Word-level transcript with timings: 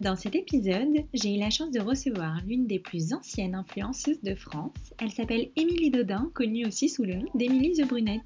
Dans 0.00 0.14
cet 0.14 0.36
épisode, 0.36 1.04
j'ai 1.12 1.34
eu 1.34 1.40
la 1.40 1.50
chance 1.50 1.72
de 1.72 1.80
recevoir 1.80 2.40
l'une 2.46 2.68
des 2.68 2.78
plus 2.78 3.12
anciennes 3.12 3.56
influenceuses 3.56 4.22
de 4.22 4.36
France. 4.36 4.94
Elle 5.00 5.10
s'appelle 5.10 5.50
Émilie 5.56 5.90
Dodin, 5.90 6.30
connue 6.34 6.66
aussi 6.66 6.88
sous 6.88 7.02
le 7.02 7.14
nom 7.14 7.26
d'Émilie 7.34 7.72
The 7.72 7.88
Brunette. 7.88 8.22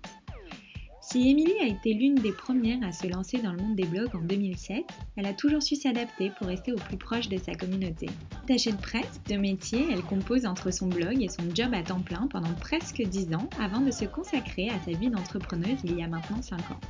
Si 1.00 1.30
Émilie 1.30 1.58
a 1.62 1.66
été 1.66 1.94
l'une 1.94 2.16
des 2.16 2.32
premières 2.32 2.86
à 2.86 2.92
se 2.92 3.06
lancer 3.06 3.38
dans 3.38 3.52
le 3.52 3.62
monde 3.62 3.74
des 3.74 3.86
blogs 3.86 4.14
en 4.14 4.20
2007, 4.20 4.84
elle 5.16 5.24
a 5.24 5.32
toujours 5.32 5.62
su 5.62 5.76
s'adapter 5.76 6.30
pour 6.36 6.48
rester 6.48 6.72
au 6.72 6.76
plus 6.76 6.98
proche 6.98 7.30
de 7.30 7.38
sa 7.38 7.54
communauté. 7.54 8.06
Tachée 8.46 8.72
de 8.72 8.76
presse, 8.76 9.22
de 9.30 9.36
métier, 9.36 9.86
elle 9.90 10.02
compose 10.02 10.44
entre 10.44 10.70
son 10.70 10.88
blog 10.88 11.22
et 11.22 11.28
son 11.28 11.42
job 11.54 11.72
à 11.72 11.82
temps 11.82 12.02
plein 12.02 12.28
pendant 12.28 12.52
presque 12.52 13.00
10 13.00 13.34
ans 13.34 13.48
avant 13.58 13.80
de 13.80 13.90
se 13.90 14.04
consacrer 14.04 14.68
à 14.68 14.78
sa 14.84 14.92
vie 14.92 15.08
d'entrepreneuse 15.08 15.80
il 15.84 15.98
y 15.98 16.02
a 16.02 16.06
maintenant 16.06 16.42
5 16.42 16.58
ans. 16.70 16.80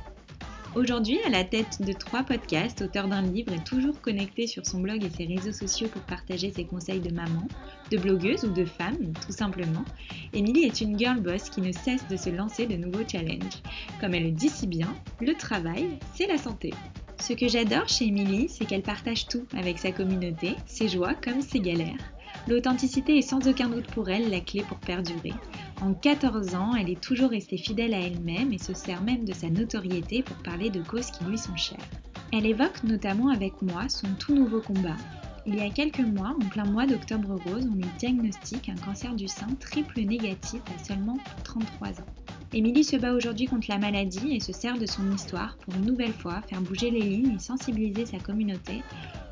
Aujourd'hui, 0.75 1.19
à 1.23 1.29
la 1.29 1.43
tête 1.43 1.83
de 1.83 1.93
trois 1.93 2.23
podcasts, 2.23 2.81
auteur 2.81 3.07
d'un 3.07 3.21
livre 3.21 3.53
et 3.53 3.63
toujours 3.63 4.01
connectée 4.01 4.47
sur 4.47 4.65
son 4.65 4.79
blog 4.79 5.03
et 5.03 5.09
ses 5.11 5.25
réseaux 5.25 5.51
sociaux 5.51 5.87
pour 5.87 6.01
partager 6.01 6.51
ses 6.51 6.65
conseils 6.65 6.99
de 6.99 7.13
maman, 7.13 7.47
de 7.91 7.97
blogueuse 7.99 8.43
ou 8.43 8.49
de 8.49 8.65
femme, 8.65 9.13
tout 9.23 9.31
simplement, 9.31 9.85
Émilie 10.33 10.63
est 10.63 10.81
une 10.81 10.97
girl 10.97 11.19
boss 11.19 11.51
qui 11.51 11.61
ne 11.61 11.71
cesse 11.71 12.07
de 12.07 12.17
se 12.17 12.31
lancer 12.31 12.65
de 12.65 12.75
nouveaux 12.75 13.07
challenges. 13.07 13.61
Comme 14.01 14.15
elle 14.15 14.23
le 14.23 14.31
dit 14.31 14.49
si 14.49 14.65
bien, 14.65 14.91
le 15.21 15.35
travail, 15.35 15.99
c'est 16.15 16.25
la 16.25 16.39
santé. 16.39 16.73
Ce 17.21 17.33
que 17.33 17.47
j'adore 17.47 17.87
chez 17.87 18.05
Émilie, 18.05 18.49
c'est 18.49 18.65
qu'elle 18.65 18.81
partage 18.81 19.27
tout 19.27 19.45
avec 19.55 19.77
sa 19.77 19.91
communauté, 19.91 20.55
ses 20.65 20.87
joies 20.89 21.13
comme 21.13 21.41
ses 21.41 21.59
galères. 21.59 22.13
L'authenticité 22.47 23.17
est 23.17 23.21
sans 23.21 23.47
aucun 23.47 23.69
doute 23.69 23.87
pour 23.87 24.09
elle 24.09 24.29
la 24.29 24.41
clé 24.41 24.63
pour 24.67 24.77
perdurer. 24.77 25.33
En 25.81 25.93
14 25.93 26.55
ans, 26.55 26.75
elle 26.75 26.89
est 26.89 27.01
toujours 27.01 27.29
restée 27.29 27.57
fidèle 27.57 27.93
à 27.93 27.99
elle-même 27.99 28.51
et 28.51 28.57
se 28.57 28.73
sert 28.73 29.01
même 29.01 29.23
de 29.23 29.33
sa 29.33 29.49
notoriété 29.49 30.23
pour 30.23 30.35
parler 30.37 30.69
de 30.69 30.81
causes 30.81 31.11
qui 31.11 31.23
lui 31.23 31.37
sont 31.37 31.55
chères. 31.55 31.87
Elle 32.33 32.45
évoque 32.45 32.83
notamment 32.83 33.29
avec 33.29 33.61
moi 33.61 33.87
son 33.87 34.07
tout 34.19 34.35
nouveau 34.35 34.59
combat. 34.59 34.97
Il 35.45 35.55
y 35.55 35.61
a 35.61 35.69
quelques 35.69 35.99
mois, 35.99 36.33
en 36.41 36.47
plein 36.47 36.63
mois 36.63 36.85
d'octobre 36.85 37.35
rose, 37.45 37.67
on 37.69 37.75
lui 37.75 37.85
diagnostique 37.97 38.69
un 38.69 38.75
cancer 38.75 39.13
du 39.13 39.27
sein 39.27 39.47
triple 39.59 39.99
négatif 39.99 40.61
à 40.73 40.83
seulement 40.83 41.17
33 41.43 41.89
ans. 41.89 42.05
Émilie 42.53 42.85
se 42.85 42.95
bat 42.95 43.11
aujourd'hui 43.11 43.47
contre 43.47 43.69
la 43.69 43.77
maladie 43.77 44.33
et 44.33 44.39
se 44.39 44.53
sert 44.53 44.77
de 44.77 44.85
son 44.85 45.11
histoire 45.11 45.57
pour 45.57 45.75
une 45.75 45.85
nouvelle 45.85 46.13
fois 46.13 46.41
faire 46.43 46.61
bouger 46.61 46.91
les 46.91 47.01
lignes 47.01 47.35
et 47.35 47.39
sensibiliser 47.39 48.05
sa 48.05 48.19
communauté 48.19 48.83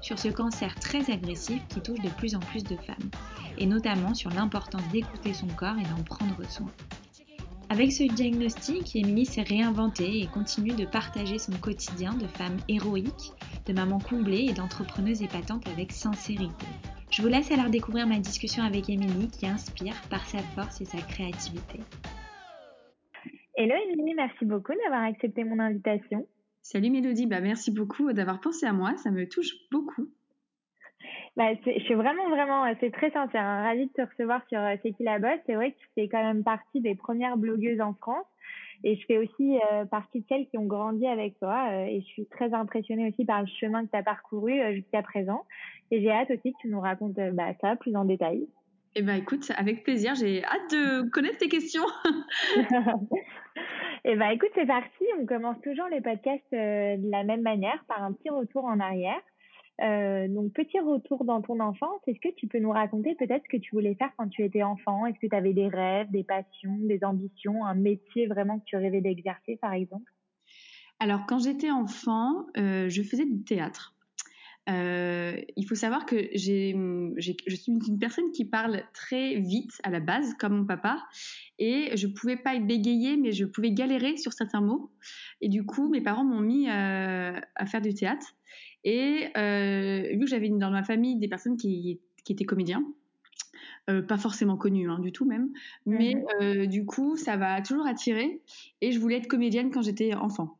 sur 0.02 0.20
ce 0.20 0.28
cancer 0.28 0.76
très 0.76 1.10
agressif 1.10 1.62
qui 1.70 1.80
touche 1.80 2.02
de 2.02 2.10
plus 2.10 2.36
en 2.36 2.40
plus 2.40 2.64
de 2.64 2.76
femmes, 2.76 3.10
et 3.58 3.66
notamment 3.66 4.14
sur 4.14 4.32
l'importance 4.32 4.88
d'écouter 4.92 5.34
son 5.34 5.48
corps 5.48 5.78
et 5.78 5.84
d'en 5.84 6.04
prendre 6.04 6.44
soin. 6.50 6.72
Avec 7.72 7.94
ce 7.94 8.04
diagnostic, 8.04 8.98
Émilie 8.98 9.26
s'est 9.26 9.44
réinventée 9.44 10.20
et 10.20 10.28
continue 10.28 10.74
de 10.74 10.84
partager 10.84 11.40
son 11.40 11.54
quotidien 11.54 12.14
de 12.16 12.28
femme 12.28 12.58
héroïque, 12.68 13.32
de 13.66 13.72
maman 13.72 13.98
comblée 13.98 14.48
et 14.50 14.52
d'entrepreneuse 14.52 15.24
épatante 15.24 15.66
avec 15.70 15.94
sincérité. 15.94 16.66
Je 17.12 17.22
vous 17.22 17.30
laisse 17.30 17.50
alors 17.50 17.70
découvrir 17.70 18.08
ma 18.08 18.20
discussion 18.20 18.62
avec 18.62 18.90
Émilie 18.90 19.30
qui 19.30 19.48
inspire 19.48 19.96
par 20.10 20.26
sa 20.26 20.40
force 20.40 20.82
et 20.82 20.86
sa 20.86 20.98
créativité. 20.98 21.80
Hello 23.56 23.76
Émilie, 23.88 24.16
merci 24.16 24.44
beaucoup 24.44 24.74
d'avoir 24.84 25.04
accepté 25.04 25.46
mon 25.46 25.60
invitation. 25.60 26.28
Salut 26.62 26.90
Mélodie, 26.90 27.26
bah 27.26 27.40
merci 27.40 27.72
beaucoup 27.72 28.12
d'avoir 28.12 28.42
pensé 28.42 28.66
à 28.66 28.74
moi, 28.74 28.98
ça 28.98 29.12
me 29.12 29.30
touche 29.30 29.54
beaucoup. 29.72 30.10
Bah, 31.38 31.54
je 31.66 31.80
suis 31.84 31.94
vraiment, 31.94 32.30
vraiment, 32.30 32.66
euh, 32.66 32.74
c'est 32.82 32.92
très 32.92 33.10
sincère, 33.12 33.42
hein, 33.42 33.64
ravie 33.64 33.88
de 33.88 33.94
te 33.94 34.02
recevoir 34.02 34.42
sur 34.50 34.60
euh, 34.60 34.76
C'est 34.84 34.92
qui 34.92 35.04
la 35.04 35.18
bosse. 35.18 35.40
C'est 35.46 35.56
vrai 35.56 35.72
que 35.72 35.78
tu 35.78 35.88
fais 35.96 36.08
quand 36.10 36.22
même 36.22 36.44
partie 36.44 36.82
des 36.82 36.96
premières 36.96 37.38
blogueuses 37.38 37.80
en 37.80 37.94
France 37.94 38.26
et 38.84 38.96
je 38.96 39.06
fais 39.06 39.18
aussi 39.18 39.60
euh, 39.72 39.86
partie 39.86 40.22
de 40.22 40.26
celles 40.28 40.48
qui 40.48 40.58
ont 40.58 40.66
grandi 40.66 41.08
avec 41.08 41.38
toi 41.40 41.86
et 41.88 42.02
je 42.02 42.06
suis 42.06 42.26
très 42.26 42.52
impressionnée 42.54 43.08
aussi 43.10 43.26
par 43.26 43.42
le 43.42 43.48
chemin 43.60 43.86
que 43.86 43.92
tu 43.92 43.98
as 43.98 44.04
parcouru 44.04 44.60
jusqu'à 44.74 45.04
présent 45.04 45.46
et 45.92 46.02
j'ai 46.02 46.10
hâte 46.10 46.32
aussi 46.32 46.52
que 46.52 46.58
tu 46.62 46.68
nous 46.68 46.82
racontes 46.82 47.14
bah, 47.34 47.54
ça 47.62 47.76
plus 47.76 47.96
en 47.96 48.06
détail. 48.06 48.48
Eh 48.96 49.04
ben 49.04 49.16
écoute, 49.16 49.52
avec 49.56 49.84
plaisir, 49.84 50.16
j'ai 50.16 50.44
hâte 50.44 50.72
de 50.72 51.10
connaître 51.12 51.38
tes 51.38 51.48
questions. 51.48 51.86
Eh 54.04 54.16
ben, 54.16 54.30
écoute, 54.30 54.50
c'est 54.56 54.66
parti. 54.66 55.06
On 55.20 55.26
commence 55.26 55.62
toujours 55.62 55.88
les 55.92 56.02
podcasts 56.02 56.42
euh, 56.54 56.98
de 56.98 57.12
la 57.12 57.24
même 57.24 57.42
manière, 57.42 57.84
par 57.88 58.04
un 58.04 58.14
petit 58.14 58.30
retour 58.30 58.66
en 58.66 58.80
arrière. 58.80 59.22
Euh, 59.80 60.28
donc, 60.28 60.54
petit 60.54 60.80
retour 60.80 61.24
dans 61.26 61.42
ton 61.42 61.60
enfance. 61.60 62.02
Est-ce 62.08 62.20
que 62.20 62.34
tu 62.36 62.48
peux 62.48 62.60
nous 62.60 62.72
raconter 62.72 63.16
peut-être 63.16 63.44
ce 63.44 63.50
que 63.50 63.62
tu 63.62 63.72
voulais 63.74 63.96
faire 63.96 64.12
quand 64.18 64.28
tu 64.28 64.44
étais 64.44 64.64
enfant? 64.64 65.06
Est-ce 65.06 65.20
que 65.20 65.28
tu 65.28 65.36
avais 65.36 65.54
des 65.54 65.68
rêves, 65.68 66.12
des 66.12 66.24
passions, 66.24 66.78
des 66.82 67.04
ambitions, 67.04 67.66
un 67.66 67.74
métier 67.74 68.28
vraiment 68.28 68.60
que 68.60 68.66
tu 68.66 68.76
rêvais 68.76 69.02
d'exercer, 69.02 69.58
par 69.58 69.74
exemple? 69.74 70.12
Alors, 71.00 71.26
quand 71.28 71.40
j'étais 71.40 71.72
enfant, 71.72 72.46
euh, 72.58 72.90
je 72.90 73.02
faisais 73.02 73.26
du 73.26 73.44
théâtre. 73.44 73.96
Euh, 74.70 75.36
il 75.58 75.68
faut 75.68 75.74
savoir 75.74 76.06
que 76.06 76.16
je 76.36 77.56
suis 77.56 77.72
une 77.72 77.98
personne 78.00 78.30
qui 78.32 78.46
parle 78.46 78.84
très 78.94 79.40
vite 79.40 79.72
à 79.82 79.90
la 79.90 80.00
base, 80.00 80.36
comme 80.36 80.60
mon 80.60 80.66
papa, 80.66 81.02
et 81.58 81.98
je 81.98 82.06
pouvais 82.06 82.38
pas 82.38 82.54
être 82.54 82.68
bégayée, 82.68 83.18
mais 83.18 83.32
je 83.32 83.46
pouvais 83.46 83.72
galérer 83.72 84.18
sur 84.18 84.34
certains 84.34 84.62
mots. 84.62 84.92
Et 85.42 85.50
du 85.50 85.66
coup, 85.66 85.90
mes 85.90 86.02
parents 86.02 86.24
m'ont 86.24 86.42
mis 86.42 86.70
à 86.70 87.66
faire 87.66 87.82
du 87.82 87.96
théâtre. 87.96 88.36
Et 88.84 89.28
euh, 89.38 90.10
vu 90.14 90.20
que 90.22 90.28
j'avais 90.28 90.50
dans 90.50 90.72
ma 90.72 90.84
famille 90.84 91.18
des 91.18 91.28
personnes 91.28 91.58
qui, 91.58 92.00
qui 92.24 92.34
étaient 92.34 92.46
comédiens, 92.46 92.84
pas 94.08 94.18
forcément 94.18 94.56
connus 94.56 94.90
hein, 94.90 95.00
du 95.00 95.12
tout 95.12 95.26
même, 95.26 95.50
mais 95.86 96.16
mmh 96.16 96.66
du 96.68 96.86
coup, 96.86 97.18
ça 97.18 97.36
va 97.36 97.62
toujours 97.62 97.86
attirer. 97.86 98.42
Et 98.80 98.94
je 98.94 99.00
voulais 99.00 99.18
être 99.18 99.28
comédienne 99.28 99.70
quand 99.70 99.82
j'étais 99.82 100.14
enfant. 100.14 100.58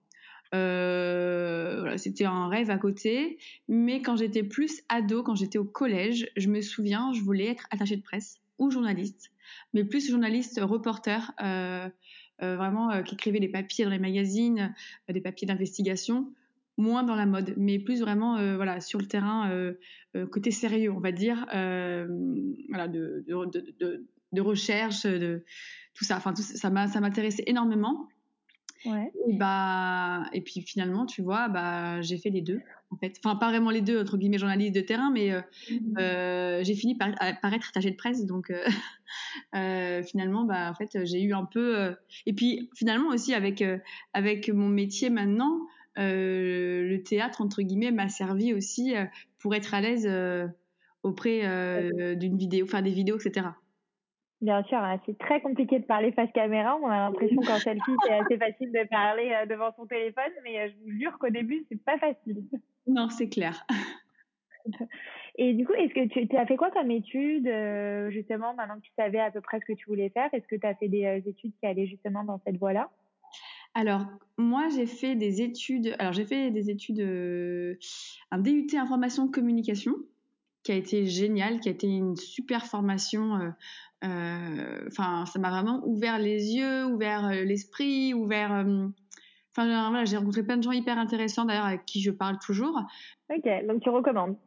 Euh, 0.54 1.78
voilà, 1.80 1.98
c'était 1.98 2.26
un 2.26 2.48
rêve 2.50 2.70
à 2.70 2.78
côté. 2.78 3.38
Mais 3.68 4.02
quand 4.02 4.18
j'étais 4.18 4.44
plus 4.44 4.82
ado, 4.90 5.24
quand 5.24 5.36
j'étais 5.36 5.58
au 5.58 5.66
collège, 5.66 6.30
je 6.36 6.50
me 6.50 6.62
souviens, 6.62 7.14
je 7.14 7.22
voulais 7.22 7.48
être 7.48 7.68
attachée 7.72 7.96
de 7.96 8.02
presse 8.02 8.40
ou 8.60 8.70
journaliste, 8.70 9.32
mais 9.74 9.84
plus 9.84 10.10
journaliste 10.10 10.60
reporter, 10.62 11.32
euh, 11.42 11.90
euh, 12.44 12.56
vraiment 12.56 13.02
qui 13.04 13.16
écrivait 13.16 13.40
des 13.40 13.50
papiers 13.50 13.86
dans 13.86 13.92
les 13.92 14.00
magazines, 14.00 14.76
des 15.10 15.22
papiers 15.22 15.48
d'investigation, 15.48 16.32
moins 16.78 17.04
dans 17.04 17.16
la 17.16 17.26
mode, 17.26 17.54
mais 17.58 17.80
plus 17.80 18.02
vraiment 18.02 18.36
voilà 18.56 18.80
sur 18.82 19.00
le 19.00 19.06
terrain 19.06 19.52
côté 20.32 20.52
sérieux, 20.52 20.92
on 20.92 21.00
va 21.00 21.12
dire, 21.12 21.46
voilà 21.50 22.88
de, 22.88 23.24
de, 23.28 23.46
de, 23.80 24.06
de, 24.32 24.42
recherche, 24.42 25.06
de 25.06 25.44
tout 25.94 26.06
ça. 26.06 26.18
Enfin, 26.18 26.34
tout, 26.34 26.42
ça 26.42 26.70
m'intéressait 26.70 27.44
énormément. 27.46 28.08
Ouais. 28.86 29.12
Et 29.28 29.38
bah 29.38 30.24
et 30.34 30.42
puis 30.42 30.62
finalement, 30.62 31.06
tu 31.06 31.22
vois, 31.22 31.50
bah 31.50 32.02
j'ai 32.02 32.18
fait 32.18 32.30
les 32.30 32.42
deux 32.42 32.62
en 32.90 32.98
fait. 32.98 33.16
Enfin 33.24 33.36
pas 33.36 33.50
vraiment 33.50 33.70
les 33.70 33.82
deux 33.82 34.02
entre 34.02 34.18
guillemets 34.18 34.40
journaliste 34.40 34.74
de 34.74 34.82
terrain, 34.82 35.12
mais 35.12 35.32
euh, 35.32 35.42
mmh 35.70 35.98
euh, 36.00 36.64
j'ai 36.64 36.76
fini 36.76 36.96
par, 36.96 37.12
par, 37.42 37.54
être 37.54 37.70
attachée 37.70 37.92
de 37.92 37.96
presse, 37.96 38.26
donc 38.26 38.50
euh, 38.50 38.64
euh, 39.56 40.04
finalement, 40.04 40.46
bah 40.46 40.72
en 40.72 40.74
fait 40.74 41.06
j'ai 41.06 41.22
eu 41.22 41.34
un 41.34 41.46
peu. 41.46 41.96
et 42.26 42.34
puis 42.34 42.70
finalement 42.76 43.10
aussi 43.10 43.34
avec 43.34 43.64
avec 44.14 44.50
mon 44.50 44.68
métier 44.68 45.10
maintenant, 45.12 45.60
le 45.96 46.98
théâtre 47.04 47.42
entre 47.42 47.62
guillemets 47.62 47.92
m'a 47.92 48.10
servi 48.10 48.54
aussi 48.54 48.94
pour 49.40 49.56
être 49.56 49.74
à 49.74 49.82
l'aise 49.82 50.10
auprès 51.04 52.16
d'une 52.16 52.38
vidéo, 52.38 52.66
faire 52.68 52.84
des 52.84 52.92
vidéos, 52.92 53.18
etc. 53.18 53.50
Bien 54.42 54.64
sûr, 54.64 54.80
hein, 54.80 55.00
c'est 55.06 55.18
très 55.20 55.40
compliqué 55.40 55.78
de 55.78 55.86
parler 55.86 56.12
face 56.14 56.32
caméra. 56.32 56.76
On 56.82 56.88
a 56.88 56.98
l'impression 56.98 57.42
qu'en 57.42 57.60
selfie, 57.60 57.96
c'est 58.04 58.14
assez 58.14 58.38
facile 58.40 58.72
de 58.72 58.88
parler 58.90 59.32
euh, 59.32 59.46
devant 59.46 59.72
son 59.76 59.86
téléphone, 59.86 60.32
mais 60.44 60.60
euh, 60.60 60.70
je 60.70 60.84
vous 60.84 61.00
jure 61.00 61.18
qu'au 61.20 61.30
début, 61.30 61.64
c'est 61.70 61.82
pas 61.84 62.00
facile. 62.00 62.44
Non, 62.88 63.10
c'est 63.10 63.30
clair. 63.30 63.64
Et 65.38 65.54
du 65.54 65.66
coup, 65.66 65.74
est-ce 65.74 65.94
que 65.94 66.26
tu, 66.26 66.36
as 66.36 66.46
fait 66.48 66.58
quoi 66.58 66.72
comme 66.72 66.90
études, 66.90 67.48
euh, 67.48 68.10
justement, 68.10 68.56
maintenant 68.56 68.78
que 68.78 68.82
tu 68.82 68.92
savais 68.98 69.20
à 69.20 69.30
peu 69.30 69.42
près 69.42 69.60
ce 69.60 69.66
que 69.66 69.74
tu 69.74 69.86
voulais 69.86 70.10
faire? 70.10 70.34
Est-ce 70.34 70.48
que 70.48 70.56
tu 70.56 70.66
as 70.66 70.74
fait 70.74 70.88
des 70.88 71.24
études 71.28 71.54
qui 71.60 71.66
allaient 71.68 71.86
justement 71.86 72.24
dans 72.24 72.40
cette 72.44 72.58
voie-là? 72.58 72.90
Alors, 73.74 74.06
moi, 74.38 74.68
j'ai 74.76 74.86
fait 74.86 75.16
des 75.16 75.42
études. 75.42 75.96
Alors, 76.00 76.14
j'ai 76.14 76.26
fait 76.26 76.52
des 76.52 76.70
études, 76.70 77.02
un 78.32 78.38
DUT 78.38 78.68
information 78.76 79.28
communication, 79.30 79.96
qui 80.64 80.72
a 80.72 80.76
été 80.76 81.06
génial, 81.06 81.60
qui 81.60 81.70
a 81.70 81.72
été 81.72 81.88
une 81.88 82.16
super 82.16 82.66
formation 82.66 83.54
euh, 84.04 84.88
enfin, 84.88 85.26
ça 85.26 85.40
m'a 85.40 85.50
vraiment 85.50 85.82
ouvert 85.86 86.18
les 86.18 86.56
yeux, 86.56 86.86
ouvert 86.86 87.26
euh, 87.26 87.44
l'esprit, 87.44 88.14
ouvert. 88.14 88.52
Euh, 88.52 88.88
enfin, 89.52 89.90
voilà, 89.90 90.06
j'ai 90.06 90.18
rencontré 90.18 90.44
plein 90.44 90.58
de 90.58 90.64
gens 90.64 90.72
hyper 90.72 90.98
intéressants 90.98 91.46
d'ailleurs 91.46 91.66
avec 91.66 91.86
qui 91.86 92.02
je 92.02 92.12
parle 92.12 92.40
toujours. 92.40 92.82
Ok, 93.30 93.48
donc 93.68 93.82
tu 93.82 93.90
recommandes 93.90 94.38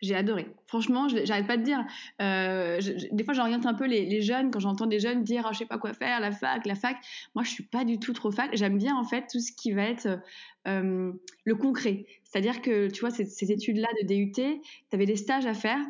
J'ai 0.00 0.14
adoré. 0.14 0.46
Franchement, 0.66 1.08
j'arrête 1.08 1.46
pas 1.46 1.56
de 1.56 1.62
dire. 1.62 1.84
Euh, 2.20 2.80
des 3.12 3.24
fois, 3.24 3.34
j'oriente 3.34 3.66
un 3.66 3.74
peu 3.74 3.86
les, 3.86 4.20
jeunes 4.20 4.50
quand 4.50 4.60
j'entends 4.60 4.86
des 4.86 5.00
jeunes 5.00 5.22
dire 5.22 5.44
oh, 5.46 5.52
je 5.52 5.58
sais 5.58 5.66
pas 5.66 5.78
quoi 5.78 5.92
faire, 5.92 6.20
la 6.20 6.32
fac, 6.32 6.66
la 6.66 6.74
fac. 6.74 6.96
Moi, 7.34 7.44
je 7.44 7.50
suis 7.50 7.64
pas 7.64 7.84
du 7.84 7.98
tout 7.98 8.12
trop 8.12 8.30
fac. 8.30 8.50
J'aime 8.54 8.78
bien 8.78 8.96
en 8.96 9.04
fait 9.04 9.26
tout 9.30 9.40
ce 9.40 9.52
qui 9.52 9.72
va 9.72 9.82
être 9.84 10.20
euh, 10.66 11.12
le 11.44 11.54
concret. 11.54 12.06
C'est-à-dire 12.24 12.62
que 12.62 12.88
tu 12.88 13.00
vois 13.00 13.10
ces, 13.10 13.24
ces 13.24 13.52
études-là 13.52 13.88
de 14.00 14.06
DUT, 14.06 14.32
tu 14.32 14.60
avais 14.92 15.06
des 15.06 15.16
stages 15.16 15.46
à 15.46 15.54
faire 15.54 15.80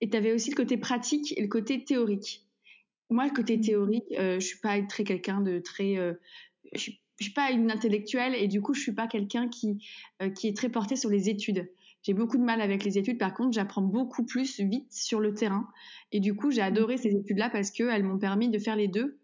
et 0.00 0.08
tu 0.08 0.16
avais 0.16 0.32
aussi 0.32 0.50
le 0.50 0.56
côté 0.56 0.76
pratique 0.76 1.36
et 1.36 1.42
le 1.42 1.48
côté 1.48 1.84
théorique. 1.84 2.44
Moi, 3.10 3.26
le 3.26 3.32
côté 3.32 3.56
mmh. 3.56 3.60
théorique, 3.62 4.04
euh, 4.18 4.38
je 4.38 4.46
suis 4.46 4.58
pas 4.58 4.80
très 4.82 5.04
quelqu'un 5.04 5.40
de 5.40 5.58
très. 5.58 5.96
Je, 6.72 6.78
suis, 6.78 7.00
suis 7.20 7.32
pas 7.32 7.50
une 7.50 7.70
intellectuelle 7.70 8.34
et 8.34 8.46
du 8.46 8.62
coup, 8.62 8.72
je 8.72 8.80
suis 8.80 8.94
pas 8.94 9.08
quelqu'un 9.08 9.48
qui 9.48 9.84
qui 10.36 10.48
est 10.48 10.56
très 10.56 10.68
porté 10.68 10.96
sur 10.96 11.10
les 11.10 11.28
études. 11.28 11.68
J'ai 12.02 12.14
beaucoup 12.14 12.38
de 12.38 12.42
mal 12.42 12.60
avec 12.60 12.84
les 12.84 12.98
études. 12.98 13.18
Par 13.18 13.34
contre, 13.34 13.52
j'apprends 13.52 13.82
beaucoup 13.82 14.24
plus 14.24 14.60
vite 14.60 14.92
sur 14.92 15.20
le 15.20 15.34
terrain. 15.34 15.68
Et 16.12 16.20
du 16.20 16.34
coup, 16.34 16.50
j'ai 16.50 16.62
adoré 16.62 16.96
ces 16.96 17.14
études-là 17.14 17.50
parce 17.50 17.70
qu'elles 17.70 18.04
m'ont 18.04 18.18
permis 18.18 18.48
de 18.48 18.58
faire 18.58 18.76
les 18.76 18.88
deux 18.88 19.18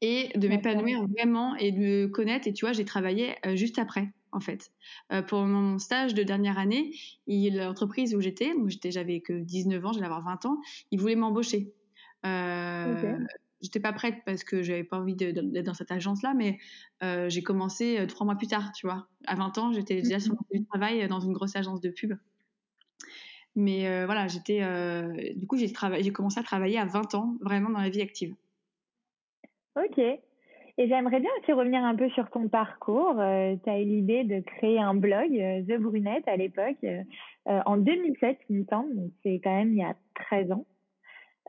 et 0.00 0.30
de 0.36 0.48
m'épanouir 0.48 1.06
vraiment 1.06 1.54
et 1.56 1.72
de 1.72 1.78
me 1.78 2.06
connaître. 2.08 2.48
Et 2.48 2.52
tu 2.52 2.64
vois, 2.64 2.72
j'ai 2.72 2.84
travaillé 2.84 3.34
euh, 3.46 3.56
juste 3.56 3.78
après, 3.78 4.08
en 4.32 4.40
fait. 4.40 4.72
Euh, 5.12 5.22
pour 5.22 5.42
mon 5.44 5.78
stage 5.78 6.14
de 6.14 6.22
dernière 6.22 6.58
année, 6.58 6.92
l'entreprise 7.26 8.14
où 8.14 8.20
j'étais, 8.20 8.52
j'avais 8.84 9.20
que 9.20 9.32
19 9.32 9.84
ans, 9.84 9.92
j'allais 9.92 10.06
avoir 10.06 10.24
20 10.24 10.46
ans, 10.46 10.60
ils 10.90 11.00
voulaient 11.00 11.16
m'embaucher. 11.16 11.72
Euh, 12.26 13.16
j'étais 13.60 13.80
pas 13.80 13.92
prête 13.92 14.16
parce 14.24 14.44
que 14.44 14.62
j'avais 14.62 14.84
pas 14.84 14.98
envie 14.98 15.14
d'être 15.14 15.40
dans 15.40 15.74
cette 15.74 15.90
agence-là, 15.90 16.34
mais 16.34 16.58
euh, 17.02 17.28
j'ai 17.28 17.42
commencé 17.42 17.98
euh, 17.98 18.06
trois 18.06 18.24
mois 18.24 18.36
plus 18.36 18.46
tard, 18.46 18.72
tu 18.72 18.86
vois. 18.86 19.06
À 19.26 19.34
20 19.34 19.58
ans, 19.58 19.72
j'étais 19.72 20.02
déjà 20.02 20.20
sur 20.20 20.34
mon 20.34 20.64
travail 20.64 21.06
dans 21.08 21.20
une 21.20 21.32
grosse 21.32 21.56
agence 21.56 21.80
de 21.80 21.90
pub. 21.90 22.14
Mais 23.56 23.88
euh, 23.88 24.06
voilà, 24.06 24.28
j'étais. 24.28 24.60
du 25.34 25.46
coup, 25.46 25.56
j'ai 25.56 25.72
j'ai 26.00 26.12
commencé 26.12 26.38
à 26.38 26.42
travailler 26.42 26.78
à 26.78 26.84
20 26.84 27.14
ans, 27.14 27.34
vraiment 27.40 27.70
dans 27.70 27.80
la 27.80 27.88
vie 27.88 28.02
active. 28.02 28.34
Ok. 29.76 29.98
Et 30.80 30.86
j'aimerais 30.86 31.18
bien 31.18 31.30
aussi 31.40 31.52
revenir 31.52 31.82
un 31.82 31.96
peu 31.96 32.08
sur 32.10 32.30
ton 32.30 32.48
parcours. 32.48 33.14
tu 33.14 33.70
as 33.70 33.80
eu 33.80 33.84
l'idée 33.84 34.22
de 34.22 34.40
créer 34.40 34.78
un 34.78 34.94
blog, 34.94 35.30
The 35.66 35.76
Brunette, 35.80 36.28
à 36.28 36.36
l'époque, 36.36 36.86
en 37.46 37.76
2007, 37.78 38.38
il 38.48 38.60
me 38.60 38.64
semble. 38.66 39.10
C'est 39.24 39.40
quand 39.42 39.56
même 39.56 39.72
il 39.72 39.78
y 39.78 39.82
a 39.82 39.96
13 40.14 40.52
ans. 40.52 40.64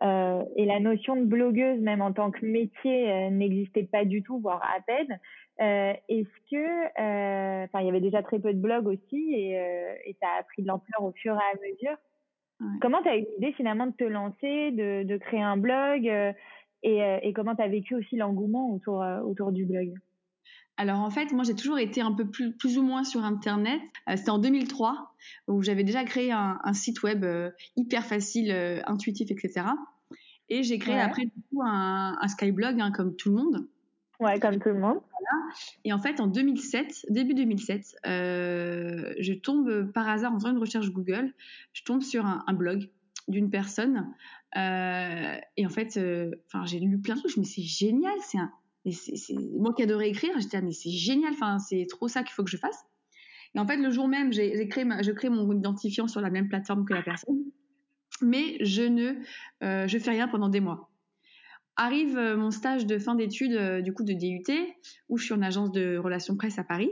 Euh, 0.02 0.44
et 0.56 0.66
la 0.66 0.80
notion 0.80 1.16
de 1.18 1.26
blogueuse, 1.26 1.80
même 1.82 2.02
en 2.02 2.14
tant 2.14 2.32
que 2.32 2.46
métier, 2.46 3.12
euh, 3.12 3.30
n'existait 3.30 3.84
pas 3.84 4.06
du 4.06 4.24
tout, 4.24 4.40
voire 4.40 4.64
à 4.64 4.80
peine. 4.82 5.20
Euh, 5.62 5.94
Est-ce 6.08 6.50
que, 6.50 7.02
euh, 7.02 7.66
enfin, 7.66 7.82
il 7.82 7.86
y 7.86 7.90
avait 7.90 8.00
déjà 8.00 8.24
très 8.24 8.40
peu 8.40 8.54
de 8.54 8.62
blogs 8.62 8.88
aussi, 8.88 9.34
et, 9.34 9.56
et 10.06 10.16
ça 10.22 10.28
a 10.40 10.44
pris 10.44 10.62
de 10.64 10.68
l'ampleur 10.68 11.04
au 11.04 11.12
fur 11.12 11.36
et 11.36 11.58
à 11.58 11.60
mesure? 11.62 11.98
Comment 12.82 13.02
tu 13.02 13.10
as 13.10 13.18
eu 13.18 13.26
l'idée 13.36 13.54
finalement 13.54 13.88
de 13.88 13.94
te 13.94 14.04
lancer, 14.04 14.72
de, 14.72 15.04
de 15.04 15.18
créer 15.18 15.42
un 15.42 15.58
blog, 15.58 16.06
et, 16.84 17.20
et 17.22 17.34
comment 17.34 17.56
tu 17.56 17.62
as 17.62 17.68
vécu 17.68 17.96
aussi 17.96 18.16
l'engouement 18.16 18.74
autour, 18.74 19.06
autour 19.26 19.52
du 19.52 19.66
blog? 19.66 19.94
Alors 20.80 21.00
en 21.00 21.10
fait, 21.10 21.32
moi 21.32 21.44
j'ai 21.44 21.56
toujours 21.56 21.78
été 21.78 22.02
un 22.02 22.12
peu 22.12 22.26
plus, 22.26 22.54
plus 22.54 22.78
ou 22.78 22.84
moins 22.84 23.04
sur 23.04 23.24
Internet. 23.24 23.82
C'était 24.16 24.30
en 24.30 24.40
2003 24.40 25.14
où 25.48 25.62
j'avais 25.62 25.84
déjà 25.84 26.04
créé 26.04 26.32
un, 26.32 26.60
un 26.64 26.74
site 26.74 27.04
web 27.04 27.26
hyper 27.76 28.06
facile, 28.06 28.52
intuitif, 28.88 29.30
etc. 29.30 29.66
Et 30.50 30.64
j'ai 30.64 30.80
créé 30.80 31.00
après 31.00 31.26
du 31.26 31.42
coup 31.50 31.62
un, 31.62 32.18
un 32.20 32.28
Skyblog 32.28 32.80
hein, 32.80 32.92
comme 32.92 33.16
tout 33.16 33.30
le 33.30 33.36
monde. 33.36 33.68
Ouais, 34.20 34.40
comme 34.40 34.60
tout 34.60 34.70
le 34.70 34.80
monde. 34.80 35.00
Voilà. 35.12 35.54
Et 35.86 35.94
en 35.94 36.00
fait, 36.00 36.20
en 36.20 36.28
2007, 36.28 37.06
début 37.10 37.34
2007, 37.34 37.96
euh, 38.06 39.14
je 39.20 39.34
tombe 39.34 39.92
par 39.94 40.10
hasard 40.10 40.34
en 40.34 40.40
faisant 40.40 40.52
une 40.52 40.58
recherche 40.58 40.90
Google, 40.92 41.34
je 41.72 41.84
tombe 41.84 42.02
sur 42.02 42.26
un, 42.26 42.44
un 42.46 42.54
blog 42.54 42.90
d'une 43.30 43.50
personne. 43.50 44.14
Euh, 44.58 45.36
et 45.56 45.66
en 45.66 45.70
fait, 45.70 45.96
euh, 45.98 46.32
enfin, 46.48 46.66
j'ai 46.66 46.80
lu 46.80 47.00
plein 47.00 47.16
de 47.16 47.20
trucs. 47.20 47.34
Je 47.34 47.40
me 47.40 47.46
suis 47.46 47.62
dit, 47.62 47.70
c'est 47.70 47.88
génial, 47.88 48.16
c'est 48.22 48.40
un. 48.40 48.52
C'est 48.92 49.36
moi 49.58 49.74
qui 49.74 49.84
adorais 49.84 50.10
écrire. 50.10 50.32
J'étais, 50.40 50.58
ah, 50.58 50.62
mais 50.62 50.72
c'est 50.72 50.92
génial. 50.92 51.34
Enfin, 51.34 51.60
c'est 51.60 51.86
trop 51.90 52.08
ça 52.08 52.24
qu'il 52.24 52.34
faut 52.34 52.44
que 52.44 52.52
je 52.52 52.58
fasse. 52.58 52.86
Et 53.56 53.60
en 53.60 53.66
fait, 53.66 53.78
le 53.78 53.90
jour 53.90 54.08
même, 54.08 54.32
j'ai 54.32 54.68
créé, 54.68 54.86
ma, 54.86 55.02
je 55.02 55.12
crée 55.12 55.30
mon 55.30 55.52
identifiant 55.58 56.08
sur 56.08 56.22
la 56.22 56.30
même 56.30 56.50
plateforme 56.50 56.86
que 56.86 56.94
la 56.94 57.02
personne 57.02 57.44
mais 58.22 58.58
je 58.64 58.84
ne 58.84 59.14
euh, 59.64 59.88
je 59.88 59.98
fais 59.98 60.12
rien 60.12 60.28
pendant 60.28 60.50
des 60.50 60.60
mois. 60.60 60.90
Arrive 61.76 62.18
euh, 62.18 62.36
mon 62.36 62.52
stage 62.52 62.86
de 62.86 63.00
fin 63.00 63.16
d'études 63.16 63.54
euh, 63.54 63.82
du 63.82 63.94
coup 63.94 64.04
de 64.04 64.14
DUT 64.14 64.44
où 65.08 65.18
je 65.18 65.26
suis 65.26 65.34
en 65.34 65.42
agence 65.42 65.72
de 65.72 65.98
relations 65.98 66.36
presse 66.36 66.60
à 66.60 66.64
Paris. 66.64 66.92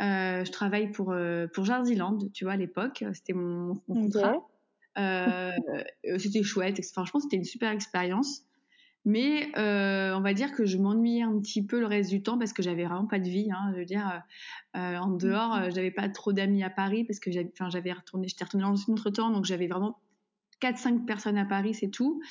je 0.00 0.50
travaille 0.50 0.90
pour 0.90 1.14
pour 1.54 1.64
Jardiland, 1.64 2.18
tu 2.32 2.44
vois 2.44 2.54
à 2.54 2.56
l'époque, 2.56 3.04
c'était 3.14 3.34
mon, 3.34 3.80
mon 3.88 4.02
contrat. 4.02 4.36
c'était 6.18 6.42
chouette, 6.42 6.80
enfin 6.80 7.04
je 7.04 7.12
pense 7.12 7.22
que 7.22 7.28
c'était 7.30 7.36
une 7.36 7.44
super 7.44 7.70
expérience. 7.70 8.44
Mais 9.04 9.50
on 9.56 10.20
va 10.20 10.32
dire 10.32 10.52
que 10.52 10.64
je 10.64 10.78
m'ennuyais 10.78 11.22
un 11.22 11.38
petit 11.40 11.64
peu 11.64 11.80
le 11.80 11.86
reste 11.86 12.10
du 12.10 12.22
temps 12.22 12.38
parce 12.38 12.52
que 12.52 12.62
j'avais 12.62 12.84
vraiment 12.84 13.06
pas 13.06 13.18
de 13.18 13.28
vie. 13.28 13.50
Hein, 13.50 13.72
je 13.72 13.78
veux 13.80 13.84
dire, 13.84 14.22
en 14.74 15.10
dehors, 15.10 15.70
j'avais 15.70 15.90
pas 15.90 16.08
trop 16.08 16.32
d'amis 16.32 16.62
à 16.62 16.70
Paris 16.70 17.04
parce 17.04 17.18
que 17.18 17.30
j'avais 17.32 17.92
retourné, 17.92 18.28
j'étais 18.28 18.44
retournée 18.44 18.66
dans 18.66 18.76
une 18.76 18.94
autre 18.94 19.10
temps, 19.10 19.30
donc 19.30 19.44
j'avais 19.44 19.66
vraiment 19.66 19.98
4-5 20.62 21.04
personnes 21.04 21.38
à 21.38 21.44
Paris, 21.44 21.74
c'est 21.74 21.90
tout. 21.90 22.22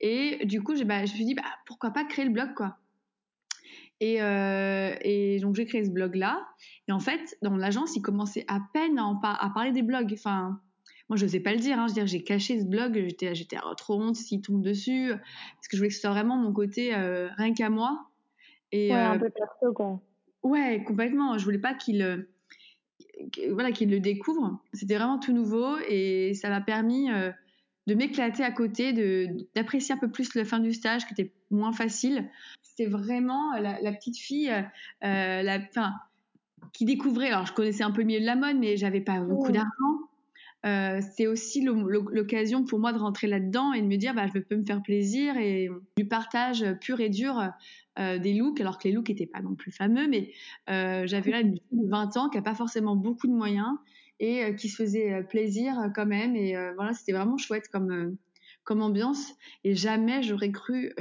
Et 0.00 0.46
du 0.46 0.62
coup, 0.62 0.74
bah, 0.84 1.04
je 1.04 1.12
me 1.12 1.16
suis 1.16 1.24
dit, 1.24 1.34
bah, 1.34 1.42
pourquoi 1.66 1.90
pas 1.90 2.04
créer 2.04 2.24
le 2.24 2.30
blog, 2.30 2.54
quoi. 2.54 2.78
Et, 3.98 4.22
euh, 4.22 4.94
et 5.02 5.40
donc, 5.40 5.56
j'ai 5.56 5.66
créé 5.66 5.84
ce 5.84 5.90
blog-là. 5.90 6.46
Et 6.88 6.92
en 6.92 7.00
fait, 7.00 7.36
dans 7.42 7.56
l'agence, 7.56 7.96
ils 7.96 8.02
commençaient 8.02 8.46
à 8.48 8.60
peine 8.72 8.98
à, 8.98 9.20
à 9.22 9.50
parler 9.50 9.72
des 9.72 9.82
blogs. 9.82 10.12
Enfin, 10.14 10.60
moi, 11.10 11.18
je 11.18 11.26
n'osais 11.26 11.40
pas 11.40 11.52
le 11.52 11.58
dire. 11.58 11.78
Hein. 11.78 11.86
Je 11.88 11.92
veux 11.92 11.94
dire, 11.94 12.06
j'ai 12.06 12.22
caché 12.22 12.58
ce 12.58 12.64
blog. 12.64 12.94
J'étais, 12.94 13.34
j'étais 13.34 13.58
trop 13.76 14.00
honte 14.00 14.16
s'ils 14.16 14.40
tombent 14.40 14.62
dessus. 14.62 15.10
Parce 15.10 15.68
que 15.68 15.76
je 15.76 15.78
voulais 15.78 15.88
que 15.88 15.94
ce 15.94 16.00
soit 16.00 16.10
vraiment 16.10 16.36
mon 16.36 16.52
côté 16.52 16.94
euh, 16.94 17.28
rien 17.36 17.52
qu'à 17.52 17.68
moi. 17.68 18.06
Et, 18.72 18.90
ouais, 18.90 18.96
un 18.96 19.16
euh, 19.16 19.18
peu 19.18 19.28
perso, 19.28 19.74
quoi. 19.74 20.00
Ouais, 20.42 20.82
complètement. 20.84 21.36
Je 21.36 21.44
voulais 21.44 21.58
pas 21.58 21.74
qu'ils 21.74 22.26
voilà, 23.50 23.70
qu'ils 23.70 23.90
le 23.90 24.00
découvrent. 24.00 24.62
C'était 24.72 24.94
vraiment 24.94 25.18
tout 25.18 25.34
nouveau 25.34 25.76
et 25.86 26.32
ça 26.32 26.48
m'a 26.48 26.62
permis 26.62 27.10
de 27.90 27.94
m'éclater 27.94 28.44
à 28.44 28.52
côté, 28.52 28.92
de 28.92 29.26
d'apprécier 29.54 29.94
un 29.94 29.98
peu 29.98 30.10
plus 30.10 30.34
la 30.34 30.44
fin 30.44 30.60
du 30.60 30.72
stage 30.72 31.06
qui 31.06 31.12
était 31.12 31.32
moins 31.50 31.72
facile. 31.72 32.30
C'était 32.62 32.88
vraiment 32.88 33.52
la, 33.58 33.80
la, 33.80 33.92
petite 33.92 34.16
fille, 34.16 34.50
euh, 34.50 34.62
euh 35.04 35.42
la, 35.42 35.60
fin, 35.60 35.94
qui 36.72 36.84
découvrait. 36.84 37.30
Alors 37.30 37.46
je 37.46 37.52
connaissais 37.52 37.82
un 37.82 37.90
peu 37.90 38.02
le 38.02 38.06
milieu 38.06 38.20
de 38.20 38.26
la 38.26 38.36
mode, 38.36 38.56
mais 38.58 38.76
j'avais 38.76 39.00
pas 39.00 39.20
beaucoup 39.20 39.50
d'argent. 39.50 40.09
Euh, 40.66 41.00
c'est 41.16 41.26
aussi 41.26 41.62
l'occasion 41.62 42.64
pour 42.64 42.78
moi 42.78 42.92
de 42.92 42.98
rentrer 42.98 43.26
là-dedans 43.26 43.72
et 43.72 43.80
de 43.80 43.86
me 43.86 43.96
dire 43.96 44.14
bah, 44.14 44.26
je 44.32 44.38
peux 44.40 44.56
me 44.56 44.64
faire 44.64 44.82
plaisir 44.82 45.38
et 45.38 45.70
du 45.96 46.06
partage 46.06 46.64
pur 46.82 47.00
et 47.00 47.08
dur 47.08 47.42
euh, 47.98 48.18
des 48.18 48.34
looks 48.34 48.60
alors 48.60 48.76
que 48.76 48.86
les 48.86 48.92
looks 48.92 49.08
n'étaient 49.08 49.26
pas 49.26 49.40
non 49.40 49.54
plus 49.54 49.72
fameux 49.72 50.06
mais 50.06 50.32
euh, 50.68 51.06
j'avais 51.06 51.30
là 51.30 51.40
une 51.40 51.54
de 51.54 51.88
20 51.88 52.16
ans 52.18 52.28
qui 52.28 52.36
a 52.36 52.42
pas 52.42 52.54
forcément 52.54 52.94
beaucoup 52.94 53.26
de 53.26 53.32
moyens 53.32 53.70
et 54.18 54.54
qui 54.56 54.68
se 54.68 54.82
faisait 54.82 55.22
plaisir 55.30 55.74
quand 55.94 56.04
même. 56.04 56.36
Et 56.36 56.54
voilà, 56.74 56.92
c'était 56.92 57.12
vraiment 57.12 57.38
chouette 57.38 57.68
comme, 57.72 58.18
comme 58.64 58.82
ambiance. 58.82 59.32
Et 59.64 59.74
jamais 59.74 60.22
j'aurais 60.22 60.52
cru 60.52 60.92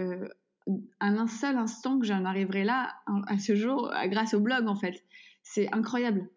un 1.01 1.27
seul 1.27 1.57
instant 1.57 1.99
que 1.99 2.05
j'en 2.05 2.23
arriverais 2.23 2.63
là 2.63 2.95
à 3.27 3.37
ce 3.37 3.55
jour 3.55 3.91
grâce 4.05 4.33
au 4.33 4.39
blog 4.39 4.69
en 4.69 4.75
fait. 4.77 5.03
C'est 5.43 5.67
incroyable. 5.73 6.29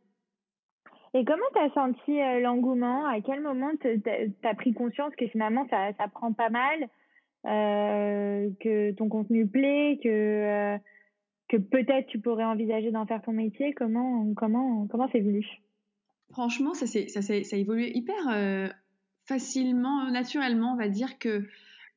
Et 1.15 1.25
comment 1.25 1.45
tu 1.55 1.61
as 1.61 1.71
senti 1.75 2.41
l'engouement? 2.41 3.07
À 3.07 3.21
quel 3.21 3.41
moment 3.43 3.71
tu 3.81 4.03
as 4.45 4.55
pris 4.55 4.73
conscience 4.73 5.15
que 5.17 5.27
finalement 5.27 5.67
ça, 5.69 5.93
prend 6.09 6.33
pas 6.33 6.49
mal, 6.49 6.89
euh, 7.47 8.49
que 8.61 8.93
ton 8.93 9.09
contenu 9.09 9.47
plaît, 9.47 9.99
que, 10.03 10.79
que 11.49 11.57
peut-être 11.59 12.07
tu 12.07 12.19
pourrais 12.19 12.45
envisager 12.45 12.91
d'en 12.91 13.05
faire 13.07 13.21
ton 13.21 13.33
métier? 13.33 13.75
Comment 13.75 14.33
comment 14.35 14.87
comment 14.87 15.09
c'est 15.13 15.21
venu? 15.21 15.47
Franchement, 16.33 16.73
ça, 16.73 16.87
ça, 16.87 17.21
ça, 17.21 17.35
a 17.35 17.57
évolué 17.57 17.95
hyper 17.95 18.29
euh, 18.31 18.69
facilement, 19.27 20.11
naturellement. 20.11 20.73
On 20.73 20.77
va 20.77 20.89
dire 20.89 21.19
que 21.19 21.47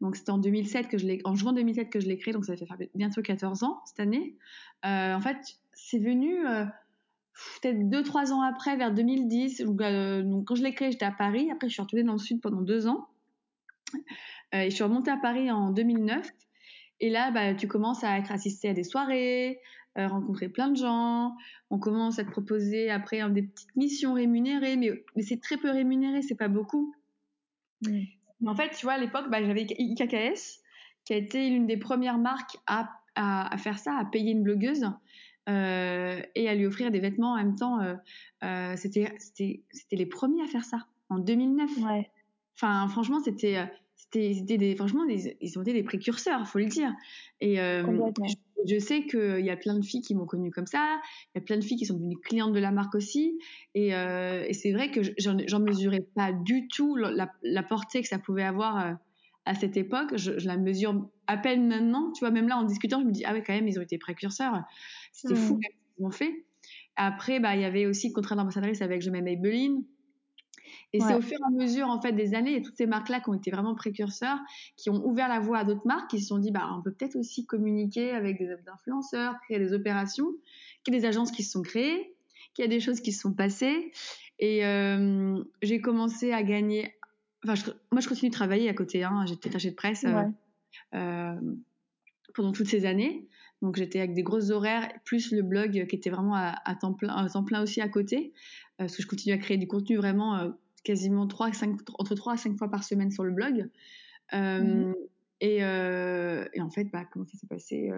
donc 0.02 0.18
c'était 0.18 0.32
en 0.32 0.38
2007 0.38 0.90
que 0.90 0.98
je 0.98 1.06
l'ai, 1.06 1.22
en 1.24 1.36
juin 1.36 1.54
2007 1.54 1.90
que 1.90 2.02
je 2.02 2.08
l'ai 2.08 2.18
créé, 2.18 2.34
donc 2.34 2.44
ça 2.44 2.56
fait 2.58 2.68
bientôt 2.96 3.22
14 3.22 3.64
ans 3.64 3.82
cette 3.86 4.02
année. 4.02 4.36
Euh, 4.86 5.14
en 5.14 5.22
fait, 5.22 5.38
c'est 5.74 6.00
venu 6.00 6.46
euh, 6.46 6.66
peut-être 7.62 7.78
2-3 7.78 8.32
ans 8.32 8.42
après, 8.42 8.76
vers 8.78 8.94
2010. 8.94 9.62
Donc, 9.62 9.78
donc 9.78 10.46
quand 10.46 10.56
je 10.56 10.64
l'ai 10.64 10.74
créé, 10.74 10.92
j'étais 10.92 11.06
à 11.06 11.12
Paris. 11.12 11.50
Après, 11.52 11.68
je 11.68 11.74
suis 11.74 11.82
retournée 11.82 12.04
dans 12.04 12.14
le 12.14 12.20
sud 12.20 12.42
pendant 12.42 12.62
deux 12.62 12.88
ans. 12.88 13.08
et 14.54 14.70
je 14.70 14.76
suis 14.76 14.84
remontée 14.84 15.12
à 15.12 15.18
Paris 15.18 15.52
en 15.52 15.72
2009. 15.72 16.30
Et 17.02 17.10
là, 17.10 17.32
bah, 17.32 17.54
tu 17.54 17.68
commences 17.68 18.04
à 18.04 18.18
être 18.18 18.32
assistée 18.32 18.70
à 18.70 18.74
des 18.74 18.84
soirées, 18.84 19.60
euh, 19.98 20.08
rencontrer 20.08 20.50
plein 20.50 20.70
de 20.70 20.78
gens. 20.78 21.36
On 21.70 21.80
commence 21.80 22.20
à 22.20 22.24
te 22.24 22.32
proposer 22.32 22.90
après 22.90 23.28
des 23.30 23.44
petites 23.44 23.76
missions 23.76 24.14
rémunérées, 24.14 24.78
mais, 24.78 25.04
mais 25.16 25.22
c'est 25.22 25.42
très 25.42 25.58
peu 25.58 25.70
rémunéré, 25.70 26.22
c'est 26.22 26.36
pas 26.36 26.48
beaucoup. 26.48 26.94
Mais 27.82 28.10
en 28.46 28.56
fait, 28.56 28.70
tu 28.72 28.86
vois, 28.86 28.94
à 28.94 28.98
l'époque, 28.98 29.30
bah, 29.30 29.44
j'avais 29.44 29.66
IKKS, 29.78 30.62
qui 31.04 31.14
a 31.14 31.18
été 31.18 31.50
l'une 31.50 31.68
des 31.68 31.78
premières 31.78 32.18
marques 32.18 32.58
à, 32.68 32.90
à, 33.16 33.54
à, 33.54 33.58
faire 33.58 33.80
ça, 33.80 33.98
à 33.98 34.06
payer 34.06 34.32
une 34.32 34.44
blogueuse. 34.44 34.86
Et 35.48 36.50
à 36.50 36.56
lui 36.56 36.66
offrir 36.66 36.92
des 36.92 37.00
vêtements 37.00 37.34
en 37.34 37.38
même 37.38 37.56
temps. 37.56 37.80
c'était, 38.76 39.14
c'était, 39.20 39.64
c'était 39.72 39.96
les 39.96 40.06
premiers 40.06 40.44
à 40.44 40.48
faire 40.48 40.64
ça 40.64 40.88
en 41.10 41.20
2009. 41.20 41.70
Ouais. 41.80 42.10
Enfin, 42.56 42.88
franchement, 42.88 43.20
c'était 43.24 43.70
c'était 43.98 44.58
des 44.58 44.76
franchement 44.76 45.04
ils 45.08 45.58
ont 45.58 45.62
été 45.62 45.74
des 45.74 45.84
précurseurs 45.84 46.48
faut 46.48 46.60
le 46.60 46.66
dire 46.66 46.94
et 47.40 47.56
je, 47.56 48.36
je, 48.68 48.80
sais 48.80 49.06
qu'il 49.06 49.46
y 49.46 49.50
a 49.50 49.56
plein 49.56 49.78
de 49.78 49.84
filles 49.84 50.02
qui 50.02 50.14
m'ont 50.16 50.26
connue 50.26 50.52
comme 50.52 50.68
ça 50.68 51.00
il 51.34 51.40
y 51.40 51.42
a 51.42 51.42
plein 51.42 51.58
de 51.58 51.64
filles 51.64 51.78
qui 51.78 51.86
sont 51.86 51.96
devenues 51.96 52.20
clientes 52.20 52.54
de 52.54 52.60
la 52.60 52.72
marque 52.72 52.94
aussi 52.96 53.40
et, 53.74 53.90
et 53.90 54.54
c'est 54.54 54.74
vrai 54.74 54.92
que 54.92 55.02
j'en 55.18 55.60
mesurais 55.60 56.06
pas 56.14 56.34
du 56.34 56.68
tout 56.68 56.96
la, 56.96 57.32
la, 57.42 57.64
portée 57.64 58.02
que 58.02 58.08
ça 58.08 58.20
pouvait 58.20 58.44
avoir 58.44 58.98
à 59.46 59.56
cette 59.56 59.78
époque 59.78 60.18
je, 60.18 60.38
je, 60.40 60.48
la 60.48 60.58
mesure 60.58 61.10
à 61.28 61.38
peine 61.38 61.68
maintenant 61.68 62.12
tu 62.12 62.20
vois 62.22 62.32
même 62.32 62.48
là 62.48 62.58
en 62.58 62.64
discutant 62.64 63.00
je 63.02 63.06
me 63.06 63.12
dis 63.12 63.24
ah 63.26 63.34
ouais 63.34 63.44
quand 63.44 63.54
même 63.54 63.68
ils 63.68 63.80
ont 63.80 63.84
été 63.84 63.98
précurseurs 63.98 64.64
c'était 65.12 65.36
fou 65.36 65.60
ce 65.62 65.96
qu'ils 65.96 66.06
ont 66.06 66.12
fait 66.12 66.46
après 66.96 67.40
bah 67.40 67.56
il 67.56 67.62
y 67.62 67.66
avait 67.66 67.86
aussi 67.86 68.12
contrat 68.12 68.36
d'ambassadrice 68.36 68.82
avec 68.82 69.02
Je 69.02 69.10
m'aime 69.10 69.26
Maybelline 69.26 69.84
et 70.94 71.00
c'est 71.00 71.14
au 71.14 71.22
fur 71.22 71.38
et 71.40 71.46
à 71.46 71.50
mesure, 71.52 71.90
en 71.90 72.02
fait, 72.02 72.14
des 72.14 72.36
années, 72.36 72.56
et 72.56 72.62
toutes 72.62 72.78
ces 72.78 72.86
marques-là 72.86 73.20
qui 73.20 73.30
ont 73.30 73.34
été 73.34 73.52
vraiment 73.52 73.76
précurseurs, 73.76 74.38
qui 74.78 74.90
ont 74.90 75.06
ouvert 75.06 75.28
la 75.28 75.40
voie 75.40 75.60
à 75.60 75.64
d'autres 75.66 75.86
marques, 75.86 76.10
qui 76.10 76.22
se 76.22 76.28
sont 76.28 76.38
dit, 76.38 76.52
bah, 76.52 76.70
on 76.78 76.82
peut 76.82 76.94
peut-être 76.94 77.18
aussi 77.18 77.46
communiquer 77.46 78.12
avec 78.12 78.38
des 78.38 78.56
influenceurs, 78.72 79.36
créer 79.42 79.60
des 79.60 79.74
opérations, 79.74 80.28
qu'il 80.84 80.94
y 80.94 80.98
a 80.98 81.02
des 81.02 81.06
agences 81.06 81.32
qui 81.32 81.44
se 81.44 81.52
sont 81.52 81.62
créées, 81.62 82.16
qu'il 82.54 82.64
y 82.64 82.66
a 82.66 82.70
des 82.70 82.80
choses 82.80 83.02
qui 83.02 83.12
se 83.12 83.22
sont 83.22 83.34
passées. 83.34 83.92
Et 84.40 84.66
euh, 84.66 85.44
j'ai 85.62 85.82
commencé 85.82 86.32
à 86.32 86.44
gagner. 86.44 86.94
Enfin, 87.48 87.72
moi, 87.92 88.02
je 88.02 88.08
continue 88.08 88.30
de 88.30 88.36
travailler 88.36 88.70
à 88.70 88.74
côté. 88.74 89.04
Hein. 89.04 89.26
J'étais 89.28 89.50
attachée 89.50 89.72
de 89.72 89.76
presse 89.76 90.04
euh, 90.06 90.24
euh, 90.94 91.36
pendant 92.34 92.52
toutes 92.52 92.68
ces 92.68 92.86
années. 92.86 93.28
Donc 93.62 93.78
j'étais 93.78 94.00
avec 94.00 94.14
des 94.14 94.22
grosses 94.22 94.50
horaires, 94.50 94.92
plus 95.06 95.32
le 95.32 95.42
blog 95.42 95.88
qui 95.88 95.96
était 95.96 96.10
vraiment 96.10 96.36
à, 96.36 96.76
temps, 96.80 96.94
plein, 96.94 97.16
à 97.16 97.28
temps 97.30 97.44
plein 97.44 97.64
aussi 97.64 97.82
à 97.82 97.88
côté, 97.88 98.34
parce 98.78 98.96
que 98.96 99.02
je 99.02 99.08
continue 99.08 99.34
à 99.34 99.38
créer 99.38 99.58
du 99.58 99.66
contenu 99.66 99.96
vraiment 99.96 100.54
quasiment 100.86 101.28
3 101.28 101.52
5, 101.52 101.78
entre 102.00 102.16
3 102.16 102.34
à 102.34 102.38
5 102.38 102.58
fois 102.58 102.70
par 102.70 102.86
semaine 102.86 103.12
sur 103.12 103.26
le 103.26 103.32
blog. 103.32 103.68
Euh, 104.34 104.62
mhm. 104.62 104.96
et, 105.42 105.64
euh, 105.64 106.46
et, 106.54 106.62
en 106.62 106.70
fait, 106.70 106.86
bah, 106.86 107.04
comment 107.12 107.26
ça 107.26 107.38
s'est 107.38 107.48
passé 107.48 107.92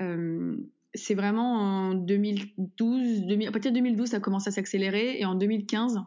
euh, 0.00 0.56
C'est 0.94 1.14
vraiment 1.14 1.56
en 1.56 1.94
2012, 1.94 3.26
2000, 3.26 3.48
à 3.48 3.52
partir 3.52 3.72
de 3.72 3.76
2012, 3.76 4.08
ça 4.08 4.16
a 4.16 4.20
commencé 4.20 4.48
à 4.48 4.52
s'accélérer. 4.52 5.20
Et 5.20 5.26
en 5.26 5.34
2015, 5.34 6.00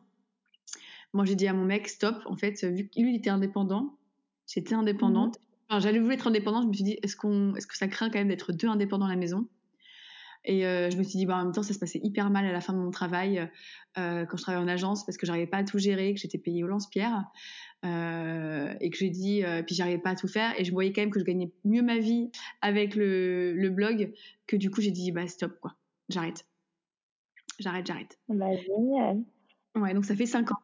moi, 1.13 1.25
j'ai 1.25 1.35
dit 1.35 1.47
à 1.47 1.53
mon 1.53 1.65
mec, 1.65 1.87
stop. 1.87 2.15
En 2.25 2.35
fait, 2.35 2.63
vu 2.63 2.87
que 2.87 2.99
lui, 2.99 3.13
il 3.13 3.15
était 3.15 3.29
indépendant, 3.29 3.97
j'étais 4.47 4.75
indépendante. 4.75 5.39
Mhm. 5.39 5.45
Enfin, 5.69 5.79
j'allais 5.79 5.99
vouloir 5.99 6.15
être 6.15 6.27
indépendante. 6.27 6.63
Je 6.63 6.67
me 6.69 6.73
suis 6.73 6.83
dit, 6.83 6.97
est-ce 7.01 7.15
qu'on, 7.15 7.55
est-ce 7.55 7.67
que 7.67 7.77
ça 7.77 7.87
craint 7.87 8.09
quand 8.09 8.19
même 8.19 8.27
d'être 8.27 8.51
deux 8.51 8.67
indépendants 8.67 9.05
à 9.05 9.09
la 9.09 9.15
maison? 9.15 9.47
Et 10.45 10.65
euh, 10.65 10.89
je 10.89 10.97
me 10.97 11.03
suis 11.03 11.17
dit, 11.17 11.25
bah, 11.25 11.37
en 11.37 11.45
même 11.45 11.53
temps, 11.53 11.63
ça 11.63 11.73
se 11.73 11.79
passait 11.79 12.01
hyper 12.03 12.29
mal 12.29 12.45
à 12.45 12.51
la 12.51 12.59
fin 12.59 12.73
de 12.73 12.77
mon 12.77 12.91
travail 12.91 13.49
euh, 13.97 14.25
quand 14.25 14.37
je 14.37 14.41
travaillais 14.41 14.63
en 14.63 14.67
agence 14.67 15.05
parce 15.05 15.17
que 15.17 15.25
j'arrivais 15.25 15.47
pas 15.47 15.57
à 15.57 15.63
tout 15.63 15.77
gérer, 15.77 16.13
que 16.13 16.19
j'étais 16.19 16.37
payée 16.37 16.63
au 16.63 16.67
lance-pierre 16.67 17.23
euh, 17.85 18.73
et 18.81 18.89
que 18.89 18.97
j'ai 18.97 19.09
dit, 19.09 19.43
euh, 19.43 19.61
puis 19.61 19.75
j'arrivais 19.75 19.99
pas 19.99 20.11
à 20.11 20.15
tout 20.15 20.27
faire 20.27 20.59
et 20.59 20.65
je 20.65 20.71
voyais 20.71 20.91
quand 20.91 21.01
même 21.01 21.11
que 21.11 21.19
je 21.19 21.25
gagnais 21.25 21.51
mieux 21.63 21.81
ma 21.81 21.99
vie 21.99 22.31
avec 22.61 22.95
le, 22.95 23.53
le 23.53 23.69
blog 23.69 24.13
que 24.47 24.55
du 24.55 24.69
coup 24.71 24.81
j'ai 24.81 24.91
dit, 24.91 25.11
bah 25.11 25.27
stop 25.27 25.59
quoi, 25.59 25.75
j'arrête, 26.09 26.45
j'arrête, 27.59 27.85
j'arrête. 27.85 28.19
Bah 28.29 28.55
génial. 28.55 29.23
Ouais, 29.75 29.93
donc 29.93 30.05
ça 30.05 30.15
fait 30.15 30.25
5 30.25 30.51
ans. 30.51 30.57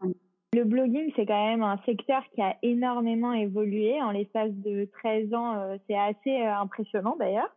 Le 0.54 0.64
blogging, 0.64 1.12
c'est 1.16 1.26
quand 1.26 1.46
même 1.46 1.62
un 1.62 1.78
secteur 1.86 2.24
qui 2.34 2.42
a 2.42 2.56
énormément 2.64 3.34
évolué. 3.34 4.02
En 4.02 4.12
l'espace 4.12 4.52
de 4.52 4.90
13 5.00 5.34
ans, 5.34 5.78
c'est 5.88 5.98
assez 5.98 6.38
impressionnant 6.38 7.16
d'ailleurs. 7.20 7.50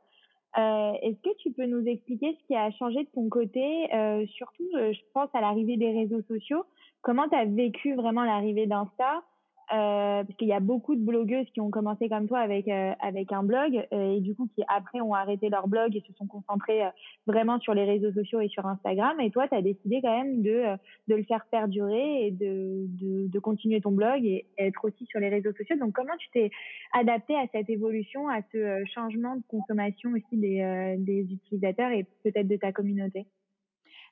Euh, 0.59 0.93
Est-ce 1.01 1.21
que 1.23 1.35
tu 1.39 1.51
peux 1.53 1.65
nous 1.67 1.87
expliquer 1.87 2.37
ce 2.39 2.47
qui 2.47 2.55
a 2.55 2.71
changé 2.73 3.05
de 3.05 3.09
ton 3.15 3.29
côté, 3.31 3.89
euh, 3.95 4.27
surtout, 4.27 4.69
euh, 4.75 4.93
je 4.93 5.01
pense 5.15 5.31
à 5.35 5.41
l'arrivée 5.41 5.79
des 5.79 5.93
réseaux 5.93 6.23
sociaux. 6.29 6.65
Comment 7.01 7.29
tu 7.29 7.37
as 7.37 7.47
vécu 7.47 7.95
vraiment 7.95 8.25
l'arrivée 8.25 8.67
d'Insta? 8.67 9.23
Euh, 9.71 10.25
parce 10.25 10.37
qu'il 10.37 10.49
y 10.49 10.53
a 10.53 10.61
beaucoup 10.61 10.97
de 10.97 11.01
blogueuses 11.01 11.47
qui 11.55 11.61
ont 11.61 11.71
commencé 11.71 12.09
comme 12.09 12.27
toi 12.27 12.41
avec 12.41 12.69
euh, 12.69 12.93
avec 13.01 13.33
un 13.33 13.43
blog 13.43 13.87
euh, 13.93 14.17
et 14.17 14.21
du 14.21 14.35
coup 14.35 14.49
qui 14.55 14.63
après 14.69 15.01
ont 15.01 15.15
arrêté 15.15 15.49
leur 15.49 15.69
blog 15.69 15.97
et 15.97 16.03
se 16.07 16.13
sont 16.15 16.27
concentrés 16.27 16.83
vraiment 17.27 17.59
sur 17.61 17.73
les 17.73 17.85
réseaux 17.85 18.13
sociaux 18.13 18.41
et 18.41 18.49
sur 18.49 18.67
Instagram. 18.67 19.19
Et 19.21 19.31
toi 19.31 19.49
tu 19.49 19.55
as 19.55 19.63
décidé 19.63 20.01
quand 20.03 20.15
même 20.15 20.43
de 20.43 20.65
de 21.09 21.15
le 21.15 21.23
faire 21.23 21.47
perdurer 21.47 22.27
et 22.27 22.31
de 22.33 22.87
de, 22.89 23.29
de 23.29 23.39
continuer 23.39 23.81
ton 23.81 23.93
blog 23.93 24.25
et 24.25 24.47
être 24.59 24.85
aussi 24.85 25.07
sur 25.07 25.21
les 25.21 25.29
réseaux 25.29 25.53
sociaux. 25.53 25.77
Donc 25.77 25.93
comment 25.93 26.17
tu 26.19 26.29
t'es 26.33 26.51
adapté 26.93 27.35
à 27.37 27.47
cette 27.53 27.71
évolution 27.71 28.29
à 28.29 28.41
ce 28.53 28.85
changement 28.93 29.37
de 29.37 29.43
consommation 29.49 30.11
aussi 30.11 30.37
des 30.37 30.97
des 30.99 31.23
utilisateurs 31.33 31.93
et 31.93 32.05
peut-être 32.25 32.49
de 32.49 32.57
ta 32.57 32.73
communauté? 32.73 33.27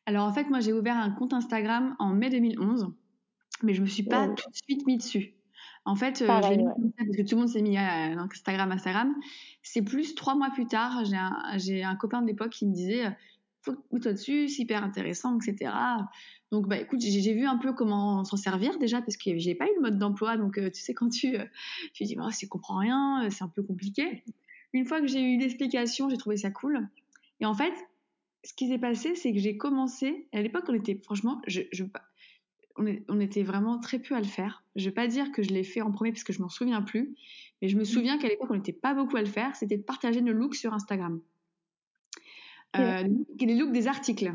Alors 0.07 0.27
en 0.27 0.33
fait 0.33 0.49
moi 0.49 0.61
j'ai 0.61 0.73
ouvert 0.73 0.97
un 0.97 1.11
compte 1.11 1.35
Instagram 1.35 1.97
en 1.99 2.15
mai 2.15 2.31
2011 2.31 2.95
mais 3.63 3.75
je 3.75 3.83
me 3.83 3.87
suis 3.87 4.05
pas 4.05 4.29
tout 4.29 4.49
de 4.49 4.57
suite 4.57 4.87
mis 4.87 4.97
dessus 4.97 5.35
en 5.85 5.97
fait, 5.97 6.23
euh, 6.23 6.27
parce 6.27 6.51
que 7.17 7.23
tout 7.23 7.35
le 7.35 7.41
monde 7.41 7.49
s'est 7.49 7.63
mis 7.63 7.77
à 7.77 8.21
Instagram, 8.21 8.71
Instagram. 8.71 9.15
C'est 9.63 9.83
plus 9.83 10.15
trois 10.15 10.35
mois 10.35 10.51
plus 10.51 10.67
tard, 10.67 11.05
j'ai 11.57 11.83
un, 11.83 11.97
copain 11.97 12.23
de 12.23 12.27
l'époque 12.27 12.51
qui 12.51 12.67
me 12.67 12.73
disait 12.73 13.07
faut 13.63 13.75
que 13.75 13.99
toi 13.99 14.13
dessus, 14.13 14.49
c'est 14.49 14.63
hyper 14.63 14.83
intéressant, 14.83 15.39
etc. 15.39 15.73
Donc, 16.51 16.67
bah, 16.67 16.79
écoute, 16.79 17.01
j'ai 17.01 17.35
vu 17.35 17.47
un 17.47 17.59
peu 17.59 17.73
comment 17.73 18.25
s'en 18.25 18.37
servir 18.37 18.79
déjà 18.79 19.01
parce 19.03 19.17
que 19.17 19.39
j'ai 19.39 19.55
pas 19.55 19.67
eu 19.67 19.75
le 19.77 19.83
mode 19.83 19.99
d'emploi. 19.99 20.37
Donc, 20.37 20.59
euh, 20.59 20.71
tu 20.71 20.81
sais, 20.81 20.95
quand 20.95 21.09
tu, 21.09 21.37
euh, 21.37 21.45
tu 21.93 22.05
dis, 22.05 22.17
oh, 22.19 22.31
si 22.31 22.49
comprends 22.49 22.79
rien, 22.79 23.29
c'est 23.31 23.45
un 23.45 23.49
peu 23.49 23.63
compliqué. 23.63 24.25
Une 24.73 24.87
fois 24.87 25.01
que 25.01 25.07
j'ai 25.07 25.21
eu 25.21 25.39
l'explication, 25.39 26.09
j'ai 26.09 26.17
trouvé 26.17 26.37
ça 26.37 26.51
cool. 26.51 26.89
Et 27.41 27.47
en 27.47 27.55
fait, 27.55 27.73
ce 28.45 28.55
qui 28.55 28.69
s'est 28.69 28.79
passé, 28.79 29.15
c'est 29.15 29.33
que 29.33 29.39
j'ai 29.39 29.57
commencé, 29.57 30.29
à 30.33 30.41
l'époque, 30.41 30.65
on 30.69 30.75
était, 30.75 30.99
franchement, 31.05 31.41
je, 31.47 31.63
je, 31.73 31.85
on, 33.09 33.21
était 33.21 33.43
vraiment 33.43 33.79
très 33.79 33.99
peu 33.99 34.15
à 34.15 34.21
le 34.21 34.27
faire. 34.27 34.65
Je 34.77 34.87
vais 34.87 34.95
pas 34.95 35.07
dire 35.07 35.33
que 35.33 35.43
je 35.43 35.51
l'ai 35.51 35.65
fait 35.65 35.81
en 35.81 35.91
premier 35.91 36.13
parce 36.13 36.25
que 36.25 36.33
je 36.33 36.41
m'en 36.41 36.49
souviens 36.49 36.83
plus, 36.83 37.15
mais 37.61 37.69
je 37.69 37.77
me 37.77 37.85
souviens 37.85 38.19
qu'à 38.19 38.29
l'époque, 38.29 38.49
on 38.51 38.55
n'était 38.55 38.73
pas 38.73 38.95
beaucoup 38.95 39.17
à 39.17 39.21
le 39.21 39.27
faire. 39.27 39.55
C'était 39.57 39.77
de 39.77 39.83
partager 39.83 40.21
nos 40.21 40.33
looks 40.33 40.55
sur 40.55 40.73
Instagram. 40.73 41.21
Euh, 42.77 43.03
les 43.41 43.55
looks 43.57 43.73
des 43.73 43.87
articles. 43.87 44.33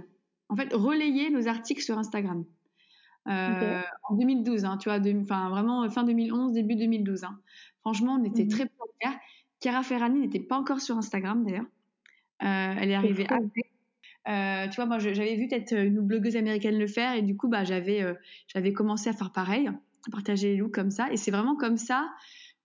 En 0.50 0.56
fait, 0.56 0.74
relayer 0.74 1.30
nos 1.30 1.48
articles 1.48 1.82
sur 1.82 1.98
Instagram. 1.98 2.46
Euh, 3.28 3.82
en 4.04 4.16
2012, 4.16 4.66
hein, 4.66 4.78
tu 4.78 4.90
vois, 4.90 5.00
enfin 5.22 5.50
vraiment 5.50 5.90
fin 5.90 6.04
2011, 6.04 6.54
début 6.54 6.76
2012. 6.76 7.24
Hein. 7.24 7.40
Franchement, 7.82 8.18
on 8.20 8.24
était 8.24 8.44
mhm. 8.44 8.50
très 8.50 8.66
peu 8.66 8.76
à 8.80 8.86
le 8.86 9.10
faire. 9.10 9.20
Chiara 9.62 9.82
Ferrani 9.82 10.20
n'était 10.20 10.40
pas 10.40 10.58
encore 10.58 10.82
sur 10.82 10.98
Instagram 10.98 11.44
d'ailleurs. 11.44 11.66
Euh, 12.44 12.76
elle 12.80 12.92
est 12.92 12.96
arrivée 12.96 13.24
après. 13.24 13.75
Euh, 14.28 14.68
tu 14.68 14.76
vois, 14.76 14.86
moi, 14.86 15.00
j'avais 15.00 15.36
vu 15.36 15.48
peut-être 15.48 15.74
une 15.74 16.02
blogueuse 16.02 16.36
américaine 16.36 16.78
le 16.78 16.88
faire 16.88 17.14
et 17.14 17.22
du 17.22 17.36
coup, 17.36 17.48
bah, 17.48 17.64
j'avais, 17.64 18.02
euh, 18.02 18.14
j'avais 18.48 18.74
commencé 18.74 19.10
à 19.10 19.14
faire 19.14 19.32
pareil, 19.32 19.68
à 19.68 20.12
partager 20.12 20.50
les 20.50 20.58
looks 20.58 20.74
comme 20.74 20.92
ça. 20.92 21.12
Et 21.12 21.18
c'est 21.18 21.32
vraiment 21.32 21.56
comme 21.56 21.78
ça 21.78 22.10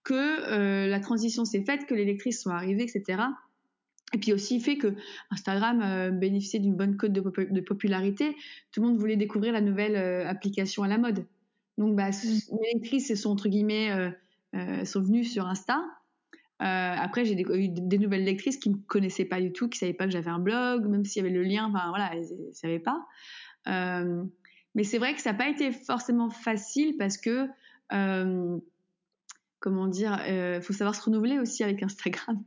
que 0.03 0.13
euh, 0.13 0.87
la 0.87 0.99
transition 0.99 1.45
s'est 1.45 1.63
faite, 1.63 1.85
que 1.85 1.93
les 1.93 2.05
lectrices 2.05 2.41
sont 2.41 2.49
arrivées, 2.49 2.83
etc. 2.83 3.21
Et 4.13 4.17
puis 4.17 4.33
aussi 4.33 4.59
fait 4.59 4.77
que 4.77 4.93
Instagram 5.29 6.19
bénéficiait 6.19 6.59
d'une 6.59 6.75
bonne 6.75 6.97
cote 6.97 7.13
de, 7.13 7.21
de, 7.21 7.61
popularité. 7.61 8.35
Tout 8.71 8.81
le 8.81 8.87
monde 8.87 8.97
voulait 8.97 9.15
découvrir 9.15 9.53
la 9.53 9.61
nouvelle 9.61 9.95
application 10.27 10.83
à 10.83 10.89
la 10.89 10.97
mode. 10.97 11.25
Donc, 11.77 11.95
bah, 11.95 12.09
mmh. 12.09 12.57
les 12.61 12.73
lectrices 12.73 13.15
sont 13.15 13.29
entre 13.29 13.47
guillemets 13.47 14.11
sont 14.83 15.01
venues 15.01 15.23
sur 15.23 15.47
Insta. 15.47 15.81
Euh, 16.61 16.95
après, 16.97 17.25
j'ai 17.25 17.33
eu 17.33 17.69
des, 17.69 17.97
nouvelles 17.97 18.23
lectrices 18.23 18.57
qui 18.57 18.69
me 18.69 18.77
connaissaient 18.87 19.25
pas 19.25 19.41
du 19.41 19.51
tout, 19.51 19.67
qui 19.67 19.79
savaient 19.79 19.93
pas 19.93 20.05
que 20.05 20.11
j'avais 20.11 20.29
un 20.29 20.39
blog, 20.39 20.85
même 20.85 21.03
s'il 21.05 21.23
y 21.23 21.25
avait 21.25 21.33
le 21.33 21.43
lien, 21.43 21.65
enfin 21.65 21.89
voilà, 21.89 22.11
elles, 22.13 22.21
ne 22.47 22.53
savaient 22.53 22.79
pas. 22.79 23.03
Euh, 23.67 24.23
mais 24.75 24.83
c'est 24.83 24.99
vrai 24.99 25.15
que 25.15 25.21
ça 25.21 25.31
n'a 25.31 25.37
pas 25.37 25.49
été 25.49 25.71
forcément 25.71 26.29
facile 26.29 26.97
parce 26.97 27.17
que, 27.17 27.47
euh, 27.93 28.57
comment 29.59 29.87
dire, 29.87 30.19
il 30.27 30.61
faut 30.61 30.73
savoir 30.73 30.93
se 30.93 31.01
renouveler 31.01 31.39
aussi 31.39 31.63
avec 31.63 31.81
Instagram. 31.83 32.43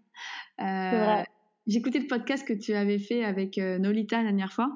Écouté 1.67 1.99
le 1.99 2.07
podcast 2.07 2.47
que 2.47 2.53
tu 2.53 2.73
avais 2.75 3.01
fait 3.01 3.25
avec 3.25 3.57
Nolita 3.57 4.19
la 4.19 4.25
dernière 4.25 4.53
fois. 4.53 4.71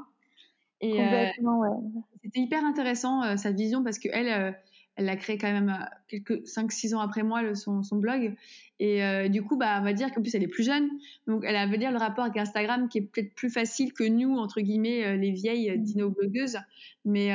Et 0.81 0.97
Complètement, 0.97 1.61
ouais. 1.61 2.03
C'était 2.25 2.41
hyper 2.41 2.65
intéressant 2.65 3.37
sa 3.37 3.53
vision 3.53 3.85
parce 3.85 3.99
que 3.99 4.09
elle, 4.13 4.57
elle 4.99 5.05
l'a 5.05 5.17
créé 5.17 5.39
quand 5.39 5.51
même 5.51 5.69
euh, 5.69 5.85
quelques 6.09 6.45
5-6 6.45 6.97
ans 6.97 7.01
après 7.01 7.23
moi, 7.23 7.41
le, 7.43 7.55
son, 7.55 7.85
son, 7.85 7.97
blog. 7.97 8.35
Et 8.81 9.05
euh, 9.05 9.29
du 9.29 9.43
coup, 9.43 9.57
bah, 9.57 9.79
on 9.81 9.85
va 9.85 9.93
dire 9.93 10.13
qu'en 10.13 10.21
plus, 10.21 10.35
elle 10.35 10.43
est 10.43 10.49
plus 10.49 10.65
jeune. 10.65 10.91
Donc, 11.29 11.45
elle 11.47 11.71
veut 11.71 11.79
dire 11.79 11.93
le 11.93 11.99
rapport 11.99 12.25
avec 12.25 12.37
Instagram 12.37 12.89
qui 12.89 12.99
est 12.99 13.03
peut-être 13.03 13.33
plus 13.35 13.49
facile 13.49 13.93
que 13.93 14.03
nous, 14.03 14.37
entre 14.37 14.61
guillemets, 14.61 15.07
euh, 15.07 15.17
les 15.17 15.31
vieilles 15.31 15.71
mmh. 15.71 15.83
dino-blogueuses. 15.83 16.59
Mais, 17.05 17.31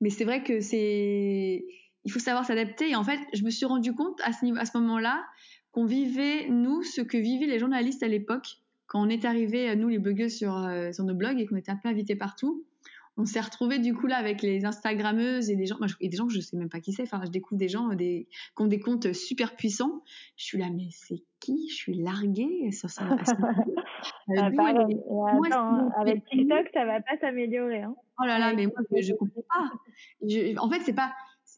mais 0.00 0.10
c'est 0.10 0.24
vrai 0.24 0.42
que 0.42 0.60
c'est. 0.60 1.64
Il 2.04 2.10
faut 2.10 2.18
savoir 2.18 2.44
s'adapter. 2.44 2.90
Et 2.90 2.96
en 2.96 3.04
fait, 3.04 3.20
je 3.32 3.44
me 3.44 3.50
suis 3.50 3.66
rendu 3.66 3.94
compte 3.94 4.20
à 4.24 4.32
ce, 4.32 4.44
niveau, 4.44 4.58
à 4.58 4.64
ce 4.64 4.76
moment-là 4.78 5.24
qu'on 5.70 5.84
vivait, 5.84 6.48
nous, 6.48 6.82
ce 6.82 7.02
que 7.02 7.16
vivaient 7.16 7.46
les 7.46 7.60
journalistes 7.60 8.02
à 8.02 8.08
l'époque, 8.08 8.58
quand 8.88 9.00
on 9.00 9.08
est 9.08 9.24
arrivé, 9.24 9.76
nous, 9.76 9.88
les 9.88 9.98
blogueuses, 9.98 10.34
sur, 10.34 10.68
sur 10.92 11.04
nos 11.04 11.14
blogs 11.14 11.38
et 11.38 11.46
qu'on 11.46 11.56
était 11.56 11.70
un 11.70 11.76
peu 11.76 11.88
invités 11.88 12.16
partout 12.16 12.64
on 13.16 13.24
s'est 13.24 13.40
retrouvé 13.40 13.78
du 13.78 13.94
coup 13.94 14.06
là 14.06 14.16
avec 14.16 14.42
les 14.42 14.64
Instagrammeuses 14.64 15.50
et 15.50 15.56
des 15.56 15.66
gens, 15.66 15.76
moi, 15.78 15.88
et 16.00 16.08
des 16.08 16.16
gens 16.16 16.26
que 16.26 16.32
je 16.32 16.40
sais 16.40 16.56
même 16.56 16.68
pas 16.68 16.80
qui 16.80 16.92
c'est. 16.92 17.02
Enfin, 17.02 17.20
je 17.24 17.30
découvre 17.30 17.58
des 17.58 17.68
gens 17.68 17.88
des, 17.88 18.28
qui 18.56 18.62
ont 18.62 18.66
des 18.66 18.80
comptes 18.80 19.12
super 19.12 19.56
puissants. 19.56 20.02
Je 20.36 20.44
suis 20.44 20.58
là, 20.58 20.68
mais 20.70 20.88
c'est 20.90 21.22
qui? 21.40 21.68
Je 21.70 21.74
suis 21.74 21.94
larguée. 21.94 22.70
Ça, 22.72 22.88
ça, 22.88 23.04
ça, 23.24 23.36
ah, 24.38 24.50
moi, 24.50 25.48
hein, 25.52 25.90
avec 25.96 26.24
TikTok, 26.26 26.68
ça 26.72 26.84
va 26.84 27.00
pas 27.00 27.18
s'améliorer. 27.20 27.82
Hein. 27.82 27.94
Oh 28.20 28.26
là 28.26 28.38
là, 28.38 28.54
mais 28.54 28.66
moi, 28.66 28.76
je, 28.96 29.02
je 29.02 29.12
comprends 29.14 29.42
pas. 29.48 29.70
Je, 30.22 30.58
en 30.58 30.70
fait, 30.70 30.80
c'est 30.80 30.94
pas. 30.94 31.12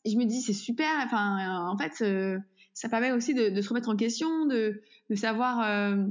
Je 0.04 0.16
me 0.16 0.24
dis, 0.24 0.40
c'est 0.40 0.52
super. 0.52 0.90
Enfin, 1.04 1.68
en 1.68 1.76
fait, 1.76 2.02
euh, 2.02 2.38
ça 2.74 2.88
permet 2.88 3.12
aussi 3.12 3.34
de, 3.34 3.50
de, 3.50 3.60
se 3.60 3.68
remettre 3.68 3.88
en 3.88 3.96
question, 3.96 4.46
de, 4.46 4.82
de 5.10 5.14
savoir. 5.14 5.60
Euh, 5.62 6.04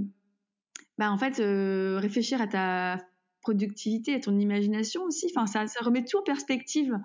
bah, 0.98 1.12
en 1.12 1.18
fait, 1.18 1.40
euh, 1.40 1.98
réfléchir 2.00 2.42
à 2.42 2.48
ta 2.48 3.00
productivité, 3.42 4.16
à 4.16 4.20
ton 4.20 4.38
imagination 4.38 5.04
aussi. 5.04 5.28
Enfin, 5.30 5.48
ça, 5.48 5.68
ça 5.68 5.84
remet 5.84 6.06
tout 6.06 6.18
en 6.18 6.24
perspective. 6.24 6.98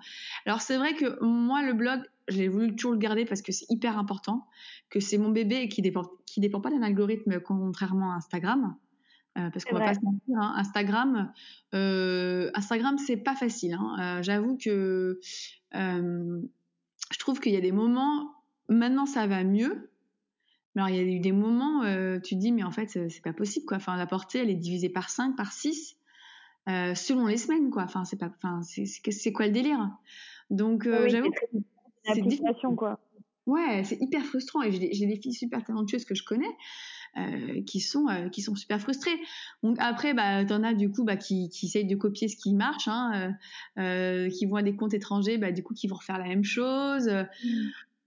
Alors, 0.45 0.61
c'est 0.61 0.77
vrai 0.77 0.93
que 0.93 1.23
moi, 1.23 1.63
le 1.63 1.73
blog, 1.73 2.01
j'ai 2.27 2.47
voulu 2.47 2.75
toujours 2.75 2.91
le 2.91 2.97
garder 2.97 3.25
parce 3.25 3.41
que 3.41 3.51
c'est 3.51 3.65
hyper 3.69 3.97
important, 3.97 4.47
que 4.89 4.99
c'est 4.99 5.17
mon 5.17 5.29
bébé 5.29 5.57
et 5.57 5.69
qui 5.69 5.81
dépend, 5.81 6.03
qui 6.25 6.39
dépend 6.39 6.61
pas 6.61 6.69
d'un 6.69 6.81
algorithme 6.81 7.39
contrairement 7.39 8.11
à 8.11 8.15
Instagram. 8.15 8.75
Euh, 9.37 9.51
parce 9.51 9.65
qu'on 9.65 9.75
va 9.75 9.85
pas 9.85 9.93
se 9.93 9.99
mentir, 10.01 10.35
hein, 10.35 10.53
Instagram, 10.57 11.31
euh, 11.75 12.49
Instagram 12.55 12.97
c'est 12.97 13.17
pas 13.17 13.35
facile. 13.35 13.73
Hein. 13.73 13.95
Euh, 13.99 14.23
J'avoue 14.23 14.57
que 14.57 15.19
euh, 15.75 16.41
je 17.11 17.19
trouve 17.19 17.39
qu'il 17.39 17.53
y 17.53 17.57
a 17.57 17.61
des 17.61 17.71
moments, 17.71 18.33
maintenant 18.67 19.05
ça 19.05 19.27
va 19.27 19.43
mieux, 19.43 19.91
mais 20.73 20.81
alors 20.81 20.89
il 20.89 20.95
y 20.95 20.99
a 20.99 21.03
eu 21.03 21.19
des 21.19 21.31
moments, 21.33 21.81
tu 22.23 22.35
te 22.35 22.39
dis 22.39 22.51
mais 22.51 22.63
en 22.63 22.71
fait 22.71 22.87
c'est 22.87 23.23
pas 23.23 23.33
possible 23.33 23.67
quoi. 23.67 23.77
Enfin 23.77 23.95
la 23.95 24.07
portée 24.07 24.39
elle 24.39 24.49
est 24.49 24.55
divisée 24.55 24.89
par 24.89 25.11
5, 25.11 25.35
par 25.35 25.51
6 25.51 25.96
euh, 26.67 26.95
selon 26.95 27.27
les 27.27 27.37
semaines, 27.37 27.69
quoi. 27.69 27.83
Enfin, 27.83 28.05
c'est 28.05 28.17
pas, 28.17 28.29
enfin, 28.35 28.61
c'est 28.63 29.31
quoi 29.31 29.47
le 29.47 29.51
délire? 29.51 29.89
Donc, 30.49 30.85
euh, 30.85 31.03
oui, 31.03 31.09
j'avoue, 31.09 31.31
c'est 32.03 32.21
difficile, 32.21 32.53
quoi. 32.75 32.99
Ouais, 33.45 33.83
c'est 33.85 33.97
hyper 34.01 34.23
frustrant. 34.25 34.61
Et 34.61 34.71
j'ai 34.71 35.05
des 35.05 35.15
filles 35.15 35.33
super 35.33 35.63
talentueuses 35.63 36.05
que 36.05 36.15
je 36.15 36.23
connais. 36.23 36.55
Euh, 37.17 37.63
qui 37.65 37.79
sont 37.79 38.07
euh, 38.09 38.29
qui 38.29 38.43
sont 38.43 38.53
super 38.53 38.79
frustrées. 38.79 39.17
Donc 39.63 39.77
après, 39.79 40.13
bah, 40.13 40.45
t'en 40.45 40.61
as 40.61 40.75
du 40.75 40.91
coup 40.91 41.03
bah, 41.03 41.15
qui, 41.15 41.49
qui 41.49 41.65
essayent 41.65 41.87
de 41.87 41.95
copier 41.95 42.27
ce 42.27 42.35
qui 42.35 42.53
marche, 42.53 42.87
hein, 42.87 43.33
euh, 43.79 44.29
qui 44.29 44.45
vont 44.45 44.57
à 44.57 44.61
des 44.61 44.75
comptes 44.75 44.93
étrangers, 44.93 45.39
bah, 45.39 45.51
du 45.51 45.63
coup 45.63 45.73
qui 45.73 45.87
vont 45.87 45.95
refaire 45.95 46.19
la 46.19 46.25
même 46.25 46.43
chose. 46.43 47.07
Mmh. 47.07 47.49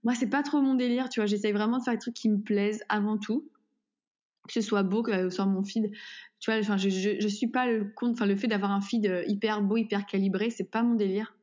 Moi, 0.03 0.15
c'est 0.15 0.29
pas 0.29 0.43
trop 0.43 0.61
mon 0.61 0.75
délire, 0.75 1.09
tu 1.09 1.19
vois. 1.19 1.27
J'essaye 1.27 1.51
vraiment 1.51 1.79
de 1.79 1.83
faire 1.83 1.93
des 1.93 1.99
trucs 1.99 2.13
qui 2.13 2.29
me 2.29 2.39
plaisent 2.39 2.83
avant 2.87 3.17
tout 3.17 3.49
que 4.47 4.53
ce 4.53 4.61
soit 4.61 4.83
beau, 4.83 5.03
que 5.03 5.11
ce 5.11 5.29
soit 5.29 5.45
mon 5.45 5.63
feed. 5.63 5.91
Tu 6.39 6.51
vois, 6.51 6.59
enfin, 6.59 6.77
je, 6.77 6.89
je, 6.89 7.19
je 7.19 7.27
suis 7.27 7.47
pas 7.47 7.67
le 7.67 7.85
compte, 7.95 8.13
enfin, 8.13 8.25
le 8.25 8.35
fait 8.35 8.47
d'avoir 8.47 8.71
un 8.71 8.81
feed 8.81 9.05
euh, 9.05 9.23
hyper 9.27 9.61
beau, 9.61 9.77
hyper 9.77 10.05
calibré, 10.05 10.49
c'est 10.49 10.69
pas 10.69 10.83
mon 10.83 10.95
délire 10.95 11.35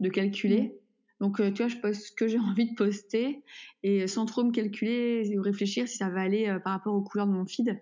de 0.00 0.08
calculer. 0.08 0.62
Mmh. 0.62 0.70
Donc, 1.20 1.40
euh, 1.40 1.50
tu 1.50 1.62
vois, 1.62 1.68
je 1.68 1.76
poste 1.76 2.06
ce 2.06 2.12
que 2.12 2.28
j'ai 2.28 2.38
envie 2.38 2.70
de 2.70 2.74
poster 2.74 3.42
et 3.82 4.06
sans 4.06 4.26
trop 4.26 4.44
me 4.44 4.52
calculer 4.52 5.36
ou 5.36 5.42
réfléchir 5.42 5.88
si 5.88 5.96
ça 5.96 6.08
va 6.08 6.20
aller 6.20 6.48
euh, 6.48 6.58
par 6.58 6.72
rapport 6.72 6.94
aux 6.94 7.02
couleurs 7.02 7.26
de 7.26 7.32
mon 7.32 7.46
feed. 7.46 7.80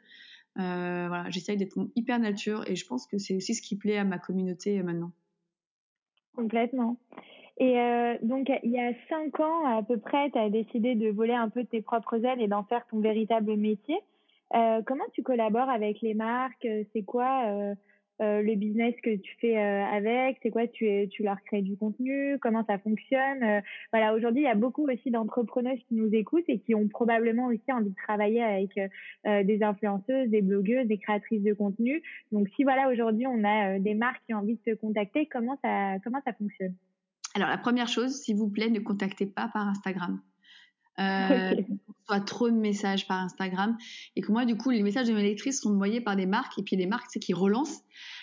Euh, 0.58 1.04
voilà, 1.08 1.28
j'essaye 1.28 1.58
d'être 1.58 1.76
hyper 1.96 2.18
nature 2.18 2.64
et 2.66 2.76
je 2.76 2.86
pense 2.86 3.06
que 3.06 3.18
c'est 3.18 3.36
aussi 3.36 3.54
ce 3.54 3.60
qui 3.60 3.76
plaît 3.76 3.98
à 3.98 4.04
ma 4.04 4.18
communauté 4.18 4.82
maintenant. 4.82 5.12
Complètement. 6.34 6.98
Et 7.58 7.78
euh, 7.78 8.16
donc, 8.22 8.50
il 8.62 8.70
y 8.70 8.80
a 8.80 8.92
cinq 9.08 9.40
ans 9.40 9.64
à 9.66 9.82
peu 9.82 9.98
près, 9.98 10.30
tu 10.30 10.38
as 10.38 10.50
décidé 10.50 10.94
de 10.94 11.10
voler 11.10 11.34
un 11.34 11.48
peu 11.48 11.64
tes 11.64 11.80
propres 11.80 12.22
ailes 12.24 12.40
et 12.40 12.48
d'en 12.48 12.64
faire 12.64 12.86
ton 12.86 13.00
véritable 13.00 13.56
métier. 13.56 13.98
Euh, 14.54 14.80
comment 14.86 15.04
tu 15.12 15.22
collabores 15.22 15.68
avec 15.68 16.00
les 16.00 16.14
marques? 16.14 16.66
C'est 16.92 17.02
quoi 17.02 17.46
euh, 17.46 17.74
euh, 18.22 18.42
le 18.42 18.54
business 18.54 18.94
que 19.02 19.16
tu 19.16 19.36
fais 19.40 19.58
euh, 19.58 19.84
avec? 19.84 20.38
C'est 20.42 20.50
quoi 20.50 20.66
tu, 20.68 21.08
tu 21.08 21.22
leur 21.22 21.42
crées 21.42 21.62
du 21.62 21.76
contenu? 21.76 22.38
Comment 22.40 22.64
ça 22.64 22.78
fonctionne? 22.78 23.42
Euh, 23.42 23.60
Voilà, 23.92 24.14
aujourd'hui, 24.14 24.42
il 24.42 24.46
y 24.46 24.48
a 24.48 24.54
beaucoup 24.54 24.88
aussi 24.88 25.10
d'entrepreneurs 25.10 25.76
qui 25.88 25.94
nous 25.94 26.14
écoutent 26.14 26.48
et 26.48 26.60
qui 26.60 26.74
ont 26.74 26.88
probablement 26.88 27.46
aussi 27.46 27.72
envie 27.72 27.90
de 27.90 27.96
travailler 27.96 28.42
avec 28.42 28.78
des 29.24 29.62
influenceuses, 29.62 30.28
des 30.28 30.42
blogueuses, 30.42 30.86
des 30.86 30.98
créatrices 30.98 31.42
de 31.42 31.52
contenu. 31.52 32.02
Donc, 32.30 32.48
si 32.54 32.62
voilà, 32.62 32.88
aujourd'hui, 32.88 33.26
on 33.26 33.42
a 33.44 33.78
des 33.78 33.94
marques 33.94 34.22
qui 34.26 34.34
ont 34.34 34.38
envie 34.38 34.54
de 34.64 34.72
te 34.72 34.76
contacter, 34.76 35.26
comment 35.26 35.58
ça, 35.62 35.98
comment 36.04 36.20
ça 36.24 36.32
fonctionne? 36.32 36.74
Alors, 37.34 37.48
la 37.48 37.58
première 37.58 37.88
chose, 37.88 38.22
s'il 38.22 38.36
vous 38.36 38.48
plaît, 38.48 38.70
ne 38.70 38.80
contactez 38.80 39.26
pas 39.26 39.50
par 39.52 39.68
Instagram. 39.68 40.20
Euh, 40.98 41.52
okay. 41.52 41.66
soit 42.06 42.20
trop 42.20 42.48
de 42.48 42.56
messages 42.56 43.06
par 43.06 43.18
Instagram. 43.18 43.76
Et 44.16 44.22
que 44.22 44.32
moi 44.32 44.44
du 44.44 44.56
coup 44.56 44.70
les 44.70 44.82
messages 44.82 45.08
de 45.08 45.14
mes 45.14 45.22
lectrices 45.22 45.60
sont 45.60 45.72
envoyés 45.72 46.00
par 46.00 46.16
des 46.16 46.26
marques 46.26 46.58
et 46.58 46.62
puis 46.62 46.76
les 46.76 46.86
marques 46.86 47.10
c'est 47.10 47.20
qui 47.20 47.34
relancent. 47.34 47.82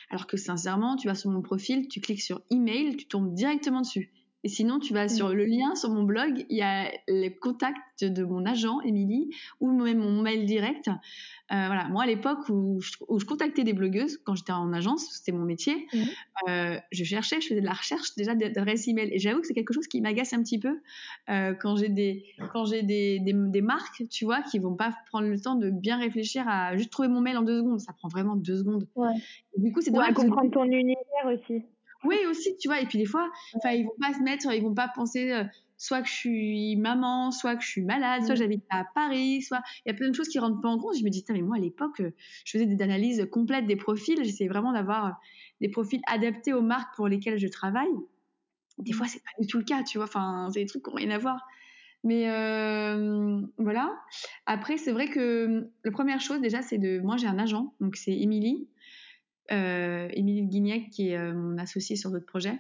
Alors 0.09 0.27
que 0.27 0.38
sincèrement 0.38 0.95
tu 0.95 1.07
vas 1.07 1.15
sur 1.15 1.29
mon 1.29 1.41
profil 1.41 1.88
tu 1.88 2.01
cliques 2.01 2.21
sur 2.21 2.41
email 2.49 2.97
tu 2.97 3.07
tombes 3.07 3.33
directement 3.33 3.81
dessus 3.81 4.12
et 4.43 4.49
sinon, 4.49 4.79
tu 4.79 4.93
vas 4.93 5.08
sur 5.08 5.29
le 5.29 5.45
lien 5.45 5.73
sur 5.75 5.89
mon 5.89 6.03
blog, 6.03 6.45
il 6.49 6.58
y 6.58 6.62
a 6.62 6.91
les 7.08 7.34
contacts 7.34 8.03
de 8.03 8.23
mon 8.25 8.45
agent, 8.45 8.82
Émilie, 8.82 9.29
ou 9.62 9.71
même 9.71 9.99
mon 9.99 10.21
mail 10.21 10.45
direct. 10.45 10.89
Euh, 11.51 11.67
voilà, 11.67 11.88
moi 11.89 12.03
à 12.03 12.06
l'époque 12.06 12.49
où 12.49 12.82
je, 12.82 12.91
où 13.08 13.19
je, 13.19 13.25
contactais 13.25 13.63
des 13.63 13.73
blogueuses, 13.73 14.17
quand 14.17 14.36
j'étais 14.36 14.51
en 14.51 14.73
agence, 14.73 15.06
c'était 15.12 15.32
mon 15.32 15.45
métier, 15.45 15.88
mmh. 15.93 15.99
euh, 16.49 16.79
je 16.91 17.03
cherchais, 17.03 17.39
je 17.41 17.49
faisais 17.49 17.62
de 17.62 17.65
la 17.65 17.73
recherche 17.73 18.15
déjà 18.15 18.34
d'adresse 18.34 18.88
email. 18.88 19.10
Et 19.13 19.19
j'avoue 19.19 19.41
que 19.41 19.47
c'est 19.47 19.53
quelque 19.53 19.73
chose 19.73 19.88
qui 19.88 20.01
m'agace 20.01 20.34
un 20.34 20.41
petit 20.41 20.60
peu 20.60 20.79
euh, 21.29 21.53
quand 21.53 21.75
j'ai 21.75 21.89
des 21.89 22.25
quand 22.51 22.65
j'ai 22.65 22.82
des, 22.82 23.19
des, 23.19 23.34
des, 23.34 23.62
marques, 23.62 24.03
tu 24.10 24.25
vois, 24.25 24.41
qui 24.41 24.60
vont 24.60 24.75
pas 24.75 24.93
prendre 25.10 25.27
le 25.27 25.39
temps 25.39 25.56
de 25.56 25.69
bien 25.69 25.97
réfléchir 25.97 26.45
à 26.47 26.75
juste 26.75 26.91
trouver 26.91 27.08
mon 27.08 27.21
mail 27.21 27.38
en 27.38 27.43
deux 27.43 27.60
secondes. 27.60 27.79
Ça 27.79 27.93
prend 27.93 28.08
vraiment 28.08 28.36
deux 28.36 28.58
secondes. 28.58 28.88
Ouais. 28.95 29.13
du 29.58 29.71
coup, 29.71 29.82
c'est. 29.82 29.91
Ouais, 29.91 30.13
comprendre 30.13 30.51
ton 30.51 30.65
univers 30.65 30.97
aussi. 31.25 31.63
Oui, 32.04 32.18
aussi, 32.30 32.56
tu 32.58 32.68
vois. 32.68 32.82
Et 32.82 32.86
puis 32.86 32.98
des 32.98 33.06
fois, 33.06 33.30
enfin, 33.56 33.72
ils 33.72 33.86
vont 33.86 33.96
pas 34.00 34.13
se 34.13 34.20
mettre, 34.20 34.52
ils 34.54 34.62
vont 34.62 34.74
pas 34.74 34.89
penser 34.94 35.32
euh, 35.32 35.44
soit 35.78 36.02
que 36.02 36.08
je 36.08 36.13
suis 36.13 36.76
maman, 36.76 37.32
soit 37.32 37.56
que 37.56 37.63
je 37.63 37.68
suis 37.68 37.82
malade, 37.82 38.24
soit 38.26 38.36
j'habite 38.36 38.66
pas 38.70 38.78
à 38.78 38.86
Paris, 38.96 39.42
soit 39.42 39.62
il 39.86 39.89
y 39.89 39.92
a 39.92 39.96
plein 39.96 40.10
de 40.10 40.16
choses 40.16 40.28
qui 40.30 40.39
rentrent 40.39 40.62
pas 40.62 40.70
en 40.70 40.78
compte. 40.80 40.98
Je 40.98 41.04
me 41.04 41.10
dis, 41.10 41.26
mais 41.30 41.42
moi 41.42 41.58
à 41.58 41.60
l'époque, 41.60 42.00
euh, 42.00 42.12
je 42.46 42.52
faisais 42.52 42.66
des 42.66 42.82
analyses 42.84 43.28
complètes 43.32 43.66
des 43.66 43.76
profils. 43.76 44.18
J'essayais 44.24 44.50
vraiment 44.50 44.74
d'avoir 44.74 45.06
euh, 45.06 45.12
des 45.62 45.70
profils 45.70 46.02
adaptés 46.08 46.54
aux 46.54 46.62
marques 46.62 46.96
pour 46.96 47.08
lesquelles 47.08 47.38
je 47.38 47.48
travaille. 47.48 47.94
Des 48.78 48.94
fois, 48.94 49.08
c'est 49.08 49.20
pas 49.20 49.42
du 49.42 49.48
tout 49.48 49.58
le 49.60 49.66
cas, 49.66 49.84
tu 49.84 49.98
vois. 49.98 50.06
Enfin, 50.06 50.50
c'est 50.54 50.62
des 50.62 50.66
trucs 50.66 50.84
qui 50.84 50.89
n'ont 50.89 50.96
rien 50.96 51.12
à 51.12 51.18
voir. 51.18 51.46
Mais 52.04 52.30
euh, 52.30 53.42
voilà. 53.58 53.94
Après, 54.46 54.78
c'est 54.78 54.92
vrai 54.92 55.08
que 55.08 55.70
la 55.84 55.92
première 55.92 56.20
chose 56.20 56.42
déjà, 56.42 56.62
c'est 56.62 56.78
de, 56.78 57.00
moi 57.00 57.16
j'ai 57.18 57.28
un 57.28 57.39
agent, 57.39 57.74
donc 57.80 57.96
c'est 57.96 58.12
Émilie 58.12 58.68
Émilie 59.49 60.43
Guignac, 60.43 60.89
qui 60.89 61.10
est 61.10 61.17
euh, 61.17 61.34
mon 61.34 61.58
associée 61.58 61.95
sur 61.95 62.12
d'autres 62.12 62.25
projets. 62.25 62.60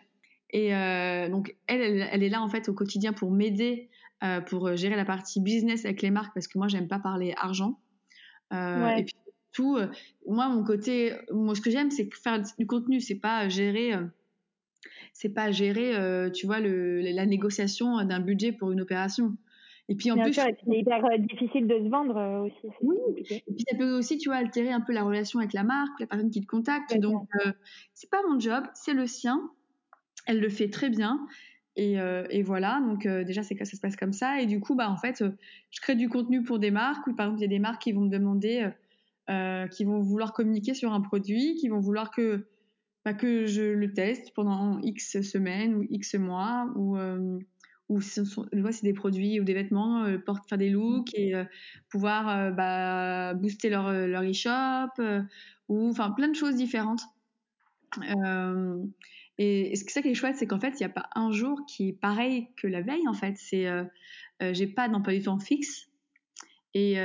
Et 0.49 0.75
euh, 0.75 1.29
donc, 1.29 1.55
elle, 1.67 1.81
elle, 1.81 2.09
elle, 2.11 2.23
est 2.23 2.29
là 2.29 2.41
en 2.41 2.49
fait 2.49 2.69
au 2.69 2.73
quotidien 2.73 3.11
pour 3.11 3.31
m'aider, 3.31 3.89
euh, 4.23 4.39
pour 4.39 4.75
gérer 4.75 4.95
la 4.95 5.05
partie 5.05 5.41
business 5.41 5.83
avec 5.85 6.01
les 6.01 6.11
marques, 6.11 6.33
parce 6.33 6.47
que 6.47 6.57
moi, 6.57 6.67
j'aime 6.67 6.87
pas 6.87 6.99
parler 6.99 7.33
argent. 7.37 7.79
Euh, 8.53 8.85
ouais. 8.85 9.01
Et 9.01 9.03
puis, 9.03 9.15
tout, 9.51 9.77
euh, 9.77 9.87
moi, 10.27 10.49
mon 10.49 10.63
côté, 10.63 11.13
moi, 11.31 11.55
ce 11.55 11.61
que 11.61 11.71
j'aime, 11.71 11.91
c'est 11.91 12.13
faire 12.13 12.41
du 12.57 12.67
contenu, 12.67 13.01
c'est 13.01 13.19
pas 13.19 13.49
gérer, 13.49 13.93
c'est 15.13 15.29
pas 15.29 15.51
gérer, 15.51 16.31
tu 16.31 16.45
vois, 16.45 16.59
le, 16.59 17.01
la 17.01 17.25
négociation 17.25 18.03
d'un 18.05 18.19
budget 18.19 18.51
pour 18.51 18.71
une 18.71 18.81
opération. 18.81 19.35
Et 19.89 19.95
puis 19.95 20.11
en 20.11 20.15
Bien 20.15 20.25
plus, 20.25 20.33
sûr, 20.33 20.43
c'est 20.45 20.79
hyper 20.79 21.05
euh, 21.05 21.17
difficile 21.17 21.67
de 21.67 21.77
se 21.77 21.89
vendre 21.89 22.15
euh, 22.17 22.43
aussi. 22.43 22.67
Oui. 22.81 22.95
Compliqué. 23.05 23.43
Et 23.47 23.53
puis 23.53 23.65
ça 23.69 23.77
peut 23.77 23.97
aussi, 23.97 24.17
tu 24.17 24.29
vois, 24.29 24.37
altérer 24.37 24.71
un 24.71 24.81
peu 24.81 24.93
la 24.93 25.03
relation 25.03 25.39
avec 25.39 25.53
la 25.53 25.63
marque, 25.63 25.99
la 25.99 26.07
personne 26.07 26.29
qui 26.29 26.41
te 26.41 26.47
contacte. 26.47 26.97
Donc 26.97 27.27
euh, 27.45 27.51
c'est 27.93 28.09
pas 28.09 28.21
mon 28.27 28.39
job, 28.39 28.63
c'est 28.73 28.93
le 28.93 29.05
sien. 29.07 29.51
Elle 30.25 30.39
le 30.39 30.49
fait 30.49 30.69
très 30.69 30.89
bien. 30.89 31.27
Et, 31.75 31.99
euh, 31.99 32.25
et 32.29 32.43
voilà, 32.43 32.79
donc 32.85 33.07
déjà 33.07 33.43
c'est 33.43 33.55
que 33.55 33.65
ça 33.65 33.75
se 33.75 33.81
passe 33.81 33.95
comme 33.97 34.13
ça. 34.13 34.39
Et 34.39 34.45
du 34.45 34.59
coup, 34.59 34.75
bah 34.75 34.89
en 34.89 34.97
fait, 34.97 35.23
je 35.71 35.81
crée 35.81 35.95
du 35.95 36.07
contenu 36.07 36.43
pour 36.43 36.59
des 36.59 36.71
marques. 36.71 37.05
Ou 37.07 37.13
par 37.13 37.25
exemple, 37.25 37.41
il 37.41 37.43
y 37.43 37.47
a 37.47 37.49
des 37.49 37.59
marques 37.59 37.81
qui 37.81 37.91
vont 37.91 38.01
me 38.01 38.09
demander, 38.09 38.69
qui 39.71 39.83
vont 39.83 39.99
vouloir 39.99 40.31
communiquer 40.31 40.75
sur 40.75 40.93
un 40.93 41.01
produit, 41.01 41.55
qui 41.55 41.67
vont 41.67 41.79
vouloir 41.79 42.11
que 42.11 42.47
bah, 43.03 43.13
que 43.13 43.47
je 43.47 43.63
le 43.63 43.91
teste 43.91 44.33
pendant 44.33 44.79
X 44.79 45.19
semaines 45.21 45.75
ou 45.75 45.83
X 45.89 46.15
mois 46.15 46.71
ou 46.77 46.95
ou 47.93 48.01
ce 48.01 48.23
c'est 48.25 48.83
des 48.83 48.93
produits 48.93 49.39
ou 49.39 49.43
des 49.43 49.53
vêtements, 49.53 50.03
euh, 50.03 50.17
faire 50.47 50.57
des 50.57 50.69
looks 50.69 51.13
et 51.13 51.35
euh, 51.35 51.45
pouvoir 51.89 52.29
euh, 52.29 52.51
bah, 52.51 53.33
booster 53.35 53.69
leur, 53.69 53.89
e-shop 53.89 55.01
ou 55.69 55.89
enfin 55.89 56.11
plein 56.11 56.27
de 56.27 56.35
choses 56.35 56.55
différentes. 56.55 57.03
et, 59.37 59.75
ce 59.75 59.83
qui 59.83 60.07
est 60.07 60.13
chouette, 60.15 60.37
c'est 60.37 60.47
qu'en 60.47 60.59
fait, 60.59 60.79
il 60.79 60.83
n'y 60.83 60.85
a 60.85 60.89
pas 60.89 61.09
un 61.15 61.31
jour 61.31 61.61
qui 61.67 61.89
est 61.89 61.93
pareil 61.93 62.47
que 62.57 62.67
la 62.67 62.81
veille. 62.81 63.07
En 63.07 63.13
fait, 63.13 63.35
c'est 63.37 63.67
j'ai 64.41 64.67
pas 64.67 64.89
d'emploi 64.89 65.13
du 65.13 65.23
temps 65.23 65.39
fixe. 65.39 65.87
Et, 66.73 66.95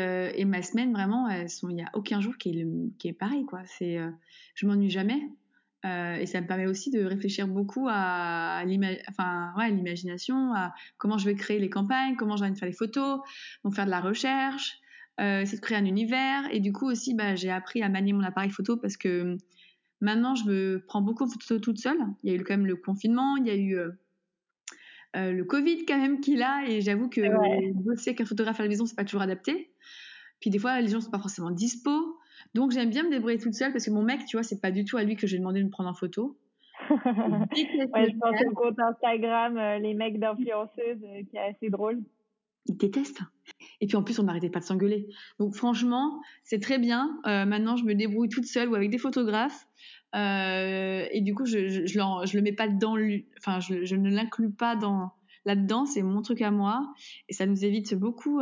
ma 0.46 0.62
semaine, 0.62 0.92
vraiment, 0.92 1.28
il 1.28 1.74
n'y 1.74 1.82
a 1.82 1.90
aucun 1.92 2.20
jour 2.20 2.36
qui 2.38 2.66
est, 3.04 3.12
pareil. 3.12 3.44
Quoi. 3.44 3.62
C'est, 3.66 3.98
je 4.54 4.66
m'ennuie 4.66 4.90
jamais. 4.90 5.20
Euh, 5.84 6.16
et 6.16 6.26
ça 6.26 6.40
me 6.40 6.46
permet 6.46 6.66
aussi 6.66 6.90
de 6.90 7.04
réfléchir 7.04 7.46
beaucoup 7.46 7.86
à 7.88 8.62
enfin, 9.08 9.52
ouais, 9.56 9.70
l'imagination, 9.70 10.52
à 10.54 10.74
comment 10.96 11.18
je 11.18 11.24
vais 11.26 11.34
créer 11.34 11.60
les 11.60 11.70
campagnes, 11.70 12.16
comment 12.16 12.36
j'ai 12.36 12.44
envie 12.44 12.54
de 12.54 12.58
faire 12.58 12.68
les 12.68 12.74
photos, 12.74 13.20
donc 13.64 13.74
faire 13.74 13.86
de 13.86 13.90
la 13.90 14.00
recherche, 14.00 14.78
euh, 15.20 15.44
c'est 15.46 15.56
de 15.56 15.60
créer 15.60 15.78
un 15.78 15.84
univers. 15.84 16.48
Et 16.50 16.60
du 16.60 16.72
coup 16.72 16.86
aussi, 16.90 17.14
bah, 17.14 17.36
j'ai 17.36 17.50
appris 17.50 17.82
à 17.82 17.88
manier 17.88 18.12
mon 18.12 18.24
appareil 18.24 18.50
photo 18.50 18.76
parce 18.76 18.96
que 18.96 19.36
Maintenant, 20.00 20.34
je 20.34 20.44
me 20.44 20.84
prends 20.86 21.02
beaucoup 21.02 21.24
de 21.26 21.30
photos 21.32 21.60
toute 21.60 21.78
seule. 21.78 21.98
Il 22.22 22.30
y 22.30 22.32
a 22.32 22.36
eu 22.36 22.44
quand 22.44 22.56
même 22.56 22.66
le 22.66 22.76
confinement, 22.76 23.36
il 23.36 23.46
y 23.46 23.50
a 23.50 23.56
eu 23.56 23.76
euh, 23.76 23.90
euh, 25.16 25.32
le 25.32 25.44
Covid 25.44 25.84
quand 25.86 25.98
même 25.98 26.20
qui 26.20 26.34
est 26.34 26.36
là, 26.36 26.64
et 26.68 26.80
j'avoue 26.80 27.08
que 27.08 27.20
Ouais. 27.20 27.72
bosser 27.74 28.10
avec 28.10 28.20
un 28.20 28.24
photographe 28.24 28.60
à 28.60 28.62
la 28.62 28.68
maison, 28.68 28.86
c'est 28.86 28.94
pas 28.96 29.04
toujours 29.04 29.22
adapté. 29.22 29.72
Puis 30.40 30.50
des 30.50 30.58
fois, 30.58 30.80
les 30.80 30.88
gens 30.88 31.00
sont 31.00 31.10
pas 31.10 31.18
forcément 31.18 31.50
dispo. 31.50 32.17
Donc 32.54 32.72
j'aime 32.72 32.90
bien 32.90 33.02
me 33.04 33.10
débrouiller 33.10 33.38
toute 33.38 33.54
seule 33.54 33.72
parce 33.72 33.84
que 33.86 33.90
mon 33.90 34.02
mec, 34.02 34.24
tu 34.26 34.36
vois, 34.36 34.42
c'est 34.42 34.60
pas 34.60 34.70
du 34.70 34.84
tout 34.84 34.96
à 34.96 35.04
lui 35.04 35.16
que 35.16 35.26
j'ai 35.26 35.38
demandé 35.38 35.60
de 35.60 35.64
me 35.66 35.70
prendre 35.70 35.90
en 35.90 35.94
photo. 35.94 36.36
Ouais, 36.90 38.10
je 38.10 38.16
pense 38.18 38.40
au 38.50 38.54
compte 38.54 38.78
Instagram, 38.78 39.56
euh, 39.56 39.78
les 39.78 39.94
mecs 39.94 40.18
d'influenceuses, 40.18 41.02
euh, 41.04 41.22
qui 41.28 41.36
est 41.36 41.40
assez 41.40 41.70
drôle. 41.70 42.00
Il 42.66 42.76
déteste. 42.76 43.20
Et 43.80 43.86
puis 43.86 43.96
en 43.96 44.02
plus, 44.02 44.18
on 44.18 44.24
n'arrêtait 44.24 44.50
pas 44.50 44.60
de 44.60 44.64
s'engueuler. 44.64 45.08
Donc 45.38 45.54
franchement, 45.54 46.20
c'est 46.44 46.60
très 46.60 46.78
bien. 46.78 47.18
Euh, 47.26 47.44
maintenant, 47.46 47.76
je 47.76 47.84
me 47.84 47.94
débrouille 47.94 48.28
toute 48.28 48.44
seule 48.44 48.68
ou 48.68 48.74
avec 48.74 48.90
des 48.90 48.98
photographes. 48.98 49.66
Et 50.14 51.20
du 51.22 51.34
coup, 51.34 51.46
je, 51.46 51.68
je, 51.68 51.86
je, 51.86 51.98
l'en- 51.98 52.24
je 52.26 52.36
le 52.36 52.42
mets 52.42 52.52
pas 52.52 52.68
dedans. 52.68 52.96
Enfin, 53.38 53.60
je, 53.60 53.84
je 53.84 53.96
ne 53.96 54.10
l'inclus 54.10 54.50
pas 54.50 54.76
dans 54.76 55.12
là-dedans. 55.44 55.86
C'est 55.86 56.02
mon 56.02 56.22
truc 56.22 56.42
à 56.42 56.50
moi. 56.50 56.92
Et 57.28 57.32
ça 57.32 57.46
nous 57.46 57.64
évite 57.64 57.94
beaucoup, 57.94 58.40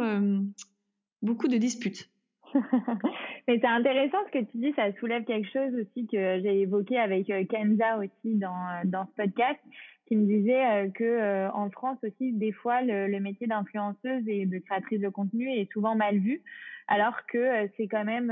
beaucoup 1.23 1.49
de 1.49 1.57
disputes. 1.57 2.11
Mais 3.49 3.59
c'est 3.61 3.67
intéressant 3.67 4.19
ce 4.27 4.39
que 4.39 4.45
tu 4.45 4.59
dis, 4.59 4.73
ça 4.75 4.93
soulève 4.99 5.25
quelque 5.25 5.51
chose 5.51 5.73
aussi 5.75 6.07
que 6.07 6.41
j'ai 6.41 6.61
évoqué 6.61 6.99
avec 6.99 7.29
euh, 7.31 7.45
Kenza 7.45 7.99
aussi 7.99 8.37
dans, 8.37 8.49
euh, 8.49 8.83
dans 8.85 9.07
ce 9.07 9.23
podcast, 9.23 9.61
qui 10.07 10.17
me 10.17 10.27
disait 10.27 10.65
euh, 10.65 10.91
que 10.91 11.05
euh, 11.05 11.51
en 11.53 11.71
France 11.71 11.99
aussi, 12.03 12.33
des 12.33 12.53
fois, 12.53 12.81
le, 12.83 13.09
le 13.09 13.21
métier 13.21 13.47
d'influenceuse 13.47 14.27
et 14.27 14.47
de 14.47 14.59
créatrice 14.59 15.01
de 15.01 15.09
contenu 15.09 15.51
est 15.51 15.71
souvent 15.73 15.97
mal 15.97 16.19
vu, 16.19 16.43
alors 16.89 17.27
que 17.27 17.39
euh, 17.39 17.69
c'est 17.77 17.89
quand 17.89 18.05
même, 18.05 18.29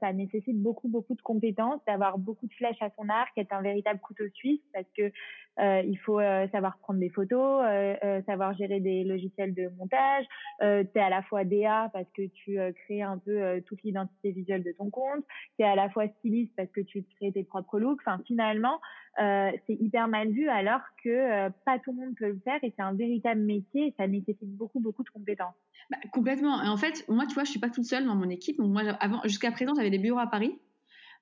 ça 0.00 0.12
nécessite 0.12 0.60
beaucoup, 0.60 0.88
beaucoup 0.88 1.14
de 1.14 1.22
compétences, 1.22 1.80
d'avoir 1.86 2.18
beaucoup 2.18 2.46
de 2.46 2.54
flèches 2.54 2.80
à 2.80 2.90
son 2.96 3.08
arc, 3.08 3.36
être 3.36 3.52
un 3.52 3.62
véritable 3.62 4.00
couteau 4.00 4.24
suisse, 4.34 4.60
parce 4.72 4.86
que 4.96 5.10
euh, 5.58 5.82
il 5.86 5.96
faut 5.98 6.20
euh, 6.20 6.46
savoir 6.48 6.76
prendre 6.78 7.00
des 7.00 7.08
photos, 7.08 7.64
euh, 7.66 8.20
savoir 8.26 8.54
gérer 8.56 8.80
des 8.80 9.04
logiciels 9.04 9.54
de 9.54 9.68
montage, 9.78 10.26
euh, 10.62 10.84
tu 10.92 11.00
à 11.00 11.08
la 11.08 11.22
fois 11.22 11.44
DA 11.44 11.88
parce 11.92 12.08
que 12.14 12.22
tu 12.26 12.58
crées 12.84 13.02
un 13.02 13.18
peu 13.18 13.62
toute 13.66 13.82
l'identité 13.82 14.32
visuelle 14.32 14.62
de 14.62 14.72
ton 14.72 14.90
compte, 14.90 15.24
tu 15.58 15.64
à 15.64 15.74
la 15.74 15.88
fois 15.88 16.08
styliste 16.18 16.52
parce 16.56 16.70
que 16.70 16.82
tu 16.82 17.04
crées 17.16 17.32
tes 17.32 17.44
propres 17.44 17.78
looks. 17.78 18.00
Enfin, 18.06 18.22
finalement, 18.26 18.80
euh, 19.20 19.50
c'est 19.66 19.74
hyper 19.74 20.08
mal 20.08 20.30
vu 20.30 20.48
alors 20.48 20.80
que 21.02 21.08
euh, 21.08 21.50
pas 21.64 21.78
tout 21.78 21.92
le 21.92 22.04
monde 22.04 22.14
peut 22.16 22.28
le 22.28 22.40
faire 22.44 22.58
et 22.62 22.72
c'est 22.76 22.82
un 22.82 22.94
véritable 22.94 23.40
métier 23.40 23.88
et 23.88 23.94
ça 23.96 24.06
nécessite 24.06 24.54
beaucoup, 24.56 24.80
beaucoup 24.80 25.02
de 25.02 25.08
compétences. 25.08 25.54
Bah, 25.90 25.96
complètement. 26.12 26.62
Et 26.62 26.68
en 26.68 26.76
fait, 26.76 27.04
moi, 27.08 27.26
tu 27.26 27.34
vois, 27.34 27.44
je 27.44 27.50
suis 27.50 27.60
pas 27.60 27.70
toute 27.70 27.84
seule 27.84 28.04
dans 28.04 28.14
mon 28.14 28.28
équipe. 28.28 28.58
Donc 28.58 28.70
moi, 28.72 28.82
avant, 29.00 29.20
jusqu'à 29.24 29.50
présent, 29.52 29.74
j'avais 29.74 29.90
des 29.90 29.98
bureaux 29.98 30.18
à 30.18 30.26
Paris. 30.26 30.58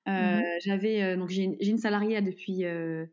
Euh, 0.07 0.11
Mhm. 0.39 0.43
J'avais 0.63 1.17
donc 1.17 1.29
j'ai 1.29 1.43
une, 1.43 1.77
salariée 1.77 2.21
depuis. 2.21 2.61
je 2.61 3.07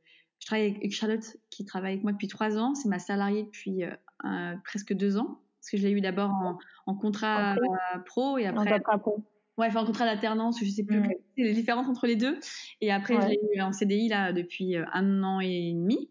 travaille 0.47 0.77
avec 0.77 0.93
Charlotte 0.93 1.37
qui 1.51 1.65
travaille 1.65 1.93
avec 1.93 2.03
moi 2.03 2.13
depuis 2.13 2.29
trois 2.29 2.59
ans. 2.59 2.75
C'est 2.75 2.89
ma 2.89 2.99
salariée 2.99 3.45
depuis 3.45 3.85
un- 4.21 4.57
presque 4.65 4.93
deux 4.93 5.17
ans 5.17 5.39
parce 5.59 5.71
que 5.71 5.77
je 5.77 5.87
l'ai 5.87 5.93
eu 5.93 6.01
d'abord 6.01 6.31
en, 6.31 6.59
en 6.87 6.95
contrat 6.97 7.53
En 7.53 7.57
pro, 7.57 7.77
pro 8.05 8.39
et 8.39 8.49
en 8.49 8.57
après 8.57 8.75
contrat 8.79 8.99
pro. 8.99 9.25
Ouais, 9.59 9.67
enfin 9.67 9.81
en 9.81 9.87
contrat 9.87 10.05
d'alternance. 10.07 10.59
Je 10.63 10.69
sais 10.71 10.85
plus 10.85 10.99
Mm. 11.01 11.09
quelle 11.37 11.47
est 11.47 11.49
la 11.51 11.55
différence 11.55 11.87
entre 11.89 12.07
les 12.07 12.17
deux. 12.17 12.39
Et 12.81 12.91
après, 12.93 13.15
je 13.21 13.29
l'ai 13.29 13.41
eu 13.55 13.61
en 13.61 13.73
CDI 13.73 14.09
là 14.09 14.33
depuis 14.33 14.77
euh, 14.77 14.85
un 14.93 15.23
an 15.23 15.41
et 15.41 15.73
demi. 15.75 16.09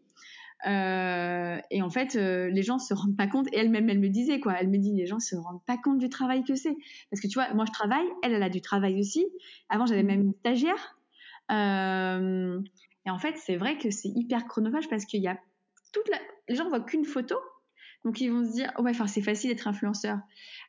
Euh, 0.68 1.58
et 1.72 1.82
en 1.82 1.90
fait, 1.90 2.16
euh, 2.16 2.50
les 2.52 2.62
gens 2.62 2.78
se 2.78 2.94
rendent 2.94 3.18
pas 3.18 3.26
compte. 3.28 3.48
Et 3.52 3.58
elle-même, 3.58 3.90
elle 3.90 4.00
me 4.00 4.10
disait 4.10 4.40
quoi. 4.40 4.54
Elle 4.60 4.70
me 4.70 4.78
dit, 4.78 4.94
les 4.94 5.08
gens 5.08 5.20
se 5.20 5.36
rendent 5.36 5.64
pas 5.66 5.78
compte 5.78 5.98
du 5.98 6.08
travail 6.10 6.44
que 6.44 6.54
c'est. 6.56 6.76
Parce 7.10 7.20
que 7.22 7.28
tu 7.28 7.34
vois, 7.34 7.52
moi 7.54 7.66
je 7.66 7.72
travaille, 7.72 8.06
elle, 8.24 8.34
elle 8.34 8.44
a 8.44 8.50
du 8.50 8.62
travail 8.62 9.00
aussi. 9.00 9.26
Avant, 9.70 9.86
j'avais 9.88 10.04
Mm. 10.04 10.08
même 10.08 10.22
une 10.22 10.34
stagiaire. 10.34 10.98
Euh, 11.52 12.60
et 13.06 13.10
en 13.10 13.18
fait, 13.18 13.36
c'est 13.38 13.56
vrai 13.58 13.78
que 13.78 13.90
c'est 13.90 14.10
hyper 14.10 14.46
chronophage 14.48 14.88
parce 14.88 15.06
qu'il 15.06 15.22
y 15.22 15.28
a 15.28 15.38
toute 15.94 16.08
la... 16.10 16.18
les 16.48 16.56
gens 16.56 16.70
voient 16.70 16.80
qu'une 16.82 17.06
photo, 17.06 17.36
donc 18.04 18.20
ils 18.20 18.32
vont 18.32 18.46
se 18.46 18.54
dire 18.54 18.72
ouais, 18.80 18.92
enfin 18.92 19.08
c'est 19.08 19.22
facile 19.22 19.52
d'être 19.52 19.68
influenceur. 19.68 20.20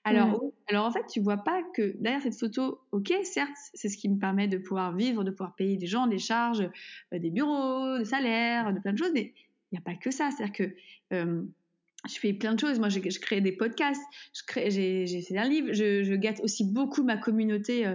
Alors, 0.05 0.43
alors 0.69 0.87
en 0.87 0.91
fait, 0.91 1.07
tu 1.07 1.21
vois 1.21 1.39
pas 1.39 1.63
que 1.75 1.95
derrière 1.99 2.23
cette 2.23 2.39
photo, 2.39 2.81
ok, 2.93 3.13
certes, 3.23 3.51
c'est 3.73 3.89
ce 3.89 3.97
qui 3.97 4.09
me 4.09 4.19
permet 4.19 4.49
de 4.49 4.59
pouvoir 4.59 4.95
vivre, 4.95 5.25
de 5.25 5.31
pouvoir 5.31 5.55
payer 5.55 5.77
des 5.77 5.87
gens, 5.87 6.07
des 6.07 6.19
charges, 6.19 6.69
euh, 7.13 7.19
des 7.19 7.31
bureaux, 7.31 7.99
des 7.99 8.05
salaires, 8.05 8.73
de 8.75 8.81
plein 8.81 8.93
de 8.93 8.99
choses, 8.99 9.13
mais 9.15 9.33
il 9.71 9.77
n'y 9.77 9.79
a 9.79 9.83
pas 9.83 9.95
que 9.95 10.11
ça. 10.11 10.31
C'est-à-dire 10.31 10.53
que 10.53 10.75
euh, 11.15 11.43
je 12.09 12.19
fais 12.19 12.33
plein 12.33 12.55
de 12.55 12.61
choses. 12.61 12.79
Moi, 12.79 12.89
je, 12.89 12.99
je 13.01 13.19
crée 13.21 13.41
des 13.41 13.53
podcasts, 13.53 14.03
j'ai, 14.57 15.07
fait 15.23 15.39
un 15.39 15.49
livre, 15.49 15.73
je, 15.73 16.03
je 16.03 16.15
gâte 16.15 16.41
aussi 16.43 16.65
beaucoup 16.65 17.03
ma 17.05 17.17
communauté 17.17 17.87
euh, 17.87 17.95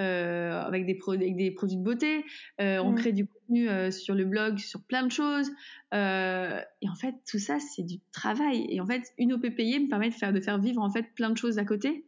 euh, 0.00 0.60
avec, 0.62 0.86
des 0.86 0.94
pro- 0.96 1.12
avec 1.12 1.36
des 1.36 1.50
produits 1.52 1.76
de 1.76 1.82
beauté. 1.84 2.24
Euh, 2.60 2.78
on 2.78 2.92
Mm. 2.92 2.94
crée 2.96 3.12
du 3.12 3.26
contenu 3.26 3.68
euh, 3.68 3.90
sur 3.92 4.14
le 4.14 4.24
blog, 4.24 4.58
sur 4.58 4.82
plein 4.82 5.04
de 5.06 5.12
choses. 5.12 5.50
Et 5.92 6.88
en 6.88 6.94
fait, 6.96 7.14
tout 7.30 7.38
ça, 7.38 7.58
c'est 7.60 7.84
du 7.84 8.00
travail. 8.12 8.66
Et 8.70 8.80
en 8.80 8.86
fait, 8.86 9.02
une 9.18 9.32
OP 9.34 9.48
payée 9.50 9.78
me 9.78 9.88
permet 9.88 10.08
de 10.10 10.14
faire, 10.14 10.32
de 10.32 10.40
faire 10.40 10.58
vivre 10.58 10.82
en 10.82 10.90
fait 10.90 11.14
plein 11.14 11.30
de 11.30 11.36
choses 11.36 11.58
à 11.58 11.64
côté. 11.64 12.04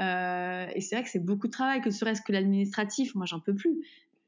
Et 0.00 0.80
c'est 0.80 0.94
vrai 0.94 1.02
que 1.04 1.10
c'est 1.10 1.24
beaucoup 1.24 1.46
de 1.48 1.52
travail, 1.52 1.80
que 1.82 1.90
serait-ce 1.90 2.22
que 2.22 2.32
l'administratif, 2.32 3.14
moi, 3.14 3.26
j'en 3.26 3.40
peux 3.40 3.54
plus. 3.54 3.76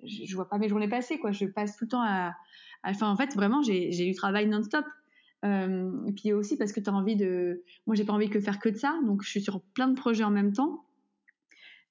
Je, 0.03 0.25
je 0.27 0.35
vois 0.35 0.49
pas 0.49 0.59
mes 0.59 0.69
journées 0.69 0.89
passer, 0.89 1.19
quoi. 1.19 1.33
Je 1.33 1.47
passe 1.47 1.77
tout 1.77 1.85
le 1.85 1.91
temps 1.91 2.03
à. 2.03 2.35
à- 2.83 2.91
Enfin, 2.91 3.11
en 3.11 3.17
fait, 3.17 3.35
vraiment, 3.35 3.63
j'ai, 3.63 3.93
j'ai 3.93 4.07
du 4.07 4.15
travail 4.15 4.47
non-stop. 4.47 4.85
Euh, 5.45 6.07
et 6.07 6.13
puis 6.13 6.33
aussi 6.33 6.57
parce 6.57 6.73
que 6.73 6.81
tu 6.81 6.91
as 6.91 6.93
envie 6.93 7.17
de. 7.17 7.63
Moi, 7.87 7.97
j'ai 7.97 8.05
pas 8.05 8.13
envie 8.13 8.29
de 8.29 8.41
faire 8.41 8.59
que 8.59 8.69
de 8.69 8.77
ça, 8.77 8.99
donc 9.05 9.23
je 9.23 9.31
suis 9.31 9.41
sur 9.41 9.61
plein 9.61 9.89
de 9.89 9.95
projets 9.95 10.25
en 10.25 10.31
même 10.31 10.53
temps 10.53 10.85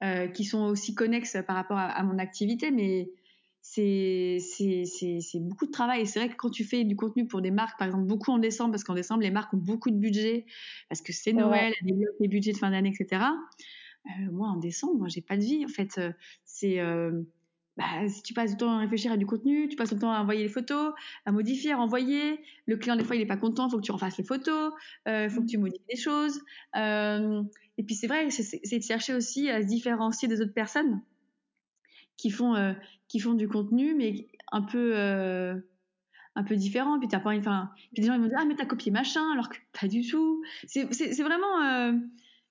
euh, 0.04 0.28
qui 0.28 0.46
sont 0.46 0.66
aussi 0.66 0.94
connexes 0.94 1.38
par 1.48 1.56
rapport 1.56 1.78
à, 1.78 1.88
à 1.88 2.04
mon 2.04 2.20
activité, 2.20 2.72
mais 2.72 3.12
c'est 3.62 4.40
beaucoup 5.36 5.66
de 5.66 5.72
travail. 5.72 6.02
Et 6.02 6.06
c'est 6.06 6.20
vrai 6.20 6.30
que 6.30 6.36
quand 6.36 6.52
tu 6.52 6.64
fais 6.64 6.84
du 6.84 6.96
contenu 6.96 7.28
pour 7.28 7.42
des 7.42 7.52
marques, 7.52 7.78
par 7.80 7.88
exemple, 7.88 8.06
beaucoup 8.06 8.32
en 8.32 8.38
décembre, 8.38 8.72
parce 8.72 8.84
qu'en 8.84 8.94
décembre, 8.94 9.22
les 9.22 9.32
marques 9.32 9.54
ont 9.54 9.58
beaucoup 9.58 9.90
de 9.90 9.98
budget, 9.98 10.46
parce 10.88 11.02
que 11.02 11.12
c'est. 11.12 11.34
Noël, 11.34 11.74
elles 11.82 11.88
développent 11.88 12.20
les 12.20 12.28
budgets 12.28 12.52
de 12.52 12.58
fin 12.58 12.70
d'année, 12.70 12.94
etc. 12.98 13.24
Euh, 14.06 14.32
moi, 14.32 14.48
en 14.48 14.58
décembre, 14.58 15.00
moi, 15.00 15.08
j'ai 15.08 15.22
pas 15.22 15.38
de 15.38 15.44
vie. 15.44 15.66
En 15.66 15.70
fait, 15.70 16.00
c'est 16.46 16.80
bah, 17.80 18.10
si 18.10 18.22
tu 18.24 18.34
passes 18.34 18.52
du 18.52 18.58
temps 18.58 18.76
à 18.76 18.80
réfléchir 18.80 19.10
à 19.14 19.16
du 19.16 19.26
contenu, 19.26 19.70
tu 19.70 19.78
passes 19.78 19.94
le 19.94 20.00
temps 20.00 20.12
à 20.12 20.20
envoyer 20.20 20.44
les 20.44 20.50
photos, 20.50 20.94
à 21.26 21.32
modifier, 21.32 21.72
à 21.72 21.78
renvoyer. 21.78 22.42
Le 22.66 22.76
client, 22.76 22.98
des 22.98 23.06
fois, 23.06 23.16
il 23.16 23.22
est 23.22 23.26
pas 23.26 23.38
content, 23.38 23.68
il 23.68 23.72
faut 23.72 23.78
que 23.78 23.84
tu 23.84 23.94
refasses 23.94 24.18
les 24.18 24.26
photos, 24.26 24.74
il 25.06 25.12
euh, 25.12 25.30
faut 25.30 25.42
que 25.42 25.48
tu 25.48 25.58
modifies 25.58 25.86
des 25.90 25.96
choses. 25.96 26.42
Euh, 26.76 27.42
et 27.78 27.84
puis, 27.84 27.96
c'est 27.96 28.08
vrai, 28.08 28.30
c'est 28.32 28.78
de 28.78 28.84
chercher 28.84 29.14
aussi 29.14 29.50
à 29.50 29.62
se 29.62 29.68
différencier 29.68 30.28
des 30.28 30.42
autres 30.42 30.54
personnes 30.54 31.02
qui 32.18 32.32
font, 32.32 32.54
euh, 32.54 32.74
qui 33.08 33.22
font 33.22 33.34
du 33.34 33.48
contenu, 33.48 33.96
mais 33.96 34.28
un 34.52 34.64
peu, 34.64 34.92
euh, 34.98 35.56
un 36.36 36.44
peu 36.44 36.58
différent. 36.58 37.00
Puis, 37.00 37.08
t'as 37.08 37.22
pas, 37.22 37.34
enfin, 37.38 37.70
puis 37.94 38.02
des 38.02 38.08
gens 38.08 38.16
ils 38.16 38.20
vont 38.20 38.28
dire, 38.28 38.40
ah, 38.42 38.46
mais 38.46 38.56
t'as 38.56 38.66
copié 38.66 38.92
machin, 38.92 39.24
alors 39.32 39.48
que 39.48 39.56
pas 39.80 39.88
du 39.88 40.06
tout. 40.06 40.44
C'est 40.68 40.94
c'est 40.94 41.24
vraiment. 41.24 41.98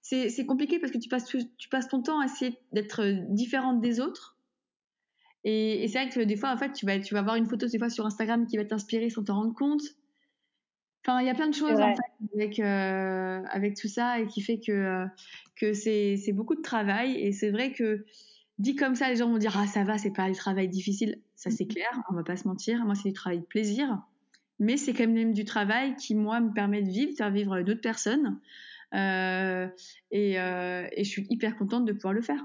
C'est 0.01 0.47
compliqué 0.47 0.79
parce 0.79 0.91
que 0.91 0.97
tu 0.97 1.11
passes, 1.11 1.27
tu 1.59 1.69
passes 1.69 1.89
ton 1.89 2.01
temps 2.01 2.19
à 2.19 2.25
essayer 2.25 2.57
d'être 2.73 3.03
différente 3.29 3.83
des 3.83 4.01
autres. 4.01 4.38
Et, 5.45 5.85
et 5.85 5.89
c'est 5.89 5.99
vrai 6.03 6.09
que 6.11 6.21
des 6.21 6.37
fois, 6.37 6.53
en 6.53 6.57
fait, 6.57 6.73
tu 6.73 6.87
vas, 6.87 6.99
tu 6.99 7.15
vas 7.15 7.23
voir 7.23 7.37
une 7.37 7.47
photo 7.47 7.67
des 7.67 7.79
fois 7.79 7.91
sur 7.91 8.05
Instagram 8.07 8.47
qui 8.47 8.57
va 8.57 8.65
t'inspirer 8.65 9.11
sans 9.11 9.25
t'en 9.25 9.37
rendre 9.37 9.55
compte. 9.55 9.83
Enfin, 11.07 11.21
il 11.21 11.27
y 11.27 11.31
a 11.31 11.35
plein 11.35 11.49
de 11.49 11.55
choses 11.55 11.81
en 11.81 11.95
fait 11.95 12.35
avec 12.35 12.59
euh, 12.59 13.43
avec 13.51 13.77
tout 13.77 13.89
ça 13.89 14.21
et 14.21 14.27
qui 14.27 14.43
fait 14.43 14.59
que 14.59 14.73
euh, 14.73 15.07
que 15.57 15.73
c'est 15.73 16.33
beaucoup 16.33 16.55
de 16.55 16.61
travail 16.61 17.17
et 17.17 17.33
c'est 17.33 17.51
vrai 17.51 17.73
que 17.73 18.05
dit 18.59 18.75
comme 18.75 18.95
ça, 18.95 19.09
les 19.09 19.17
gens 19.17 19.31
vont 19.31 19.39
dire 19.39 19.57
ah 19.57 19.67
ça 19.67 19.85
va, 19.85 19.97
c'est 19.97 20.13
pas 20.13 20.29
du 20.29 20.37
travail 20.37 20.69
difficile. 20.69 21.21
Ça 21.37 21.51
c'est 21.51 21.67
clair, 21.67 21.89
on 22.11 22.15
va 22.15 22.25
pas 22.25 22.37
se 22.37 22.47
mentir. 22.47 22.85
Moi, 22.85 22.95
c'est 22.95 23.09
du 23.09 23.15
travail 23.15 23.39
de 23.41 23.45
plaisir, 23.45 24.03
mais 24.59 24.77
c'est 24.77 24.93
quand 24.93 25.09
même 25.09 25.33
du 25.33 25.45
travail 25.45 25.95
qui 25.97 26.15
moi 26.15 26.41
me 26.41 26.53
permet 26.53 26.83
de 26.83 26.91
vivre, 26.91 27.13
de 27.13 27.17
faire 27.17 27.31
vivre 27.31 27.63
d'autres 27.63 27.81
personnes. 27.81 28.41
Euh, 28.95 29.69
et, 30.11 30.41
euh, 30.41 30.87
et 30.93 31.05
je 31.05 31.11
suis 31.11 31.27
hyper 31.31 31.57
contente 31.57 31.85
de 31.85 31.93
pouvoir 31.93 32.15
le 32.15 32.23
faire. 32.23 32.45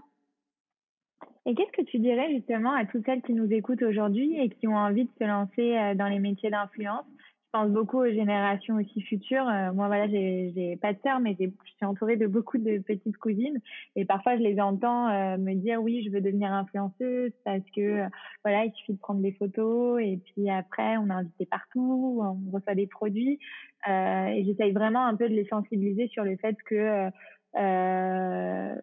Et 1.45 1.56
qu'est-ce 1.56 1.71
que 1.71 1.86
tu 1.86 1.99
dirais 1.99 2.29
justement 2.32 2.71
à 2.71 2.86
toutes 2.86 3.06
celles 3.06 3.21
qui 3.21 3.34
nous 3.34 3.51
écoutent 3.51 3.82
aujourd'hui 3.82 4.39
et 4.39 4.49
qui 4.49 4.67
ont 4.67 4.77
envie 4.77 5.06
de 5.06 5.12
se 5.19 5.25
lancer 5.25 5.77
euh, 5.77 5.93
dans 5.93 6.08
les 6.08 6.19
métiers 6.19 6.49
d'influence? 6.49 7.06
Je 7.10 7.60
pense 7.60 7.69
beaucoup 7.69 7.99
aux 7.99 8.10
générations 8.10 8.75
aussi 8.77 9.01
futures. 9.01 9.47
Euh, 9.47 9.73
moi, 9.73 9.88
voilà, 9.88 10.08
j'ai 10.08 10.79
pas 10.82 10.93
de 10.93 10.97
sœur, 11.03 11.19
mais 11.19 11.36
je 11.39 11.45
suis 11.45 11.86
entourée 11.86 12.15
de 12.15 12.25
beaucoup 12.27 12.58
de 12.58 12.79
petites 12.79 13.17
cousines. 13.17 13.60
Et 13.95 14.06
parfois 14.06 14.38
je 14.38 14.41
les 14.41 14.60
entends 14.60 15.10
euh, 15.10 15.38
me 15.38 15.53
dire 15.53 15.84
oui, 15.84 16.01
je 16.03 16.12
veux 16.12 16.21
devenir 16.21 16.51
influenceuse 16.51 17.34
parce 17.43 17.63
que 17.75 18.06
voilà, 18.43 18.65
il 18.65 18.71
suffit 18.71 18.93
de 18.93 18.99
prendre 18.99 19.21
des 19.21 19.34
photos 19.34 20.01
et 20.01 20.19
puis 20.23 20.49
après 20.49 20.97
on 20.97 21.10
est 21.10 21.13
invité 21.13 21.45
partout, 21.45 22.21
on 22.23 22.51
reçoit 22.51 22.73
des 22.73 22.88
produits. 22.88 23.38
Et 23.86 24.43
j'essaye 24.45 24.71
vraiment 24.71 25.06
un 25.06 25.15
peu 25.15 25.27
de 25.27 25.36
les 25.36 25.45
sensibiliser 25.45 26.08
sur 26.08 26.23
le 26.23 26.38
fait 26.38 26.56
que 26.65 27.12
euh, 27.56 28.75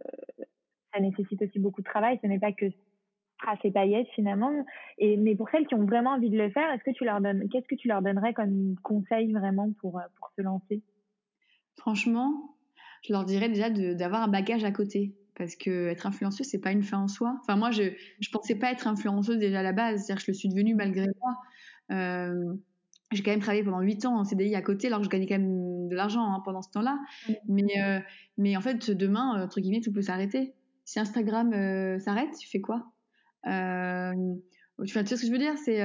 ça 0.92 1.00
nécessite 1.00 1.42
aussi 1.42 1.58
beaucoup 1.58 1.80
de 1.80 1.86
travail. 1.86 2.18
Ce 2.22 2.26
n'est 2.26 2.38
pas 2.38 2.52
que 2.52 2.66
tracer 3.38 3.70
paillettes 3.70 4.08
finalement. 4.14 4.64
Et 4.98 5.16
mais 5.16 5.34
pour 5.34 5.48
celles 5.50 5.66
qui 5.66 5.74
ont 5.74 5.84
vraiment 5.84 6.10
envie 6.10 6.30
de 6.30 6.38
le 6.38 6.50
faire, 6.50 6.70
est-ce 6.72 6.84
que 6.84 6.90
tu 6.90 7.04
leur 7.04 7.20
donnes, 7.20 7.48
qu'est-ce 7.50 7.66
que 7.66 7.74
tu 7.74 7.88
leur 7.88 8.02
donnerais 8.02 8.34
comme 8.34 8.76
conseil 8.82 9.32
vraiment 9.32 9.72
pour 9.80 10.00
pour 10.18 10.30
se 10.36 10.42
lancer? 10.42 10.82
Franchement, 11.76 12.56
je 13.02 13.12
leur 13.12 13.24
dirais 13.24 13.48
déjà 13.48 13.70
d'avoir 13.70 14.22
un 14.22 14.28
bagage 14.28 14.64
à 14.64 14.72
côté 14.72 15.16
parce 15.36 15.56
que 15.56 15.88
être 15.88 16.06
influenceuse 16.06 16.46
c'est 16.46 16.60
pas 16.60 16.72
une 16.72 16.82
fin 16.82 16.98
en 16.98 17.08
soi. 17.08 17.38
Enfin 17.40 17.56
moi 17.56 17.70
je 17.70 17.94
je 18.20 18.30
pensais 18.30 18.56
pas 18.56 18.70
être 18.72 18.86
influenceuse 18.86 19.38
déjà 19.38 19.60
à 19.60 19.62
la 19.62 19.72
base, 19.72 20.04
c'est-à-dire 20.04 20.16
que 20.16 20.26
je 20.26 20.30
le 20.32 20.36
suis 20.36 20.48
devenue 20.48 20.74
malgré 20.74 21.06
moi. 21.20 21.36
Euh, 21.92 22.54
j'ai 23.12 23.22
quand 23.24 23.32
même 23.32 23.40
travaillé 23.40 23.64
pendant 23.64 23.80
8 23.80 24.04
ans 24.04 24.20
en 24.20 24.24
CDI 24.24 24.54
à 24.54 24.62
côté 24.62 24.86
alors 24.86 25.00
que 25.00 25.06
je 25.06 25.10
gagnais 25.10 25.26
quand 25.26 25.38
même 25.38 25.88
de 25.88 25.96
l'argent 25.96 26.22
hein, 26.32 26.42
pendant 26.44 26.62
ce 26.62 26.70
temps-là. 26.70 26.98
Mais 27.48 27.64
euh, 27.82 28.00
mais 28.36 28.56
en 28.56 28.60
fait 28.60 28.90
demain 28.90 29.42
entre 29.42 29.60
guillemets 29.60 29.80
tout 29.80 29.92
peut 29.92 30.02
s'arrêter. 30.02 30.54
Si 30.90 30.98
Instagram 30.98 31.52
euh, 31.52 32.00
s'arrête, 32.00 32.36
tu 32.36 32.48
fais 32.48 32.60
quoi? 32.60 32.84
Euh, 33.46 34.12
tu, 34.84 34.92
vois, 34.92 35.04
tu 35.04 35.16
ce 35.16 35.20
que 35.20 35.26
je 35.28 35.30
veux 35.30 35.38
dire? 35.38 35.56
C'est 35.56 35.80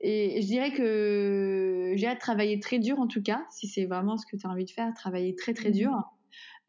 et 0.00 0.40
je 0.40 0.46
dirais 0.46 0.72
que 0.72 1.92
j'ai 1.96 2.06
hâte 2.06 2.16
de 2.16 2.20
travailler 2.20 2.58
très 2.58 2.78
dur 2.78 2.98
en 2.98 3.06
tout 3.06 3.22
cas, 3.22 3.44
si 3.50 3.68
c'est 3.68 3.84
vraiment 3.84 4.16
ce 4.16 4.24
que 4.24 4.36
tu 4.36 4.46
as 4.46 4.50
envie 4.50 4.64
de 4.64 4.70
faire, 4.70 4.92
travailler 4.94 5.36
très 5.36 5.52
très 5.52 5.70
dur. 5.70 5.92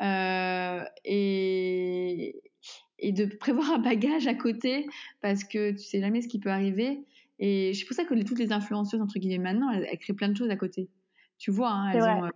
Euh, 0.01 0.83
et, 1.05 2.35
et 2.99 3.11
de 3.13 3.25
prévoir 3.25 3.71
un 3.71 3.79
bagage 3.79 4.27
à 4.27 4.33
côté 4.35 4.85
parce 5.21 5.45
que 5.45 5.71
tu 5.71 5.79
sais 5.79 6.01
jamais 6.01 6.21
ce 6.21 6.27
qui 6.27 6.39
peut 6.39 6.51
arriver. 6.51 7.05
Et 7.39 7.73
c'est 7.73 7.85
pour 7.85 7.95
ça 7.95 8.03
que 8.03 8.13
toutes 8.23 8.39
les 8.39 8.51
influenceuses, 8.51 9.01
entre 9.01 9.19
guillemets, 9.19 9.53
maintenant, 9.53 9.71
elles, 9.71 9.97
créent 9.99 10.13
plein 10.13 10.27
de 10.27 10.35
choses 10.35 10.49
à 10.49 10.57
côté. 10.57 10.89
Tu 11.37 11.49
vois, 11.49 11.71
hein, 11.71 11.91
elles, 11.91 12.03
ont, 12.03 12.25
euh, 12.25 12.29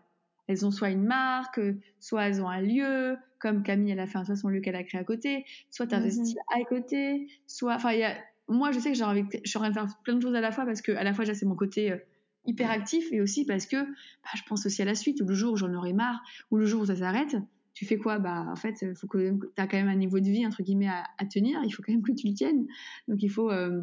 elles 0.48 0.66
ont 0.66 0.72
soit 0.72 0.90
une 0.90 1.04
marque, 1.04 1.60
soit 2.00 2.24
elles 2.28 2.42
ont 2.42 2.50
un 2.50 2.62
lieu, 2.62 3.18
comme 3.40 3.64
Camille, 3.64 3.92
elle 3.92 4.00
a 4.00 4.08
fait 4.08 4.18
un 4.18 4.36
son 4.36 4.50
lieu 4.50 4.62
qu'elle 4.62 4.76
a 4.76 4.84
créé 4.84 5.00
à 5.00 5.04
côté, 5.04 5.46
soit 5.70 5.88
tu 5.88 5.96
investis 5.96 6.36
à 6.54 6.64
côté, 6.64 7.28
soit. 7.46 7.76
Enfin, 7.76 7.92
il 7.92 8.00
y 8.00 8.04
a 8.04 8.16
moi, 8.48 8.72
je 8.72 8.80
sais 8.80 8.92
que 8.92 8.98
j'ai 8.98 9.04
envie, 9.04 9.24
je 9.44 9.50
suis 9.50 9.58
en 9.58 9.62
train 9.62 9.70
de 9.70 9.74
faire 9.74 9.88
plein 10.04 10.16
de 10.16 10.22
choses 10.22 10.36
à 10.36 10.42
la 10.42 10.52
fois 10.52 10.66
parce 10.66 10.82
que 10.82 10.92
à 10.94 11.04
la 11.04 11.14
fois, 11.14 11.26
c'est 11.26 11.46
mon 11.46 11.56
côté 11.56 11.92
euh, 11.92 11.98
hyper 12.46 12.72
actif 12.72 13.12
et 13.12 13.22
aussi 13.22 13.46
parce 13.46 13.66
que 13.66 13.76
bah, 13.76 14.30
je 14.36 14.42
pense 14.48 14.66
aussi 14.66 14.82
à 14.82 14.86
la 14.86 14.96
suite, 14.96 15.22
ou 15.22 15.26
le 15.26 15.36
jour 15.36 15.54
où 15.54 15.58
j'en 15.58 15.74
aurai 15.74 15.94
marre, 15.94 16.22
ou 16.50 16.58
le 16.58 16.66
jour 16.66 16.82
où 16.82 16.86
ça 16.86 16.96
s'arrête, 16.96 17.36
tu 17.74 17.86
fais 17.86 17.98
quoi? 17.98 18.20
Bah, 18.20 18.46
en 18.50 18.56
fait, 18.56 18.76
il 18.82 18.96
faut 18.96 19.08
que 19.08 19.38
tu 19.56 19.62
as 19.62 19.68
quand 19.68 19.78
même 19.78 19.90
un 19.90 19.96
niveau 19.96 20.20
de 20.20 20.30
vie, 20.30 20.46
entre 20.46 20.64
guillemets, 20.64 20.88
à, 20.88 21.26
tenir, 21.26 21.60
il 21.64 21.72
faut 21.72 21.84
quand 21.84 21.92
même 21.92 22.04
que 22.04 22.14
tu 22.14 22.28
le 22.28 22.34
tiennes. 22.34 22.66
Donc, 23.08 23.22
il 23.22 23.30
faut. 23.30 23.52
Euh, 23.52 23.82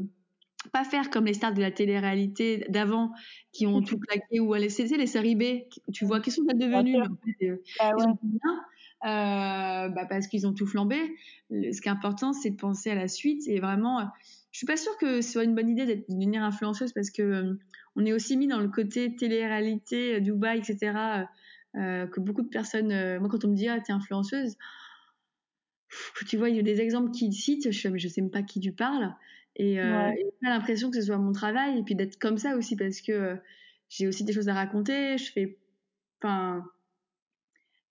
pas 0.71 0.85
faire 0.85 1.11
comme 1.11 1.27
les 1.27 1.35
stars 1.35 1.55
de 1.55 1.61
la 1.61 1.71
télé-réalité 1.71 2.67
d'avant 2.69 3.13
qui 3.53 3.67
ont 3.67 3.83
tout 3.83 3.99
claqué 3.99 4.41
ou 4.41 4.55
aller 4.55 4.69
c'est 4.69 4.85
les 4.85 5.07
séries 5.07 5.37
B 5.37 5.43
tu 5.93 6.05
vois 6.05 6.21
qui 6.21 6.31
ont 8.07 8.19
bien 8.23 8.61
euh, 9.05 9.89
bah 9.89 10.07
parce 10.09 10.27
qu'ils 10.29 10.47
ont 10.47 10.55
tout 10.55 10.67
flambé 10.67 10.97
ce 11.51 11.81
qui 11.81 11.89
est 11.89 11.93
important 11.93 12.33
c'est 12.33 12.51
de 12.51 12.57
penser 12.57 12.91
à 12.91 12.95
la 12.95 13.09
suite 13.09 13.47
et 13.49 13.61
vraiment 13.61 14.11
je 14.55 14.59
suis 14.59 14.67
pas 14.69 14.77
sûre 14.77 14.97
que 14.99 15.21
ce 15.21 15.33
soit 15.33 15.43
une 15.43 15.57
bonne 15.57 15.69
idée 15.69 15.85
d'être 15.85 16.09
devenir 16.09 16.45
influenceuse 16.45 16.93
parce 16.93 17.11
que 17.11 17.23
euh, 17.23 17.59
on 17.97 18.07
est 18.07 18.13
aussi 18.13 18.37
mis 18.37 18.47
dans 18.47 18.61
le 18.61 18.69
côté 18.69 19.17
télé-réalité, 19.17 20.15
euh, 20.15 20.21
Dubaï, 20.21 20.59
etc. 20.59 21.27
Euh, 21.75 22.07
que 22.07 22.21
beaucoup 22.21 22.43
de 22.43 22.49
personnes. 22.49 23.19
moi, 23.19 23.29
quand 23.29 23.45
on 23.45 23.49
me 23.49 23.57
dit 23.57 23.67
ah 23.67 23.81
t'es 23.81 23.93
influenceuse, 23.93 24.57
tu 26.29 26.37
vois, 26.37 26.51
il 26.51 26.57
y 26.57 26.61
a 26.61 26.63
des 26.63 26.81
exemples 26.81 27.11
qu'ils 27.11 27.33
citent, 27.33 27.73
je 27.73 27.89
mais 27.89 27.99
je 27.99 28.07
sais 28.07 28.21
même 28.21 28.31
pas 28.31 28.45
qui 28.45 28.61
tu 28.61 28.71
parles. 28.71 29.13
Et, 29.57 29.77
j'ai 29.77 30.49
l'impression 30.49 30.91
que 30.91 30.97
ce 30.97 31.07
soit 31.07 31.19
mon 31.19 31.33
travail 31.33 31.79
et 31.79 31.83
puis 31.83 31.95
d'être 31.95 32.19
comme 32.19 32.39
ça 32.39 32.57
aussi 32.57 32.77
parce 32.77 33.01
que 33.01 33.37
j'ai 33.89 34.07
aussi 34.09 34.25
des 34.25 34.33
choses 34.33 34.49
à 34.49 34.55
raconter. 34.55 35.17
Je 35.19 35.31
fais, 35.33 35.59
enfin, 36.21 36.65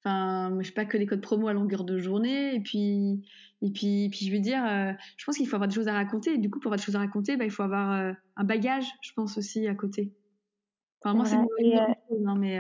Enfin, 0.06 0.58
je 0.60 0.68
sais 0.68 0.74
pas 0.74 0.84
que 0.84 0.98
les 0.98 1.06
codes 1.06 1.22
promo 1.22 1.48
à 1.48 1.54
longueur 1.54 1.86
de 1.86 1.98
journée. 1.98 2.56
Et 2.56 2.60
puis, 2.60 3.22
et 3.62 3.72
puis, 3.72 4.10
puis 4.10 4.26
je 4.26 4.34
veux 4.34 4.42
dire, 4.42 4.62
euh, 4.66 4.92
je 5.16 5.26
pense 5.26 5.38
qu'il 5.38 5.48
faut 5.48 5.56
avoir 5.56 5.70
des 5.70 5.76
choses 5.76 5.88
à 5.88 5.94
raconter. 5.94 6.34
Et 6.34 6.38
du 6.38 6.50
coup, 6.50 6.60
pour 6.60 6.70
avoir 6.70 6.78
des 6.78 6.84
choses 6.84 6.98
à 6.98 7.00
raconter, 7.00 7.38
bah, 7.38 7.46
il 7.46 7.52
faut 7.52 7.64
avoir 7.64 7.94
euh, 7.94 8.12
un 8.36 8.44
bagage, 8.44 8.86
je 9.02 9.14
pense 9.14 9.38
aussi 9.38 9.66
à 9.68 9.76
côté. 9.76 10.12
Enfin, 11.02 11.16
moi, 11.16 11.26
c'est 11.26 11.38
chose, 11.38 12.26
hein, 12.28 12.36
mais. 12.38 12.60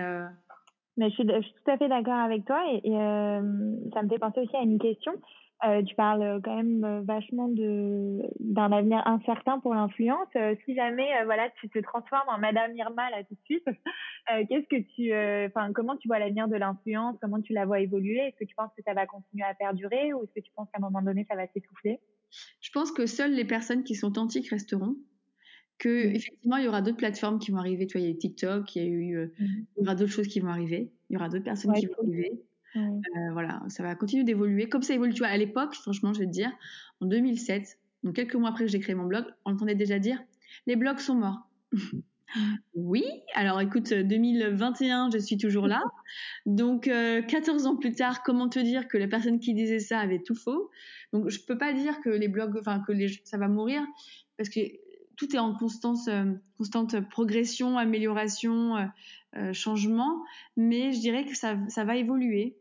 Mais 0.95 1.09
je 1.09 1.15
suis, 1.15 1.23
je 1.27 1.41
suis, 1.41 1.53
tout 1.53 1.71
à 1.71 1.77
fait 1.77 1.89
d'accord 1.89 2.13
avec 2.13 2.45
toi 2.45 2.61
et, 2.71 2.87
et 2.87 2.91
ça 2.91 4.03
me 4.03 4.09
fait 4.09 4.19
penser 4.19 4.41
aussi 4.41 4.55
à 4.55 4.61
une 4.61 4.77
question. 4.77 5.13
Euh, 5.65 5.81
tu 5.81 5.95
parles 5.95 6.41
quand 6.43 6.57
même 6.57 6.83
euh, 6.83 7.01
vachement 7.03 7.47
de 7.47 8.21
d'un 8.39 8.71
avenir 8.73 9.01
incertain 9.07 9.59
pour 9.59 9.73
l'influence. 9.73 10.27
Euh, 10.35 10.55
si 10.65 10.75
jamais 10.75 11.07
voilà 11.23 11.49
tu 11.61 11.69
te 11.69 11.79
transformes 11.79 12.27
en 12.27 12.37
Madame 12.37 12.75
Irma 12.75 13.09
là 13.11 13.23
tout 13.23 13.35
de 13.35 13.41
suite, 13.45 13.65
qu'est-ce 14.49 14.67
que 14.67 14.81
tu, 14.93 15.13
enfin 15.47 15.71
comment 15.71 15.95
tu 15.95 16.09
vois 16.09 16.19
l'avenir 16.19 16.49
de 16.49 16.55
l'influence? 16.55 17.15
Comment 17.21 17.41
tu 17.41 17.53
la 17.53 17.65
vois 17.65 17.79
évoluer? 17.79 18.19
Est-ce 18.19 18.37
que 18.37 18.45
tu 18.45 18.55
penses 18.55 18.71
que 18.75 18.83
ça 18.83 18.93
va 18.93 19.05
continuer 19.05 19.45
à 19.45 19.53
perdurer 19.53 20.13
ou 20.13 20.23
est-ce 20.23 20.33
que 20.33 20.45
tu 20.45 20.51
penses 20.53 20.67
qu'à 20.71 20.79
un 20.79 20.81
moment 20.81 21.01
donné 21.01 21.25
ça 21.29 21.35
va 21.35 21.47
s'essouffler? 21.47 22.01
Je 22.59 22.71
pense 22.71 22.91
que 22.91 23.05
seules 23.05 23.33
les 23.33 23.45
personnes 23.45 23.83
qui 23.83 23.95
sont 23.95 24.07
authentiques 24.07 24.49
resteront. 24.49 24.97
Que 25.79 26.07
mmh. 26.07 26.15
effectivement 26.15 26.57
il 26.57 26.65
y 26.65 26.67
aura 26.67 26.81
d'autres 26.81 26.97
plateformes 26.97 27.39
qui 27.39 27.51
vont 27.51 27.57
arriver. 27.57 27.87
Tu 27.87 27.97
vois, 27.97 28.01
il 28.01 28.09
y 28.09 28.11
a 28.11 28.13
eu 28.13 28.17
TikTok, 28.17 28.75
il 28.75 28.83
y 28.83 28.85
a 28.85 28.89
eu, 28.89 29.17
mmh. 29.17 29.45
il 29.77 29.79
y 29.79 29.81
aura 29.81 29.95
d'autres 29.95 30.11
choses 30.11 30.27
qui 30.27 30.41
vont 30.41 30.49
arriver. 30.49 30.91
Il 31.09 31.13
y 31.13 31.17
aura 31.17 31.29
d'autres 31.29 31.45
personnes 31.45 31.73
qui 31.73 31.85
vont 31.85 31.93
arriver. 32.03 32.43
Euh, 32.75 33.31
voilà, 33.31 33.61
ça 33.67 33.83
va 33.83 33.95
continuer 33.95 34.23
d'évoluer. 34.23 34.67
Comme 34.67 34.81
ça 34.81 34.93
évolue, 34.93 35.13
tu 35.13 35.19
vois, 35.19 35.27
à 35.27 35.37
l'époque, 35.37 35.75
franchement, 35.75 36.13
je 36.13 36.19
vais 36.19 36.25
te 36.25 36.31
dire, 36.31 36.51
en 37.01 37.05
2007, 37.05 37.77
donc 38.03 38.15
quelques 38.15 38.35
mois 38.35 38.49
après 38.49 38.65
que 38.65 38.71
j'ai 38.71 38.79
créé 38.79 38.95
mon 38.95 39.05
blog, 39.05 39.25
on 39.45 39.53
entendait 39.53 39.75
déjà 39.75 39.99
dire 39.99 40.19
les 40.65 40.75
blogs 40.75 40.99
sont 40.99 41.15
morts. 41.15 41.49
oui, 42.75 43.03
alors 43.35 43.61
écoute, 43.61 43.93
2021, 43.93 45.09
je 45.11 45.17
suis 45.19 45.37
toujours 45.37 45.67
là. 45.67 45.81
Donc, 46.45 46.83
14 46.85 47.65
euh, 47.65 47.69
ans 47.69 47.75
plus 47.75 47.93
tard, 47.93 48.23
comment 48.23 48.49
te 48.49 48.59
dire 48.59 48.87
que 48.87 48.97
la 48.97 49.07
personne 49.07 49.39
qui 49.39 49.53
disait 49.53 49.79
ça 49.79 49.99
avait 49.99 50.19
tout 50.19 50.35
faux? 50.35 50.69
Donc, 51.11 51.29
je 51.29 51.39
peux 51.45 51.57
pas 51.57 51.73
dire 51.73 52.01
que 52.01 52.09
les 52.09 52.27
blogs, 52.27 52.57
enfin, 52.59 52.79
que 52.85 52.91
les, 52.91 53.09
ça 53.23 53.37
va 53.37 53.47
mourir, 53.47 53.83
parce 54.37 54.49
que 54.49 54.59
tout 55.15 55.35
est 55.35 55.39
en 55.39 55.53
constante, 55.53 56.07
euh, 56.07 56.33
constante 56.57 56.99
progression, 57.09 57.77
amélioration, 57.77 58.89
changement, 59.51 60.23
mais 60.57 60.93
je 60.93 60.99
dirais 60.99 61.25
que 61.25 61.35
ça, 61.35 61.57
ça 61.67 61.83
va 61.83 61.95
évoluer 61.95 62.55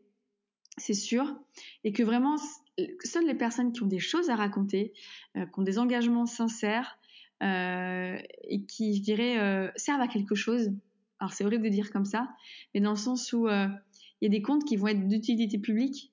c'est 0.77 0.93
sûr, 0.93 1.35
et 1.83 1.91
que 1.91 2.03
vraiment 2.03 2.37
seules 3.03 3.27
les 3.27 3.35
personnes 3.35 3.71
qui 3.71 3.83
ont 3.83 3.87
des 3.87 3.99
choses 3.99 4.29
à 4.29 4.35
raconter, 4.35 4.93
euh, 5.37 5.45
qui 5.45 5.59
ont 5.59 5.63
des 5.63 5.79
engagements 5.79 6.25
sincères 6.25 6.97
euh, 7.43 8.17
et 8.43 8.63
qui, 8.63 8.95
je 8.95 9.01
dirais, 9.01 9.39
euh, 9.39 9.69
servent 9.75 10.01
à 10.01 10.07
quelque 10.07 10.35
chose. 10.35 10.71
Alors 11.19 11.33
c'est 11.33 11.45
horrible 11.45 11.65
de 11.65 11.69
dire 11.69 11.91
comme 11.91 12.05
ça, 12.05 12.29
mais 12.73 12.81
dans 12.81 12.91
le 12.91 12.97
sens 12.97 13.31
où 13.33 13.47
il 13.47 13.79
y 14.21 14.25
a 14.25 14.29
des 14.29 14.41
comptes 14.41 14.65
qui 14.65 14.75
vont 14.75 14.87
être 14.87 15.07
d'utilité 15.07 15.57
publique, 15.57 16.11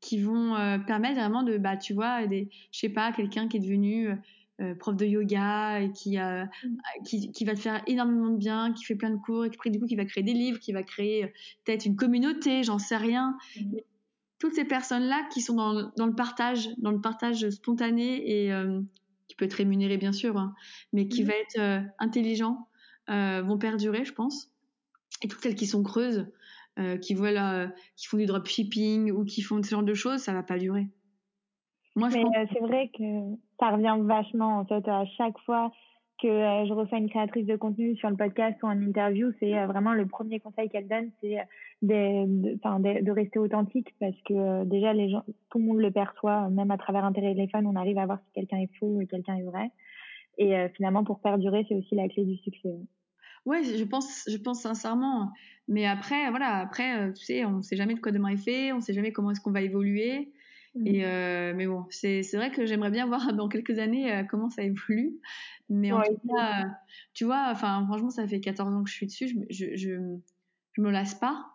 qui 0.00 0.20
vont 0.20 0.80
permettre 0.86 1.16
vraiment 1.16 1.42
de, 1.42 1.58
bah, 1.58 1.76
tu 1.76 1.92
vois, 1.92 2.26
des, 2.26 2.48
je 2.72 2.78
sais 2.78 2.88
pas, 2.88 3.12
quelqu'un 3.12 3.48
qui 3.48 3.58
est 3.58 3.60
devenu 3.60 4.08
euh, 4.60 4.76
prof 4.76 4.94
de 4.94 5.04
yoga 5.04 5.80
et 5.80 5.90
qui, 5.90 6.16
euh, 6.16 6.44
mm. 6.44 7.02
qui, 7.04 7.32
qui, 7.32 7.44
va 7.44 7.54
te 7.54 7.58
faire 7.58 7.82
énormément 7.88 8.28
de 8.28 8.36
bien, 8.36 8.72
qui 8.72 8.84
fait 8.84 8.94
plein 8.94 9.10
de 9.10 9.16
cours 9.16 9.44
et 9.44 9.50
qui, 9.50 9.70
du 9.70 9.80
coup, 9.80 9.86
qui 9.86 9.96
va 9.96 10.04
créer 10.04 10.22
des 10.22 10.32
livres, 10.32 10.60
qui 10.60 10.72
va 10.72 10.84
créer 10.84 11.24
euh, 11.24 11.28
peut-être 11.64 11.86
une 11.86 11.96
communauté, 11.96 12.62
j'en 12.62 12.78
sais 12.78 12.96
rien. 12.96 13.36
Mm. 13.60 13.78
Toutes 14.38 14.54
ces 14.54 14.64
personnes-là 14.64 15.26
qui 15.32 15.40
sont 15.40 15.56
dans, 15.56 15.90
dans, 15.96 16.06
le 16.06 16.14
partage, 16.14 16.68
dans 16.78 16.92
le 16.92 17.00
partage 17.00 17.50
spontané 17.50 18.46
et 18.46 18.52
qui 19.26 19.34
peut 19.36 19.46
être 19.46 19.54
rémunéré 19.54 19.96
bien 19.96 20.12
sûr, 20.12 20.36
hein, 20.36 20.54
mais 20.92 21.08
qui 21.08 21.24
mm. 21.24 21.26
va 21.26 21.32
être 21.34 21.84
intelligent, 21.98 22.68
vont 23.08 23.58
perdurer, 23.58 24.04
je 24.04 24.12
pense. 24.12 24.50
Et 25.22 25.28
toutes 25.28 25.40
celles 25.40 25.54
qui 25.54 25.66
sont 25.66 25.82
creuses, 25.82 26.26
qui 27.00 27.14
qui 27.16 28.06
font 28.06 28.16
du 28.18 28.26
dropshipping 28.26 29.12
ou 29.12 29.24
qui 29.24 29.40
font 29.40 29.62
ce 29.62 29.70
genre 29.70 29.82
de 29.82 29.94
choses, 29.94 30.20
ça 30.20 30.32
va 30.32 30.42
pas 30.42 30.58
durer. 30.58 30.88
Moi, 31.96 32.08
Mais 32.12 32.24
euh, 32.24 32.46
c'est 32.52 32.60
vrai 32.60 32.90
que 32.96 33.04
ça 33.60 33.70
revient 33.70 33.96
vachement 34.00 34.58
en 34.58 34.64
fait 34.64 34.86
à 34.88 35.04
chaque 35.16 35.38
fois 35.40 35.70
que 36.20 36.26
euh, 36.28 36.66
je 36.66 36.72
reçois 36.72 36.98
une 36.98 37.08
créatrice 37.08 37.46
de 37.46 37.56
contenu 37.56 37.96
sur 37.96 38.10
le 38.10 38.16
podcast 38.16 38.56
ou 38.62 38.66
en 38.66 38.80
interview, 38.80 39.32
c'est 39.38 39.56
euh, 39.56 39.66
vraiment 39.66 39.94
le 39.94 40.06
premier 40.06 40.40
conseil 40.40 40.68
qu'elle 40.68 40.88
donne, 40.88 41.10
c'est 41.20 41.36
de, 41.82 42.54
de, 42.56 43.02
de, 43.02 43.10
rester 43.10 43.38
authentique 43.38 43.94
parce 44.00 44.16
que 44.26 44.64
déjà 44.64 44.92
les 44.92 45.10
gens, 45.10 45.22
tout 45.50 45.58
le 45.58 45.64
monde 45.64 45.78
le 45.78 45.90
perçoit, 45.90 46.48
même 46.50 46.70
à 46.70 46.78
travers 46.78 47.04
un 47.04 47.12
téléphone, 47.12 47.66
on 47.66 47.76
arrive 47.76 47.98
à 47.98 48.06
voir 48.06 48.18
si 48.26 48.32
quelqu'un 48.32 48.58
est 48.58 48.70
faux 48.78 49.00
et 49.00 49.06
quelqu'un 49.06 49.36
est 49.36 49.42
vrai. 49.42 49.70
Et 50.36 50.52
finalement, 50.74 51.04
pour 51.04 51.20
perdurer, 51.20 51.64
c'est 51.68 51.76
aussi 51.76 51.94
la 51.94 52.08
clé 52.08 52.24
du 52.24 52.36
succès. 52.38 52.74
Ouais, 53.46 53.62
je 53.62 53.84
pense, 53.84 54.24
je 54.28 54.36
pense 54.36 54.62
sincèrement. 54.62 55.30
Mais 55.68 55.86
après, 55.86 56.28
voilà, 56.30 56.56
après, 56.56 57.12
tu 57.12 57.24
sais, 57.24 57.44
on 57.44 57.58
ne 57.58 57.62
sait 57.62 57.76
jamais 57.76 57.94
de 57.94 58.00
quoi 58.00 58.10
demain 58.10 58.30
est 58.30 58.36
fait, 58.36 58.72
on 58.72 58.76
ne 58.76 58.80
sait 58.80 58.94
jamais 58.94 59.12
comment 59.12 59.30
est-ce 59.30 59.40
qu'on 59.40 59.52
va 59.52 59.62
évoluer. 59.62 60.32
Et 60.84 61.02
mmh. 61.02 61.04
euh, 61.04 61.52
mais 61.54 61.66
bon, 61.66 61.86
c'est 61.90 62.22
vrai 62.34 62.50
que 62.50 62.66
j'aimerais 62.66 62.90
bien 62.90 63.06
voir 63.06 63.32
dans 63.32 63.48
quelques 63.48 63.78
années 63.78 64.12
euh, 64.12 64.24
comment 64.24 64.50
ça 64.50 64.62
évolue. 64.62 65.20
Mais 65.70 65.92
en 65.92 66.02
tout 66.02 66.20
cas, 66.36 66.66
tu 67.14 67.24
vois, 67.24 67.48
enfin 67.50 67.84
franchement, 67.86 68.10
ça 68.10 68.26
fait 68.26 68.40
14 68.40 68.74
ans 68.74 68.82
que 68.82 68.90
je 68.90 68.94
suis 68.94 69.06
dessus, 69.06 69.28
je 69.28 69.34
je 69.50 69.76
je, 69.76 70.18
je 70.72 70.80
me 70.80 70.90
lasse 70.90 71.14
pas 71.14 71.46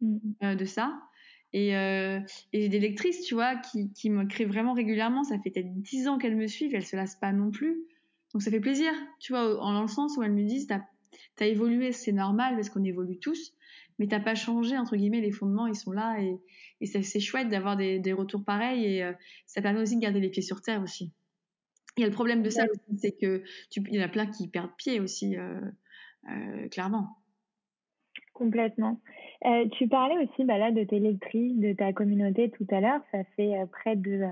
mmh. 0.00 0.18
euh, 0.42 0.54
de 0.54 0.64
ça. 0.64 1.00
Et, 1.52 1.70
et 1.70 2.20
j'ai 2.52 2.68
des 2.68 2.80
lectrices, 2.80 3.22
tu 3.22 3.32
vois, 3.32 3.56
qui, 3.56 3.90
qui 3.94 4.10
m'écrivent 4.10 4.48
vraiment 4.48 4.74
régulièrement. 4.74 5.24
Ça 5.24 5.38
fait 5.38 5.50
peut-être 5.50 5.72
10 5.80 6.06
ans 6.06 6.18
qu'elles 6.18 6.36
me 6.36 6.48
suivent, 6.48 6.74
elles 6.74 6.84
se 6.84 6.96
lassent 6.96 7.16
pas 7.16 7.32
non 7.32 7.50
plus. 7.50 7.86
Donc 8.34 8.42
ça 8.42 8.50
fait 8.50 8.60
plaisir, 8.60 8.92
tu 9.20 9.32
vois, 9.32 9.58
en, 9.62 9.72
dans 9.72 9.80
le 9.80 9.88
sens 9.88 10.18
où 10.18 10.22
elles 10.22 10.34
me 10.34 10.44
disent, 10.44 10.66
t'as 10.66 10.82
as 11.40 11.46
évolué, 11.46 11.92
c'est 11.92 12.12
normal 12.12 12.56
parce 12.56 12.68
qu'on 12.68 12.84
évolue 12.84 13.18
tous 13.18 13.54
mais 13.98 14.06
t'as 14.06 14.20
pas 14.20 14.34
changé 14.34 14.76
entre 14.76 14.96
guillemets 14.96 15.20
les 15.20 15.30
fondements 15.30 15.66
ils 15.66 15.76
sont 15.76 15.92
là 15.92 16.20
et, 16.20 16.38
et 16.80 16.86
c'est 16.86 17.20
chouette 17.20 17.48
d'avoir 17.48 17.76
des, 17.76 17.98
des, 17.98 18.12
retours 18.12 18.44
pareils 18.44 18.84
et 18.84 19.04
euh, 19.04 19.12
ça 19.46 19.62
permet 19.62 19.80
aussi 19.80 19.96
de 19.96 20.02
garder 20.02 20.20
les 20.20 20.30
pieds 20.30 20.42
sur 20.42 20.60
terre 20.60 20.82
aussi 20.82 21.12
il 21.96 22.02
y 22.02 22.04
a 22.04 22.08
le 22.08 22.14
problème 22.14 22.42
de 22.42 22.50
ça 22.50 22.64
aussi 22.64 22.98
c'est 22.98 23.16
que 23.16 23.42
tu 23.70 23.82
il 23.88 23.94
y 23.94 24.00
en 24.00 24.04
a 24.04 24.08
plein 24.08 24.26
qui 24.26 24.48
perdent 24.48 24.76
pied 24.76 25.00
aussi 25.00 25.36
euh, 25.36 25.60
euh, 26.30 26.68
clairement 26.68 27.18
Complètement. 28.32 29.00
Tu 29.78 29.88
parlais 29.88 30.18
aussi 30.18 30.44
bah 30.44 30.58
là, 30.58 30.70
de 30.70 30.84
tes 30.84 30.98
lectrices, 30.98 31.56
de 31.56 31.72
ta 31.72 31.94
communauté 31.94 32.50
tout 32.50 32.66
à 32.70 32.80
l'heure. 32.80 33.00
Ça 33.10 33.24
fait 33.34 33.54
près 33.72 33.96
de 33.96 34.28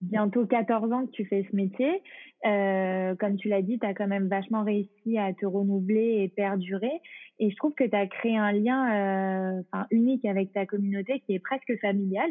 bientôt 0.00 0.46
14 0.46 0.92
ans 0.92 1.06
que 1.06 1.12
tu 1.12 1.24
fais 1.26 1.46
ce 1.50 1.56
métier. 1.56 2.02
Euh, 2.44 3.14
comme 3.16 3.36
tu 3.36 3.48
l'as 3.48 3.62
dit, 3.62 3.78
tu 3.78 3.86
as 3.86 3.94
quand 3.94 4.06
même 4.06 4.28
vachement 4.28 4.62
réussi 4.62 5.18
à 5.18 5.32
te 5.32 5.46
renouveler 5.46 6.22
et 6.22 6.28
perdurer. 6.28 7.00
Et 7.38 7.50
je 7.50 7.56
trouve 7.56 7.74
que 7.74 7.84
tu 7.84 7.96
as 7.96 8.06
créé 8.06 8.36
un 8.36 8.52
lien 8.52 9.58
euh, 9.58 9.84
unique 9.90 10.24
avec 10.24 10.52
ta 10.52 10.66
communauté 10.66 11.20
qui 11.26 11.34
est 11.34 11.38
presque 11.38 11.72
familial. 11.80 12.28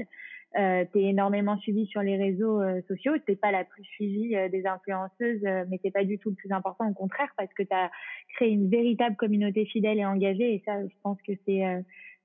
Euh, 0.58 0.86
tu 0.93 0.99
es 0.99 1.10
énormément 1.10 1.58
suivi 1.58 1.86
sur 1.88 2.01
les 2.01 2.15
réseaux 2.15 2.62
euh, 2.62 2.82
sociaux. 2.88 3.13
Tu 3.28 3.36
pas 3.36 3.51
la 3.51 3.65
plus 3.65 3.84
suivie 3.84 4.36
euh, 4.36 4.47
des 4.47 4.65
influenceuses, 4.65 5.43
euh, 5.43 5.65
mais 5.69 5.80
c'est 5.84 5.91
pas 5.91 6.06
du 6.06 6.17
tout 6.17 6.30
le 6.30 6.36
plus 6.36 6.51
important, 6.51 6.89
au 6.89 6.93
contraire, 6.93 7.30
parce 7.38 7.54
que 7.54 7.63
tu 7.63 7.73
as 7.73 7.91
créé 8.36 8.51
une 8.51 8.69
véritable 8.69 9.17
communauté 9.17 9.65
fidèle 9.65 9.99
et 9.99 10.06
engagée. 10.06 10.56
Et 10.56 10.63
ça, 10.65 10.82
je 10.82 10.95
pense 11.04 11.21
que 11.23 11.34
c'est 11.45 11.63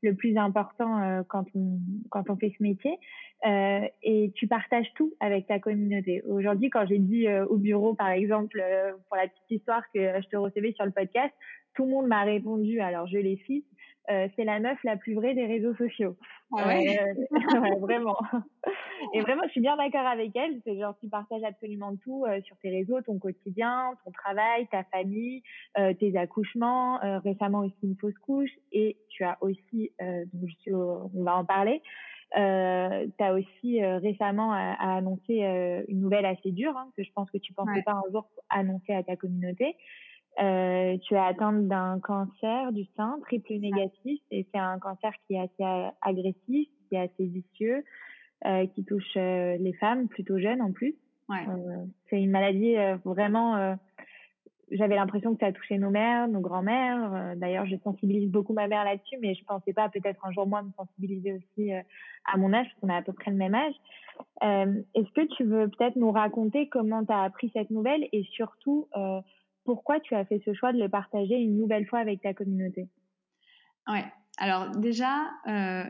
le 0.02 0.14
plus 0.14 0.36
important 0.36 1.22
quand, 1.28 1.44
on, 1.54 1.78
quand 2.10 2.30
on 2.30 2.36
fait 2.36 2.52
ce 2.56 2.62
métier. 2.62 2.98
et 3.44 4.32
tu 4.34 4.46
partages 4.46 4.92
tout 4.94 5.12
avec 5.20 5.46
ta 5.46 5.58
communauté. 5.58 6.22
Aujourd'hui, 6.26 6.70
quand 6.70 6.86
j'ai 6.86 6.98
dit 6.98 7.26
au 7.48 7.56
bureau, 7.56 7.94
par 7.94 8.10
exemple, 8.10 8.62
pour 9.08 9.16
la 9.16 9.28
petite 9.28 9.50
histoire 9.50 9.82
que 9.92 10.00
je 10.22 10.28
te 10.28 10.36
recevais 10.36 10.72
sur 10.72 10.84
le 10.84 10.90
podcast, 10.90 11.32
tout 11.74 11.84
le 11.84 11.90
monde 11.90 12.06
m'a 12.06 12.22
répondu, 12.22 12.80
alors 12.80 13.06
je 13.06 13.18
les 13.18 13.36
cite, 13.46 13.66
euh, 14.10 14.28
c'est 14.34 14.44
la 14.44 14.58
meuf 14.58 14.78
la 14.82 14.96
plus 14.96 15.14
vraie 15.14 15.34
des 15.34 15.46
réseaux 15.46 15.74
sociaux. 15.74 16.16
Ah 16.56 16.66
ouais, 16.66 16.98
euh, 17.00 17.60
ouais 17.60 17.76
vraiment. 17.80 18.16
Et 19.14 19.20
vraiment, 19.20 19.42
je 19.44 19.50
suis 19.50 19.60
bien 19.60 19.76
d'accord 19.76 20.06
avec 20.06 20.34
elle. 20.34 20.60
C'est 20.64 20.76
genre, 20.78 20.96
tu 21.00 21.08
partages 21.08 21.44
absolument 21.44 21.94
tout 21.96 22.24
euh, 22.26 22.40
sur 22.42 22.56
tes 22.58 22.70
réseaux, 22.70 23.00
ton 23.02 23.18
quotidien, 23.18 23.92
ton 24.04 24.10
travail, 24.10 24.66
ta 24.68 24.82
famille, 24.84 25.42
euh, 25.78 25.94
tes 25.94 26.16
accouchements, 26.16 27.02
euh, 27.04 27.18
récemment 27.20 27.60
aussi 27.60 27.78
une 27.82 27.96
fausse 27.96 28.18
couche. 28.18 28.50
Et 28.72 28.96
tu 29.08 29.22
as 29.22 29.38
aussi, 29.42 29.92
donc 30.00 30.50
je, 30.66 30.72
on 30.72 31.22
va 31.22 31.36
en 31.36 31.44
parler, 31.44 31.82
euh, 32.36 33.06
tu 33.16 33.24
as 33.24 33.34
aussi 33.34 33.82
récemment 33.82 34.52
annoncé 34.52 35.40
une 35.88 36.00
nouvelle 36.00 36.26
assez 36.26 36.50
dure, 36.50 36.76
hein, 36.76 36.90
que 36.96 37.04
je 37.04 37.12
pense 37.12 37.30
que 37.30 37.38
tu 37.38 37.52
pensais 37.52 37.70
ouais. 37.72 37.82
pas 37.82 37.92
un 37.92 38.12
jour 38.12 38.28
annoncer 38.48 38.92
à 38.92 39.02
ta 39.02 39.16
communauté. 39.16 39.76
Euh, 40.38 40.96
tu 40.98 41.14
es 41.14 41.18
atteinte 41.18 41.66
d'un 41.66 41.98
cancer 42.00 42.72
du 42.72 42.84
sein 42.96 43.18
triple 43.22 43.54
négatif 43.54 44.20
et 44.30 44.46
c'est 44.52 44.60
un 44.60 44.78
cancer 44.78 45.12
qui 45.26 45.34
est 45.34 45.40
assez 45.40 45.90
agressif, 46.02 46.68
qui 46.88 46.94
est 46.94 47.00
assez 47.00 47.26
vicieux, 47.26 47.84
euh, 48.46 48.66
qui 48.68 48.84
touche 48.84 49.16
euh, 49.16 49.56
les 49.58 49.72
femmes 49.74 50.08
plutôt 50.08 50.38
jeunes 50.38 50.62
en 50.62 50.72
plus. 50.72 50.94
Ouais. 51.28 51.44
Euh, 51.48 51.84
c'est 52.08 52.22
une 52.22 52.30
maladie 52.30 52.76
euh, 52.76 52.96
vraiment. 53.04 53.56
euh, 53.56 53.74
J'avais 54.70 54.94
l'impression 54.94 55.34
que 55.34 55.40
ça 55.40 55.46
a 55.46 55.52
touché 55.52 55.78
nos 55.78 55.90
mères, 55.90 56.28
nos 56.28 56.40
grands-mères. 56.40 57.12
Euh, 57.12 57.34
D'ailleurs, 57.34 57.66
je 57.66 57.76
sensibilise 57.82 58.30
beaucoup 58.30 58.52
ma 58.52 58.68
mère 58.68 58.84
là-dessus, 58.84 59.16
mais 59.20 59.34
je 59.34 59.44
pensais 59.44 59.72
pas 59.72 59.88
peut-être 59.88 60.24
un 60.24 60.30
jour 60.30 60.46
moi 60.46 60.62
me 60.62 60.70
sensibiliser 60.76 61.32
aussi 61.34 61.72
à 62.24 62.36
mon 62.36 62.52
âge, 62.52 62.66
parce 62.68 62.80
qu'on 62.80 62.88
a 62.88 62.96
à 62.96 63.02
peu 63.02 63.12
près 63.12 63.32
le 63.32 63.36
même 63.36 63.54
âge. 63.54 63.74
Est-ce 64.94 65.10
que 65.12 65.26
tu 65.36 65.44
veux 65.44 65.68
peut-être 65.68 65.96
nous 65.96 66.12
raconter 66.12 66.68
comment 66.68 67.04
tu 67.04 67.12
as 67.12 67.22
appris 67.22 67.50
cette 67.52 67.70
nouvelle 67.70 68.06
et 68.12 68.22
surtout 68.32 68.86
pourquoi 69.70 70.00
tu 70.00 70.16
as 70.16 70.24
fait 70.24 70.42
ce 70.44 70.52
choix 70.52 70.72
de 70.72 70.80
le 70.80 70.88
partager 70.88 71.36
une 71.36 71.56
nouvelle 71.56 71.86
fois 71.86 72.00
avec 72.00 72.20
ta 72.22 72.34
communauté? 72.34 72.88
Ouais, 73.86 74.04
alors 74.36 74.70
déjà, 74.70 75.30
euh, 75.46 75.84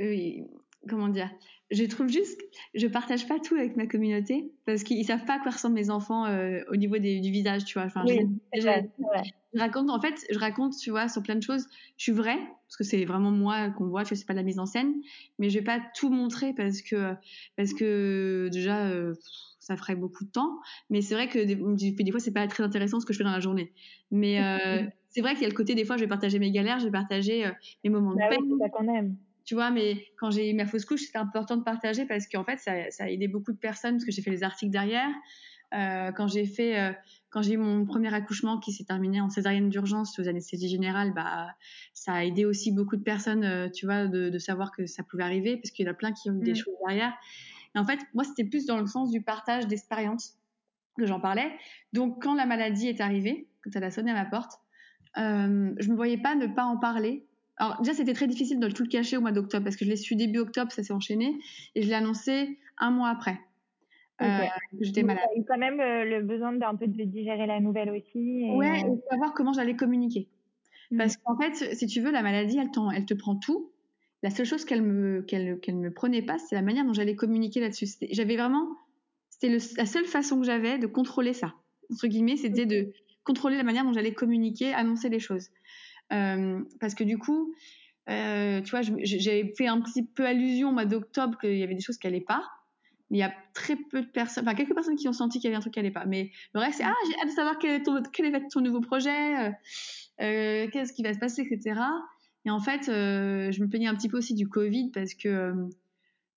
euh, 0.00 0.44
comment 0.88 1.08
dire 1.08 1.30
Je 1.70 1.84
trouve 1.84 2.08
juste, 2.08 2.40
je 2.74 2.86
partage 2.86 3.26
pas 3.26 3.38
tout 3.38 3.54
avec 3.54 3.76
ma 3.76 3.86
communauté 3.86 4.50
parce 4.66 4.82
qu'ils 4.82 5.04
savent 5.04 5.24
pas 5.24 5.34
à 5.34 5.38
quoi 5.38 5.52
ressemblent 5.52 5.74
mes 5.74 5.90
enfants 5.90 6.26
euh, 6.26 6.60
au 6.70 6.76
niveau 6.76 6.98
des, 6.98 7.20
du 7.20 7.30
visage, 7.30 7.64
tu 7.64 7.74
vois. 7.74 7.86
Enfin, 7.86 8.04
oui, 8.06 8.20
je, 8.54 8.62
vrai, 8.62 8.90
je, 9.52 9.58
raconte, 9.60 9.90
en 9.90 10.00
fait, 10.00 10.14
je 10.30 10.38
raconte, 10.38 10.76
tu 10.76 10.90
vois, 10.90 11.08
sur 11.08 11.22
plein 11.22 11.36
de 11.36 11.42
choses. 11.42 11.66
Je 11.96 12.04
suis 12.04 12.12
vraie 12.12 12.38
parce 12.66 12.76
que 12.76 12.84
c'est 12.84 13.04
vraiment 13.04 13.30
moi 13.30 13.70
qu'on 13.70 13.88
voit, 13.88 14.04
tu 14.04 14.10
vois, 14.10 14.16
c'est 14.16 14.26
pas 14.26 14.34
de 14.34 14.38
la 14.38 14.44
mise 14.44 14.58
en 14.58 14.66
scène, 14.66 14.94
mais 15.38 15.50
je 15.50 15.58
vais 15.58 15.64
pas 15.64 15.80
tout 15.94 16.10
montrer 16.10 16.52
parce 16.54 16.82
que, 16.82 17.14
parce 17.56 17.72
que 17.74 18.48
déjà. 18.52 18.86
Euh, 18.86 19.14
ça 19.60 19.76
ferait 19.76 19.96
beaucoup 19.96 20.24
de 20.24 20.30
temps. 20.30 20.60
Mais 20.88 21.02
c'est 21.02 21.12
vrai 21.12 21.28
que 21.28 21.38
des, 21.40 21.54
des 22.02 22.10
fois, 22.10 22.20
c'est 22.20 22.32
pas 22.32 22.46
très 22.46 22.64
intéressant 22.64 23.00
ce 23.00 23.04
que 23.04 23.12
je 23.12 23.18
fais 23.18 23.24
dans 23.24 23.32
la 23.32 23.40
journée. 23.40 23.70
Mais 24.10 24.42
euh, 24.42 24.82
c'est 25.10 25.20
vrai 25.20 25.34
qu'il 25.34 25.42
y 25.42 25.44
a 25.44 25.50
le 25.50 25.54
côté, 25.54 25.74
des 25.74 25.84
fois, 25.84 25.98
je 25.98 26.04
vais 26.04 26.08
partager 26.08 26.38
mes 26.38 26.50
galères, 26.50 26.78
je 26.78 26.86
vais 26.86 26.90
partager 26.90 27.44
mes 27.84 27.90
moments 27.90 28.14
bah 28.14 28.30
de 28.30 28.36
peine. 28.36 28.44
Oui, 28.50 28.58
ça 28.58 28.70
qu'on 28.70 28.88
aime. 28.88 29.18
Tu 29.48 29.54
vois, 29.54 29.70
mais 29.70 30.04
quand 30.18 30.30
j'ai 30.30 30.50
eu 30.50 30.52
ma 30.52 30.66
fausse 30.66 30.84
couche, 30.84 31.04
c'était 31.06 31.16
important 31.16 31.56
de 31.56 31.62
partager 31.62 32.04
parce 32.04 32.28
qu'en 32.28 32.44
fait, 32.44 32.58
ça, 32.58 32.90
ça, 32.90 33.04
a 33.04 33.08
aidé 33.08 33.28
beaucoup 33.28 33.50
de 33.50 33.56
personnes 33.56 33.94
parce 33.94 34.04
que 34.04 34.12
j'ai 34.12 34.20
fait 34.20 34.30
les 34.30 34.42
articles 34.42 34.70
derrière. 34.70 35.08
Euh, 35.72 36.12
quand 36.12 36.28
j'ai 36.28 36.44
fait, 36.44 36.78
euh, 36.78 36.92
quand 37.30 37.40
j'ai 37.40 37.54
eu 37.54 37.56
mon 37.56 37.86
premier 37.86 38.12
accouchement 38.12 38.58
qui 38.58 38.74
s'est 38.74 38.84
terminé 38.84 39.22
en 39.22 39.30
césarienne 39.30 39.70
d'urgence 39.70 40.12
sous 40.12 40.28
anesthésie 40.28 40.68
générale, 40.68 41.14
bah, 41.14 41.48
ça 41.94 42.12
a 42.12 42.24
aidé 42.24 42.44
aussi 42.44 42.72
beaucoup 42.72 42.98
de 42.98 43.02
personnes, 43.02 43.42
euh, 43.42 43.70
tu 43.70 43.86
vois, 43.86 44.06
de, 44.06 44.28
de, 44.28 44.38
savoir 44.38 44.70
que 44.70 44.84
ça 44.84 45.02
pouvait 45.02 45.24
arriver 45.24 45.56
parce 45.56 45.70
qu'il 45.70 45.86
y 45.86 45.88
en 45.88 45.92
a 45.92 45.94
plein 45.94 46.12
qui 46.12 46.28
ont 46.28 46.34
eu 46.34 46.40
mmh. 46.40 46.42
des 46.42 46.54
choses 46.54 46.74
derrière. 46.86 47.14
Et 47.74 47.78
en 47.78 47.86
fait, 47.86 48.00
moi, 48.12 48.24
c'était 48.24 48.44
plus 48.44 48.66
dans 48.66 48.78
le 48.78 48.86
sens 48.86 49.10
du 49.10 49.22
partage 49.22 49.66
d'expérience 49.66 50.36
que 50.98 51.06
j'en 51.06 51.20
parlais. 51.20 51.50
Donc, 51.94 52.22
quand 52.22 52.34
la 52.34 52.44
maladie 52.44 52.88
est 52.88 53.00
arrivée, 53.00 53.48
quand 53.64 53.70
elle 53.74 53.84
a 53.84 53.90
sonné 53.90 54.10
à 54.10 54.14
ma 54.14 54.26
porte, 54.26 54.60
je 55.16 55.90
me 55.90 55.96
voyais 55.96 56.18
pas 56.18 56.34
ne 56.34 56.48
pas 56.48 56.64
en 56.64 56.76
parler. 56.76 57.27
Alors, 57.58 57.80
déjà, 57.80 57.94
c'était 57.94 58.14
très 58.14 58.26
difficile 58.26 58.60
de 58.60 58.68
tout 58.68 58.84
le 58.84 58.88
cacher 58.88 59.16
au 59.16 59.20
mois 59.20 59.32
d'octobre 59.32 59.64
parce 59.64 59.76
que 59.76 59.84
je 59.84 59.90
l'ai 59.90 59.96
su 59.96 60.14
début 60.14 60.38
octobre, 60.38 60.70
ça 60.72 60.82
s'est 60.82 60.92
enchaîné, 60.92 61.38
et 61.74 61.82
je 61.82 61.88
l'ai 61.88 61.94
annoncé 61.94 62.58
un 62.78 62.90
mois 62.90 63.08
après. 63.08 63.40
Okay. 64.20 64.30
Euh, 64.30 64.46
J'étais 64.80 65.02
malade. 65.02 65.24
Tu 65.32 65.38
as 65.38 65.42
eu 65.42 65.44
quand 65.44 65.58
même 65.58 65.80
euh, 65.80 66.04
le 66.04 66.22
besoin 66.22 66.52
d'un 66.52 66.74
peu 66.74 66.86
de 66.86 67.04
digérer 67.04 67.46
la 67.46 67.60
nouvelle 67.60 67.90
aussi. 67.90 68.44
Et... 68.44 68.50
Ouais, 68.56 68.80
et 68.80 69.10
savoir 69.10 69.32
comment 69.34 69.52
j'allais 69.52 69.76
communiquer. 69.76 70.28
Mmh. 70.90 70.98
Parce 70.98 71.16
qu'en 71.16 71.36
fait, 71.36 71.74
si 71.74 71.86
tu 71.86 72.00
veux, 72.00 72.10
la 72.10 72.22
maladie, 72.22 72.58
elle, 72.58 72.70
elle 72.94 73.06
te 73.06 73.14
prend 73.14 73.36
tout, 73.36 73.70
la 74.22 74.30
seule 74.30 74.46
chose 74.46 74.64
qu'elle 74.64 74.82
me 74.82 75.22
qu'elle 75.22 75.60
qu'elle 75.60 75.76
me 75.76 75.92
prenait 75.92 76.22
pas, 76.22 76.38
c'est 76.38 76.56
la 76.56 76.62
manière 76.62 76.84
dont 76.84 76.92
j'allais 76.92 77.14
communiquer 77.14 77.60
là-dessus. 77.60 77.86
J'avais 78.10 78.36
vraiment, 78.36 78.68
c'était 79.30 79.56
la 79.76 79.86
seule 79.86 80.06
façon 80.06 80.40
que 80.40 80.46
j'avais 80.46 80.78
de 80.78 80.86
contrôler 80.86 81.32
ça. 81.32 81.54
Entre 81.92 82.06
guillemets, 82.08 82.36
c'était 82.36 82.66
de 82.66 82.92
contrôler 83.24 83.56
la 83.56 83.62
manière 83.62 83.84
dont 83.84 83.92
j'allais 83.92 84.14
communiquer, 84.14 84.74
annoncer 84.74 85.08
les 85.08 85.20
choses. 85.20 85.50
Euh, 86.12 86.60
parce 86.80 86.94
que 86.94 87.04
du 87.04 87.18
coup, 87.18 87.54
euh, 88.08 88.60
tu 88.62 88.70
vois, 88.70 88.80
j'avais 88.82 89.52
fait 89.56 89.66
un 89.66 89.80
petit 89.80 90.04
peu 90.04 90.26
allusion 90.26 90.70
au 90.70 90.72
mois 90.72 90.86
d'octobre 90.86 91.38
qu'il 91.38 91.56
y 91.56 91.62
avait 91.62 91.74
des 91.74 91.80
choses 91.80 91.98
qui 91.98 92.06
allaient 92.06 92.20
pas. 92.20 92.42
Il 93.10 93.16
y 93.16 93.22
a 93.22 93.32
très 93.54 93.76
peu 93.76 94.02
de 94.02 94.06
personnes, 94.06 94.46
enfin 94.46 94.54
quelques 94.54 94.74
personnes 94.74 94.96
qui 94.96 95.08
ont 95.08 95.14
senti 95.14 95.38
qu'il 95.38 95.48
y 95.48 95.50
avait 95.50 95.56
un 95.56 95.60
truc 95.60 95.72
qui 95.72 95.80
allait 95.80 95.90
pas. 95.90 96.04
Mais 96.04 96.30
le 96.52 96.60
reste, 96.60 96.78
c'est 96.78 96.84
ah, 96.84 96.94
j'ai 97.06 97.18
hâte 97.18 97.28
de 97.28 97.34
savoir 97.34 97.58
quel 97.58 97.80
est 97.80 97.82
ton, 97.82 98.02
quel 98.12 98.34
est 98.34 98.48
ton 98.48 98.60
nouveau 98.60 98.80
projet, 98.80 99.48
euh, 100.20 100.68
qu'est-ce 100.70 100.92
qui 100.92 101.02
va 101.02 101.14
se 101.14 101.18
passer, 101.18 101.42
etc. 101.42 101.80
Et 102.44 102.50
en 102.50 102.60
fait, 102.60 102.84
je 102.86 103.62
me 103.62 103.68
plaignais 103.68 103.88
un 103.88 103.94
petit 103.94 104.08
peu 104.08 104.18
aussi 104.18 104.34
du 104.34 104.46
Covid 104.48 104.90
parce 104.92 105.14
que 105.14 105.54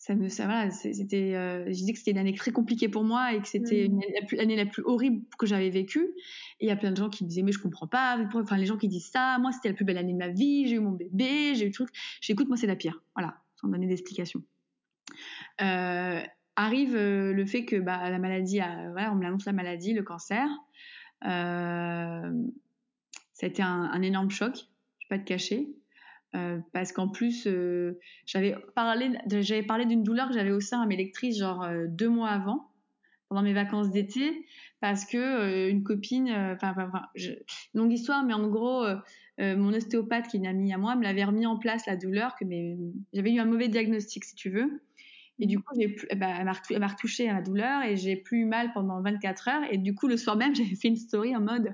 ça 0.01 0.15
me, 0.15 0.29
ça 0.29 0.45
voilà, 0.45 0.71
c'était, 0.71 1.35
euh, 1.35 1.63
je 1.67 1.73
disais 1.73 1.93
que 1.93 1.99
c'était 1.99 2.09
une 2.09 2.17
année 2.17 2.33
très 2.33 2.51
compliquée 2.51 2.89
pour 2.89 3.03
moi 3.03 3.35
et 3.35 3.39
que 3.39 3.47
c'était 3.47 3.87
mmh. 3.87 4.01
l'année 4.31 4.55
la 4.55 4.65
plus 4.65 4.81
horrible 4.83 5.23
que 5.37 5.45
j'avais 5.45 5.69
vécue. 5.69 6.15
Et 6.59 6.65
il 6.65 6.67
y 6.67 6.71
a 6.71 6.75
plein 6.75 6.89
de 6.89 6.97
gens 6.97 7.07
qui 7.07 7.23
me 7.23 7.29
disaient 7.29 7.43
mais 7.43 7.51
je 7.51 7.59
comprends 7.59 7.85
pas, 7.85 8.17
enfin 8.33 8.57
les 8.57 8.65
gens 8.65 8.77
qui 8.77 8.87
disent 8.87 9.11
ça, 9.11 9.37
moi 9.37 9.51
c'était 9.51 9.69
la 9.69 9.75
plus 9.75 9.85
belle 9.85 9.99
année 9.99 10.13
de 10.13 10.17
ma 10.17 10.29
vie, 10.29 10.65
j'ai 10.67 10.77
eu 10.77 10.79
mon 10.79 10.89
bébé, 10.89 11.53
j'ai 11.53 11.65
eu 11.65 11.67
le 11.67 11.73
truc. 11.73 11.89
J'écoute, 12.19 12.47
moi 12.47 12.57
c'est 12.57 12.65
la 12.65 12.75
pire, 12.75 13.03
voilà, 13.15 13.37
sans 13.57 13.67
donner 13.67 13.85
d'explication. 13.85 14.41
Euh, 15.61 16.19
arrive 16.55 16.95
euh, 16.95 17.31
le 17.31 17.45
fait 17.45 17.65
que 17.65 17.75
bah, 17.75 18.09
la 18.09 18.17
maladie, 18.17 18.59
a, 18.59 18.89
voilà, 18.93 19.11
on 19.11 19.15
me 19.15 19.25
annonce 19.27 19.45
la 19.45 19.53
maladie, 19.53 19.93
le 19.93 20.01
cancer. 20.01 20.47
Ça 21.21 21.29
a 23.43 23.45
été 23.45 23.61
un, 23.61 23.83
un 23.83 24.01
énorme 24.01 24.31
choc, 24.31 24.55
je 24.55 25.05
vais 25.05 25.09
pas 25.09 25.19
te 25.19 25.27
cacher. 25.27 25.75
Euh, 26.33 26.59
parce 26.71 26.93
qu'en 26.93 27.09
plus 27.09 27.45
euh, 27.45 27.99
j'avais 28.25 28.55
parlé 28.73 29.11
j'avais 29.41 29.63
parlé 29.63 29.85
d'une 29.85 30.01
douleur 30.01 30.29
que 30.29 30.33
j'avais 30.33 30.51
au 30.51 30.61
sein 30.61 30.81
à 30.81 30.85
mes 30.85 30.95
lectrices 30.95 31.37
genre 31.37 31.63
euh, 31.63 31.87
deux 31.89 32.07
mois 32.07 32.29
avant 32.29 32.71
pendant 33.27 33.41
mes 33.41 33.51
vacances 33.51 33.89
d'été 33.89 34.45
parce 34.79 35.03
que 35.03 35.67
une 35.69 35.83
copine 35.83 36.29
enfin 36.29 36.73
enfin 36.77 37.03
longue 37.73 37.91
histoire 37.91 38.23
mais 38.23 38.33
en 38.33 38.47
gros 38.47 38.85
mon 39.39 39.73
ostéopathe 39.73 40.29
qui 40.29 40.37
est 40.37 40.47
amie 40.47 40.73
à 40.73 40.77
moi 40.77 40.95
me 40.95 41.03
l'avait 41.03 41.25
remis 41.25 41.45
en 41.45 41.57
place 41.57 41.85
la 41.85 41.97
douleur 41.97 42.35
que 42.37 42.45
j'avais 43.13 43.33
eu 43.33 43.39
un 43.39 43.45
mauvais 43.45 43.67
diagnostic 43.67 44.23
si 44.23 44.35
tu 44.35 44.49
veux 44.49 44.81
et 45.39 45.47
du 45.47 45.59
coup, 45.59 45.73
plus, 45.73 46.07
bah, 46.15 46.35
elle 46.37 46.79
m'a 46.79 46.87
retouché 46.87 47.27
à 47.27 47.33
ma 47.33 47.41
douleur 47.41 47.81
et 47.81 47.97
j'ai 47.97 48.15
plus 48.15 48.45
mal 48.45 48.71
pendant 48.73 49.01
24 49.01 49.47
heures. 49.47 49.63
Et 49.71 49.79
du 49.79 49.95
coup, 49.95 50.07
le 50.07 50.15
soir 50.15 50.35
même, 50.35 50.53
j'avais 50.55 50.75
fait 50.75 50.89
une 50.89 50.97
story 50.97 51.35
en 51.35 51.41
mode 51.41 51.73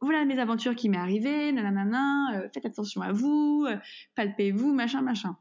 voilà 0.00 0.24
mes 0.24 0.38
aventures 0.38 0.74
qui 0.74 0.88
m'est 0.88 0.96
arrivée, 0.96 1.52
nanana, 1.52 2.38
euh, 2.38 2.48
faites 2.52 2.64
attention 2.64 3.02
à 3.02 3.12
vous, 3.12 3.66
euh, 3.68 3.76
palpez-vous, 4.14 4.72
machin, 4.72 5.02
machin. 5.02 5.36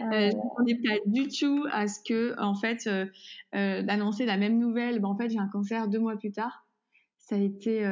Ah 0.00 0.14
euh, 0.14 0.30
je 0.30 0.36
m'attendais 0.36 0.76
pas 0.76 0.98
du 1.06 1.28
tout 1.28 1.66
à 1.70 1.86
ce 1.86 2.00
que, 2.04 2.34
en 2.40 2.54
fait, 2.54 2.86
euh, 2.86 3.06
euh, 3.54 3.82
d'annoncer 3.82 4.24
la 4.24 4.36
même 4.36 4.58
nouvelle. 4.58 5.00
Ben, 5.00 5.08
en 5.08 5.16
fait, 5.16 5.30
j'ai 5.30 5.38
un 5.38 5.48
cancer 5.48 5.88
deux 5.88 5.98
mois 5.98 6.16
plus 6.16 6.32
tard. 6.32 6.66
Ça 7.18 7.36
a 7.36 7.38
été 7.38 7.84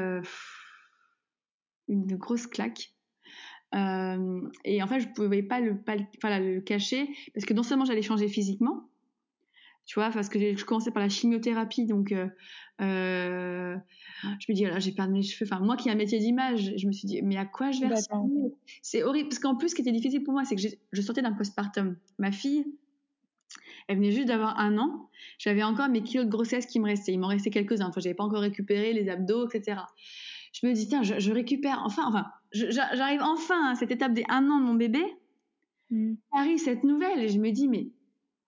une 1.88 2.16
grosse 2.16 2.46
claque. 2.46 2.94
et 3.72 4.82
en 4.82 4.86
fait, 4.86 5.00
je 5.00 5.08
pouvais 5.14 5.42
pas 5.42 5.60
le, 5.60 5.80
pas 5.80 5.96
le, 5.96 6.04
voilà, 6.20 6.40
le 6.40 6.60
cacher 6.60 7.08
parce 7.32 7.46
que 7.46 7.54
non 7.54 7.62
seulement 7.62 7.84
j'allais 7.84 8.02
changer 8.02 8.28
physiquement, 8.28 8.89
tu 9.90 9.98
vois, 9.98 10.10
parce 10.10 10.28
que 10.28 10.38
je 10.38 10.64
commençais 10.64 10.92
par 10.92 11.02
la 11.02 11.08
chimiothérapie, 11.08 11.84
donc 11.84 12.12
euh, 12.12 12.28
euh, 12.80 13.76
je 14.38 14.46
me 14.48 14.54
dis, 14.54 14.62
voilà, 14.62 14.78
j'ai 14.78 14.92
perdu 14.92 15.14
mes 15.14 15.22
cheveux. 15.22 15.50
Enfin, 15.50 15.60
moi 15.60 15.76
qui 15.76 15.88
ai 15.88 15.90
un 15.90 15.96
métier 15.96 16.20
d'image, 16.20 16.74
je 16.76 16.86
me 16.86 16.92
suis 16.92 17.08
dit, 17.08 17.20
mais 17.22 17.36
à 17.36 17.44
quoi 17.44 17.72
je 17.72 17.80
vais 17.80 17.88
ressembler? 17.88 18.54
C'est 18.82 19.02
horrible, 19.02 19.30
parce 19.30 19.40
qu'en 19.40 19.56
plus, 19.56 19.70
ce 19.70 19.74
qui 19.74 19.80
était 19.80 19.90
difficile 19.90 20.22
pour 20.22 20.32
moi, 20.32 20.44
c'est 20.44 20.54
que 20.54 20.62
je 20.92 21.02
sortais 21.02 21.22
d'un 21.22 21.32
postpartum. 21.32 21.96
Ma 22.18 22.30
fille, 22.30 22.66
elle 23.88 23.96
venait 23.96 24.12
juste 24.12 24.28
d'avoir 24.28 24.60
un 24.60 24.78
an. 24.78 25.08
J'avais 25.38 25.64
encore 25.64 25.88
mes 25.88 26.04
kilos 26.04 26.24
de 26.24 26.30
grossesse 26.30 26.66
qui 26.66 26.78
me 26.78 26.84
restaient. 26.84 27.12
Il 27.12 27.18
m'en 27.18 27.26
restait 27.26 27.50
quelques-uns. 27.50 27.88
Enfin, 27.88 28.00
j'avais 28.00 28.14
pas 28.14 28.22
encore 28.22 28.42
récupéré 28.42 28.92
les 28.92 29.08
abdos, 29.08 29.48
etc. 29.48 29.80
Je 30.52 30.68
me 30.68 30.72
dis, 30.72 30.86
tiens, 30.86 31.02
je, 31.02 31.32
récupère 31.32 31.82
enfin, 31.84 32.04
enfin, 32.06 32.26
j'arrive 32.52 33.22
enfin 33.22 33.72
à 33.72 33.74
cette 33.74 33.90
étape 33.90 34.12
des 34.12 34.24
un 34.28 34.48
an 34.50 34.60
de 34.60 34.64
mon 34.66 34.74
bébé. 34.74 35.02
Mm. 35.90 36.12
Arrive 36.30 36.58
cette 36.58 36.84
nouvelle 36.84 37.24
et 37.24 37.28
je 37.28 37.40
me 37.40 37.50
dis, 37.50 37.66
mais, 37.66 37.88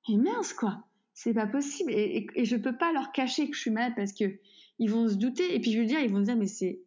mais 0.08 0.18
mince, 0.18 0.52
quoi 0.52 0.84
c'est 1.22 1.34
pas 1.34 1.46
possible 1.46 1.92
et, 1.92 2.26
et, 2.34 2.44
je 2.44 2.56
peux 2.56 2.76
pas 2.76 2.92
leur 2.92 3.12
cacher 3.12 3.48
que 3.48 3.54
je 3.54 3.60
suis 3.60 3.70
malade 3.70 3.92
parce 3.94 4.12
que 4.12 4.24
ils 4.78 4.90
vont 4.90 5.08
se 5.08 5.14
douter 5.14 5.54
et 5.54 5.60
puis 5.60 5.70
je 5.70 5.78
veux 5.78 5.86
dire 5.86 6.00
ils 6.00 6.10
vont 6.10 6.20
se 6.20 6.24
dire 6.24 6.36
mais 6.36 6.46
c'est 6.46 6.80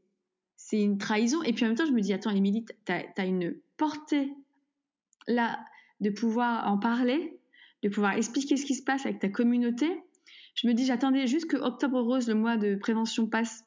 c'est 0.57 0.81
une 0.81 0.97
trahison 0.97 1.41
et 1.43 1.53
puis 1.53 1.63
en 1.63 1.69
même 1.69 1.77
temps 1.77 1.85
je 1.85 1.93
me 1.93 2.01
dis 2.01 2.11
attends 2.11 2.31
Émilie 2.31 2.65
t'as 2.83 3.03
as 3.15 3.25
une 3.25 3.55
portée 3.77 4.33
là 5.27 5.59
de 6.01 6.09
pouvoir 6.09 6.67
en 6.67 6.77
parler 6.77 7.39
de 7.83 7.89
pouvoir 7.89 8.13
expliquer 8.13 8.57
ce 8.57 8.65
qui 8.65 8.73
se 8.73 8.83
passe 8.83 9.05
avec 9.05 9.19
ta 9.19 9.29
communauté. 9.29 9.87
Je 10.55 10.67
me 10.67 10.73
dis 10.73 10.85
j'attendais 10.85 11.27
juste 11.27 11.45
que 11.45 11.57
octobre 11.57 12.01
rose 12.01 12.27
le 12.27 12.33
mois 12.33 12.57
de 12.57 12.75
prévention 12.75 13.27
passe 13.27 13.63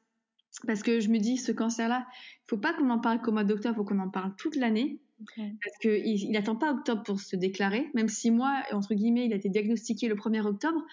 parce 0.66 0.82
que 0.82 0.98
je 0.98 1.08
me 1.08 1.18
dis 1.18 1.36
ce 1.36 1.52
cancer 1.52 1.88
là 1.88 2.06
il 2.12 2.48
faut 2.48 2.58
pas 2.58 2.72
qu'on 2.74 2.90
en 2.90 2.98
parle 2.98 3.20
qu'au 3.20 3.32
mois 3.32 3.44
d'octobre 3.44 3.76
faut 3.76 3.84
qu'on 3.84 4.00
en 4.00 4.10
parle 4.10 4.34
toute 4.36 4.56
l'année 4.56 4.98
parce 5.36 5.78
qu'il 5.80 6.30
n'attend 6.30 6.56
pas 6.56 6.72
octobre 6.72 7.02
pour 7.02 7.20
se 7.20 7.36
déclarer, 7.36 7.88
même 7.94 8.08
si 8.08 8.30
moi, 8.30 8.62
entre 8.72 8.94
guillemets, 8.94 9.26
il 9.26 9.32
a 9.32 9.36
été 9.36 9.48
diagnostiqué 9.48 10.08
le 10.08 10.14
1er 10.14 10.42
octobre. 10.42 10.84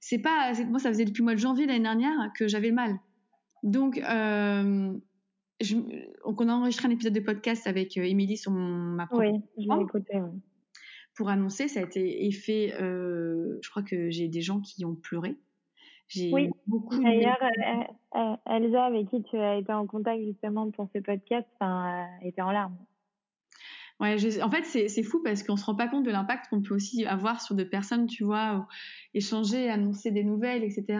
C'est 0.00 0.18
pas, 0.18 0.52
moi, 0.68 0.78
ça 0.78 0.88
faisait 0.90 1.04
depuis 1.04 1.20
le 1.20 1.24
mois 1.24 1.34
de 1.34 1.40
janvier 1.40 1.66
l'année 1.66 1.80
dernière 1.80 2.32
que 2.36 2.48
j'avais 2.48 2.68
le 2.68 2.74
mal. 2.74 2.98
Donc, 3.62 3.98
euh, 3.98 4.92
on 6.24 6.48
a 6.48 6.52
enregistré 6.52 6.88
un 6.88 6.90
épisode 6.90 7.12
de 7.12 7.20
podcast 7.20 7.66
avec 7.66 7.96
euh, 7.96 8.02
Émilie 8.02 8.36
sur 8.36 8.50
ma 8.50 9.06
propre. 9.06 9.24
Oui, 9.24 9.40
je 9.58 9.82
écouté. 9.82 10.20
Pour 11.14 11.28
annoncer, 11.28 11.68
ça 11.68 11.80
a 11.80 11.82
été 11.82 12.26
effet. 12.26 12.74
Euh, 12.80 13.58
je 13.62 13.70
crois 13.70 13.82
que 13.82 14.10
j'ai 14.10 14.28
des 14.28 14.40
gens 14.40 14.60
qui 14.60 14.84
ont 14.84 14.94
pleuré. 14.94 15.36
J'ai 16.08 16.32
oui. 16.32 16.50
beaucoup. 16.66 17.00
D'ailleurs, 17.00 17.38
Elsa, 18.46 18.84
avec 18.84 19.08
qui 19.08 19.22
tu 19.22 19.36
as 19.36 19.56
été 19.56 19.72
en 19.72 19.86
contact 19.86 20.22
justement 20.24 20.70
pour 20.70 20.88
ce 20.94 20.98
podcast, 20.98 21.48
était 22.22 22.42
en 22.42 22.50
larmes. 22.50 22.76
Ouais, 24.02 24.16
en 24.42 24.50
fait, 24.50 24.64
c'est 24.64 25.02
fou 25.04 25.22
parce 25.22 25.44
qu'on 25.44 25.56
se 25.56 25.64
rend 25.64 25.76
pas 25.76 25.86
compte 25.86 26.04
de 26.04 26.10
l'impact 26.10 26.48
qu'on 26.50 26.60
peut 26.60 26.74
aussi 26.74 27.06
avoir 27.06 27.40
sur 27.40 27.54
des 27.54 27.64
personnes, 27.64 28.06
tu 28.08 28.24
vois, 28.24 28.66
échanger, 29.14 29.70
annoncer 29.70 30.10
des 30.10 30.24
nouvelles, 30.24 30.64
etc. 30.64 30.98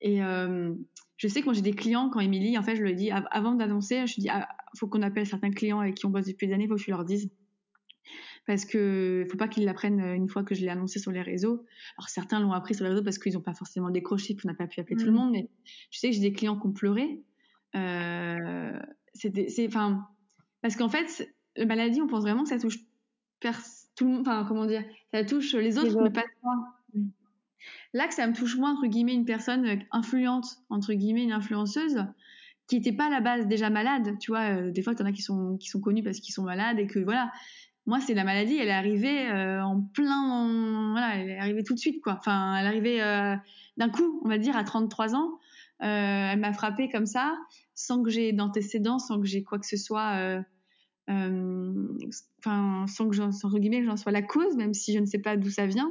Et 0.00 0.20
euh, 0.24 0.74
je 1.16 1.28
sais 1.28 1.42
que 1.42 1.44
quand 1.44 1.52
j'ai 1.52 1.62
des 1.62 1.74
clients, 1.74 2.10
quand 2.10 2.18
Émilie, 2.18 2.58
en 2.58 2.64
fait, 2.64 2.74
je 2.74 2.82
lui 2.82 2.92
dis 2.96 3.12
avant 3.12 3.54
d'annoncer, 3.54 4.04
je 4.08 4.20
dis, 4.20 4.28
ah, 4.30 4.48
faut 4.76 4.88
qu'on 4.88 5.02
appelle 5.02 5.26
certains 5.26 5.52
clients 5.52 5.78
avec 5.78 5.94
qui 5.94 6.06
on 6.06 6.10
bosse 6.10 6.26
depuis 6.26 6.48
des 6.48 6.54
années, 6.54 6.66
faut 6.66 6.74
que 6.74 6.82
je 6.82 6.90
leur 6.90 7.04
dise. 7.04 7.30
Parce 8.48 8.64
que 8.64 9.24
faut 9.30 9.36
pas 9.36 9.46
qu'ils 9.46 9.64
l'apprennent 9.64 10.00
une 10.00 10.28
fois 10.28 10.42
que 10.42 10.56
je 10.56 10.62
l'ai 10.62 10.70
annoncé 10.70 10.98
sur 10.98 11.12
les 11.12 11.22
réseaux. 11.22 11.66
Alors 11.98 12.08
certains 12.08 12.40
l'ont 12.40 12.52
appris 12.52 12.74
sur 12.74 12.82
les 12.82 12.90
réseaux 12.90 13.04
parce 13.04 13.18
qu'ils 13.18 13.34
n'ont 13.34 13.42
pas 13.42 13.54
forcément 13.54 13.90
décroché, 13.90 14.34
qu'on 14.34 14.48
n'a 14.48 14.54
pas 14.54 14.66
pu 14.66 14.80
appeler 14.80 14.96
tout 14.96 15.04
le 15.04 15.12
mmh. 15.12 15.14
monde. 15.14 15.30
Mais 15.30 15.48
je 15.92 16.00
sais 16.00 16.08
que 16.08 16.16
j'ai 16.16 16.22
des 16.22 16.32
clients 16.32 16.58
qui 16.58 16.66
ont 16.66 16.72
pleuré. 16.72 17.22
Euh, 17.76 18.76
c'est, 19.14 19.66
enfin, 19.68 20.08
parce 20.62 20.74
qu'en 20.74 20.88
fait, 20.88 21.28
la 21.58 21.66
maladie, 21.66 22.00
on 22.00 22.06
pense 22.06 22.22
vraiment 22.22 22.42
que 22.42 22.48
ça 22.48 22.58
touche 22.58 22.78
tout 23.96 24.04
le 24.04 24.10
monde, 24.10 24.20
enfin, 24.22 24.44
comment 24.46 24.66
dire, 24.66 24.84
ça 25.12 25.24
touche 25.24 25.54
les 25.54 25.78
autres, 25.78 26.00
mais 26.02 26.10
pas 26.10 26.24
moi. 26.42 26.54
Là, 27.94 28.06
que 28.06 28.14
ça 28.14 28.26
me 28.26 28.34
touche 28.34 28.56
moins, 28.56 28.72
entre 28.72 28.86
guillemets, 28.86 29.14
une 29.14 29.24
personne 29.24 29.66
euh, 29.66 29.76
influente, 29.92 30.46
entre 30.68 30.92
guillemets, 30.92 31.24
une 31.24 31.32
influenceuse, 31.32 32.04
qui 32.66 32.76
n'était 32.76 32.92
pas 32.92 33.06
à 33.06 33.10
la 33.10 33.20
base 33.20 33.46
déjà 33.46 33.70
malade, 33.70 34.18
tu 34.20 34.30
vois, 34.30 34.56
euh, 34.56 34.70
des 34.70 34.82
fois, 34.82 34.92
il 34.92 35.00
y 35.00 35.02
en 35.02 35.06
a 35.06 35.12
qui 35.12 35.22
sont, 35.22 35.56
qui 35.56 35.68
sont 35.68 35.80
connus 35.80 36.02
parce 36.02 36.20
qu'ils 36.20 36.34
sont 36.34 36.42
malades 36.42 36.78
et 36.78 36.86
que, 36.86 36.98
voilà, 36.98 37.32
moi, 37.86 37.98
c'est 38.00 38.12
la 38.12 38.24
maladie, 38.24 38.56
elle 38.56 38.68
est 38.68 38.72
arrivée 38.72 39.28
euh, 39.30 39.64
en 39.64 39.80
plein, 39.80 40.90
voilà, 40.92 41.16
elle 41.16 41.30
est 41.30 41.38
arrivée 41.38 41.64
tout 41.64 41.74
de 41.74 41.78
suite, 41.78 42.02
quoi. 42.02 42.16
Enfin, 42.18 42.56
elle 42.56 42.66
est 42.66 42.68
arrivée 42.68 43.38
d'un 43.78 43.88
coup, 43.88 44.20
on 44.22 44.28
va 44.28 44.36
dire, 44.36 44.56
à 44.56 44.64
33 44.64 45.14
ans. 45.14 45.38
elle 45.80 46.38
m'a 46.38 46.52
frappée 46.52 46.90
comme 46.90 47.06
ça, 47.06 47.34
sans 47.78 48.02
que 48.02 48.10
j'ai 48.10 48.32
d'antécédents, 48.32 48.98
sans 48.98 49.20
que 49.20 49.26
j'ai 49.26 49.44
quoi 49.44 49.58
que 49.58 49.66
ce 49.66 49.76
soit 49.76 50.16
euh, 50.16 50.42
enfin, 51.08 52.86
sans 52.86 53.08
que 53.08 53.14
j'en, 53.14 53.32
sois 53.32 54.12
la 54.12 54.22
cause, 54.22 54.56
même 54.56 54.74
si 54.74 54.92
je 54.92 54.98
ne 54.98 55.06
sais 55.06 55.18
pas 55.18 55.36
d'où 55.36 55.50
ça 55.50 55.66
vient. 55.66 55.90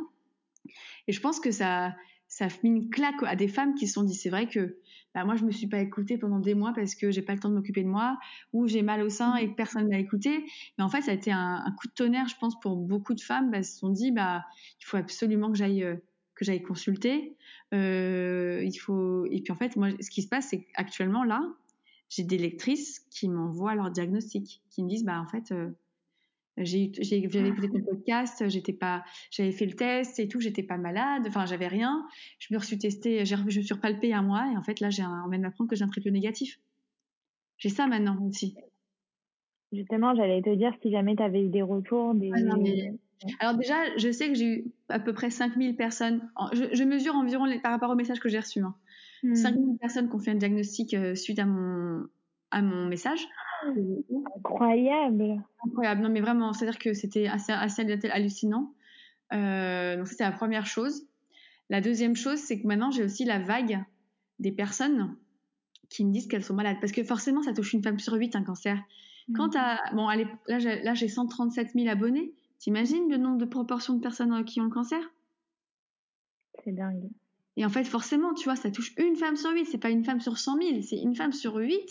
Et 1.08 1.12
je 1.12 1.22
pense 1.22 1.40
que 1.40 1.52
ça, 1.52 1.96
ça 2.28 2.48
mis 2.64 2.70
une 2.70 2.90
claque 2.90 3.24
à 3.24 3.36
des 3.36 3.48
femmes 3.48 3.76
qui 3.76 3.88
se 3.88 3.94
sont 3.94 4.04
dit, 4.04 4.14
c'est 4.14 4.30
vrai 4.30 4.48
que 4.48 4.78
bah, 5.18 5.24
moi, 5.26 5.36
je 5.36 5.46
me 5.46 5.52
suis 5.52 5.68
pas 5.68 5.80
écoutée 5.80 6.18
pendant 6.18 6.40
des 6.40 6.54
mois 6.54 6.74
parce 6.76 6.94
que 6.94 7.10
j'ai 7.10 7.24
pas 7.24 7.34
le 7.34 7.40
temps 7.40 7.50
de 7.50 7.56
m'occuper 7.56 7.82
de 7.82 7.88
moi, 7.88 8.20
ou 8.54 8.68
j'ai 8.68 8.84
mal 8.84 9.02
au 9.02 9.10
sein 9.10 9.36
et 9.36 9.50
que 9.50 9.56
personne 9.56 9.88
m'a 9.88 9.98
écoutée. 9.98 10.46
Mais 10.78 10.84
en 10.84 10.90
fait, 10.90 11.02
ça 11.02 11.12
a 11.12 11.14
été 11.16 11.32
un, 11.32 11.64
coup 11.80 11.88
de 11.88 11.94
tonnerre, 11.94 12.28
je 12.28 12.36
pense, 12.40 12.60
pour 12.60 12.76
beaucoup 12.76 13.16
de 13.16 13.22
femmes. 13.22 13.50
Bah, 13.50 13.64
se 13.64 13.80
sont 13.80 13.90
dit, 13.90 14.12
bah, 14.12 14.46
il 14.80 14.86
faut 14.86 14.98
absolument 14.98 15.52
que 15.52 15.58
j'aille, 15.58 15.84
euh, 15.84 15.96
que 16.36 16.46
j'aille 16.46 16.62
consulter. 16.62 17.36
Euh, 17.74 18.62
il 18.64 18.76
faut. 18.76 19.26
Et 19.32 19.42
puis 19.42 19.52
en 19.52 19.56
fait, 19.56 19.76
moi, 19.76 19.90
ce 20.00 20.10
qui 20.12 20.22
se 20.22 20.28
passe, 20.28 20.50
c'est 20.50 20.66
qu'actuellement 20.66 21.24
là, 21.24 21.42
j'ai 22.10 22.24
des 22.24 22.38
lectrices 22.38 23.00
qui 23.10 23.30
m'envoient 23.30 23.76
leur 23.76 23.92
diagnostic, 23.92 24.62
qui 24.70 24.84
me 24.84 24.90
disent 24.90 25.04
bah 25.04 25.20
en 25.20 25.28
fait 25.28 25.52
euh, 25.52 25.70
j'ai 26.58 26.92
j'avais 26.94 27.50
écouté 27.50 27.70
ton 27.70 27.82
podcast, 27.82 28.48
j'étais 28.50 28.74
pas 28.74 29.04
j'avais 29.32 29.52
fait 29.52 29.66
le 29.66 29.74
test 29.74 30.20
et 30.20 30.28
tout, 30.28 30.40
j'étais 30.40 30.64
pas 30.64 30.78
malade, 30.78 31.24
enfin 31.28 31.46
j'avais 31.46 31.68
rien, 31.68 32.08
je 32.40 32.54
me 32.54 32.60
suis 32.60 32.78
testée, 32.78 33.26
je 33.26 33.36
me 33.36 33.50
suis 33.50 33.74
repalpée 33.74 34.14
un 34.14 34.22
mois 34.22 34.50
et 34.52 34.58
en 34.58 34.64
fait 34.64 34.80
là 34.80 34.90
j'ai 34.90 35.04
on 35.04 35.30
vient 35.30 35.40
de 35.40 35.44
m'apprendre 35.44 35.70
que 35.70 35.76
j'ai 35.76 35.84
un 35.84 35.90
triple 35.90 36.10
négatif. 36.10 36.60
J'ai 37.58 37.70
ça 37.70 37.88
maintenant 37.88 38.18
aussi. 38.24 38.56
Justement, 39.74 40.16
j'allais 40.16 40.42
te 40.42 40.56
dire 40.56 40.74
si 40.82 40.92
jamais 40.92 41.16
tu 41.16 41.24
avais 41.24 41.44
eu 41.44 41.50
des 41.50 41.62
retours 41.62 42.14
des 42.14 42.32
ah 42.34 42.56
Alors 43.40 43.58
déjà, 43.58 43.76
je 43.98 44.12
sais 44.12 44.30
que 44.30 44.36
j'ai 44.36 44.46
eu 44.46 44.72
à 44.90 45.00
peu 45.00 45.14
près 45.14 45.30
5000 45.30 45.76
personnes. 45.76 46.30
Je, 46.54 46.84
mesure 46.84 47.16
environ 47.16 47.46
par 47.60 47.72
rapport 47.72 47.90
aux 47.90 47.96
messages 47.96 48.20
que 48.20 48.30
j'ai 48.30 48.40
reçus. 48.40 48.62
Hein. 48.62 48.76
5000 49.24 49.74
hmm. 49.74 49.78
personnes 49.78 50.10
qui 50.10 50.16
ont 50.16 50.20
fait 50.20 50.32
un 50.32 50.36
diagnostic 50.36 50.94
euh, 50.94 51.16
suite 51.16 51.40
à 51.40 51.46
mon, 51.46 52.08
à 52.52 52.62
mon 52.62 52.86
message. 52.88 53.28
Incroyable. 54.36 55.44
Incroyable. 55.66 56.02
Non, 56.02 56.10
mais 56.10 56.22
vraiment, 56.22 56.54
c'est-à-dire 56.54 56.80
que 56.80 56.94
c'était 56.94 57.28
assez, 57.28 57.52
assez 57.52 57.82
hallucinant. 58.10 58.74
Euh, 59.34 59.98
donc, 59.98 60.08
c'était 60.08 60.24
la 60.24 60.32
première 60.32 60.66
chose. 60.66 61.08
La 61.70 61.82
deuxième 61.82 62.16
chose, 62.16 62.40
c'est 62.40 62.62
que 62.62 62.68
maintenant, 62.68 62.92
j'ai 62.92 63.04
aussi 63.04 63.26
la 63.26 63.40
vague 63.40 63.84
des 64.40 64.52
personnes 64.52 65.16
qui 65.90 66.06
me 66.06 66.12
disent 66.12 66.28
qu'elles 66.28 66.44
sont 66.44 66.54
malades. 66.54 66.78
Parce 66.80 66.92
que 66.92 67.04
forcément, 67.04 67.42
ça 67.42 67.54
touche 67.54 67.74
une 67.74 67.84
femme 67.84 68.00
sur 68.00 68.14
huit, 68.14 68.36
un 68.36 68.44
cancer. 68.44 68.78
Hmm. 69.28 69.34
Quand 69.34 69.56
à, 69.56 69.80
bon, 69.94 70.08
allez, 70.08 70.28
là, 70.48 70.94
j'ai 70.94 71.08
137 71.08 71.72
000 71.74 71.88
abonnés. 71.90 72.34
T'imagines 72.60 73.10
le 73.10 73.18
nombre 73.18 73.38
de 73.38 73.46
proportions 73.46 73.94
de 73.96 74.02
personnes 74.02 74.34
euh, 74.34 74.44
qui 74.44 74.62
ont 74.62 74.66
le 74.66 74.70
cancer? 74.70 75.00
C'est 76.64 76.72
dingue. 76.72 77.10
Et 77.58 77.66
en 77.66 77.70
fait, 77.70 77.84
forcément, 77.84 78.36
tu 78.36 78.46
vois, 78.46 78.56
ça 78.56 78.70
touche 78.70 78.94
une 78.98 79.16
femme 79.16 79.36
sur 79.36 79.52
huit. 79.52 79.66
C'est 79.66 79.80
pas 79.80 79.90
une 79.90 80.06
femme 80.06 80.22
sur 80.22 80.38
cent 80.38 80.56
mille, 80.56 80.84
c'est 80.84 80.98
une 80.98 81.16
femme 81.16 81.34
sur 81.34 81.56
huit 81.56 81.90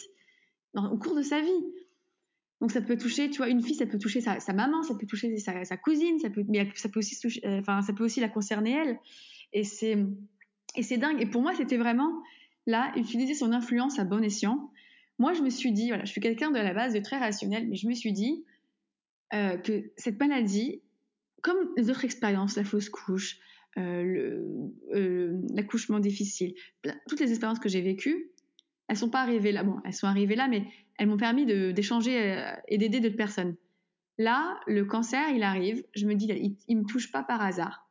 au 0.75 0.97
cours 0.97 1.17
de 1.17 1.23
sa 1.23 1.41
vie. 1.41 1.65
Donc 2.61 2.71
ça 2.71 2.81
peut 2.81 2.97
toucher, 2.97 3.29
tu 3.31 3.39
vois, 3.39 3.49
une 3.49 3.63
fille, 3.63 3.75
ça 3.75 3.87
peut 3.87 3.99
toucher 3.99 4.21
sa, 4.21 4.39
maman, 4.53 4.83
ça 4.83 4.95
peut 4.95 5.07
toucher 5.07 5.37
sa, 5.39 5.77
cousine, 5.77 6.19
mais 6.49 6.71
ça 6.75 6.89
peut 6.89 7.01
aussi 7.01 7.17
euh, 7.45 7.61
enfin, 7.61 7.83
ça 7.83 7.93
peut 7.93 8.05
aussi 8.05 8.21
la 8.21 8.29
concerner 8.29 8.73
elle. 8.73 8.99
Et 9.53 9.65
c'est, 9.65 9.97
dingue. 10.97 11.21
Et 11.21 11.27
pour 11.27 11.43
moi, 11.43 11.53
c'était 11.55 11.77
vraiment 11.77 12.23
là 12.67 12.93
utiliser 12.97 13.35
son 13.35 13.53
influence 13.53 13.99
à 13.99 14.05
bon 14.05 14.23
escient. 14.23 14.71
Moi, 15.19 15.33
je 15.33 15.43
me 15.43 15.51
suis 15.51 15.73
dit, 15.73 15.89
voilà, 15.89 16.05
je 16.05 16.11
suis 16.13 16.21
quelqu'un 16.21 16.51
de 16.51 16.59
la 16.59 16.75
base 16.75 16.95
de 16.95 17.01
très 17.01 17.19
rationnel, 17.19 17.69
mais 17.69 17.77
je 17.77 17.89
me 17.89 17.95
suis 17.95 18.13
dit 18.13 18.45
euh, 19.35 19.57
que 19.57 19.91
cette 19.97 20.21
maladie, 20.21 20.83
comme 21.43 21.57
les 21.77 21.91
autres 21.91 22.05
expériences, 22.05 22.57
la 22.57 22.65
fausse 22.65 22.89
couche, 22.89 23.39
l'accouchement 23.77 26.01
difficile, 26.01 26.55
toutes 27.09 27.21
les 27.21 27.31
expériences 27.31 27.59
que 27.59 27.69
j'ai 27.69 27.83
vécues, 27.83 28.31
elles 28.89 28.97
sont 28.97 29.11
pas 29.11 29.21
arrivées 29.21 29.53
là. 29.53 29.63
Bon, 29.63 29.81
elles 29.85 29.93
sont 29.93 30.07
arrivées 30.07 30.37
là, 30.37 30.49
mais 30.49 30.65
elles 30.99 31.09
m'ont 31.09 31.17
permis 31.17 31.47
d'échanger 31.47 32.21
euh, 32.21 32.53
et 32.69 32.79
d'aider 32.79 33.01
d'autres 33.01 33.17
personnes. 33.17 33.57
Là, 34.19 34.59
le 34.67 34.85
cancer, 34.85 35.29
il 35.31 35.43
arrive. 35.43 35.85
Je 35.95 36.07
me 36.07 36.15
dis, 36.15 36.27
il, 36.27 36.57
il 36.69 36.79
me 36.79 36.85
touche 36.85 37.13
pas 37.13 37.23
par 37.23 37.43
hasard. 37.43 37.89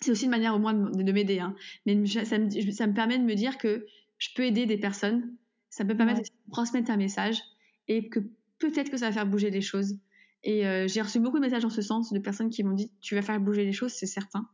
C'est 0.00 0.10
aussi 0.10 0.24
une 0.24 0.30
manière 0.30 0.54
au 0.54 0.58
moins 0.58 0.74
de, 0.74 1.12
m'aider, 1.12 1.38
hein. 1.38 1.54
mais 1.86 2.06
ça 2.06 2.38
me, 2.38 2.70
ça 2.70 2.86
me, 2.86 2.92
permet 2.92 3.18
de 3.18 3.24
me 3.24 3.34
dire 3.34 3.56
que 3.56 3.86
je 4.18 4.28
peux 4.34 4.42
aider 4.42 4.66
des 4.66 4.76
personnes. 4.76 5.34
Ça 5.70 5.84
me 5.84 5.96
permet 5.96 6.14
de 6.14 6.22
transmettre 6.52 6.90
un 6.90 6.98
message 6.98 7.40
et 7.88 8.10
que 8.10 8.20
peut-être 8.58 8.90
que 8.90 8.98
ça 8.98 9.06
va 9.06 9.12
faire 9.12 9.26
bouger 9.26 9.50
les 9.50 9.62
choses. 9.62 9.96
Et 10.42 10.62
j'ai 10.86 11.00
reçu 11.00 11.18
beaucoup 11.18 11.38
de 11.38 11.44
messages 11.44 11.64
en 11.64 11.70
ce 11.70 11.80
sens 11.80 12.12
de 12.12 12.18
personnes 12.18 12.50
qui 12.50 12.62
m'ont 12.62 12.74
dit, 12.74 12.90
tu 13.00 13.14
vas 13.14 13.22
faire 13.22 13.40
bouger 13.40 13.64
les 13.64 13.72
choses, 13.72 13.92
c'est 13.92 14.06
certain. 14.06 14.46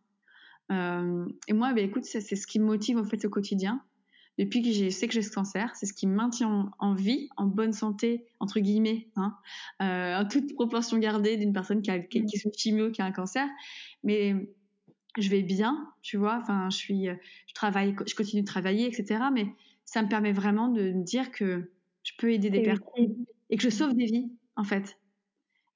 Euh, 0.72 1.26
et 1.48 1.52
moi, 1.52 1.72
bah, 1.72 1.80
écoute, 1.80 2.04
c'est 2.04 2.20
ce 2.20 2.46
qui 2.46 2.58
me 2.58 2.64
motive 2.64 2.98
en 2.98 3.04
fait 3.04 3.24
au 3.24 3.30
quotidien. 3.30 3.82
Depuis 4.38 4.62
que 4.62 4.72
je 4.72 4.88
sais 4.88 5.08
que 5.08 5.12
j'ai 5.12 5.20
ce 5.22 5.30
cancer, 5.30 5.70
c'est 5.76 5.84
ce 5.84 5.92
qui 5.92 6.06
me 6.06 6.14
maintient 6.14 6.70
en, 6.78 6.94
vie, 6.94 7.28
en 7.36 7.44
bonne 7.46 7.74
santé, 7.74 8.24
entre 8.40 8.60
guillemets, 8.60 9.08
hein, 9.14 9.36
euh, 9.82 10.22
en 10.22 10.26
toute 10.26 10.54
proportion 10.54 10.96
gardée 10.98 11.36
d'une 11.36 11.52
personne 11.52 11.82
qui, 11.82 11.90
a, 11.90 11.98
qui, 11.98 12.24
qui 12.24 12.36
est 12.36 12.38
sous 12.38 12.50
chimio, 12.56 12.90
qui 12.90 13.02
a 13.02 13.04
un 13.04 13.12
cancer. 13.12 13.46
Mais 14.04 14.34
je 15.18 15.28
vais 15.28 15.42
bien, 15.42 15.92
tu 16.00 16.16
vois. 16.16 16.38
Enfin, 16.40 16.70
je 16.70 16.76
suis, 16.76 17.08
je 17.08 17.54
travaille, 17.54 17.94
je 18.06 18.14
continue 18.14 18.40
de 18.40 18.46
travailler, 18.46 18.86
etc. 18.86 19.24
Mais 19.32 19.48
ça 19.84 20.02
me 20.02 20.08
permet 20.08 20.32
vraiment 20.32 20.68
de 20.68 20.92
me 20.92 21.04
dire 21.04 21.30
que 21.30 21.70
je 22.02 22.12
peux 22.16 22.32
aider 22.32 22.48
des 22.48 22.62
personnes 22.62 23.26
et 23.50 23.56
que 23.58 23.62
je 23.62 23.68
sauve 23.68 23.94
des 23.94 24.06
vies, 24.06 24.32
en 24.56 24.64
fait. 24.64 24.96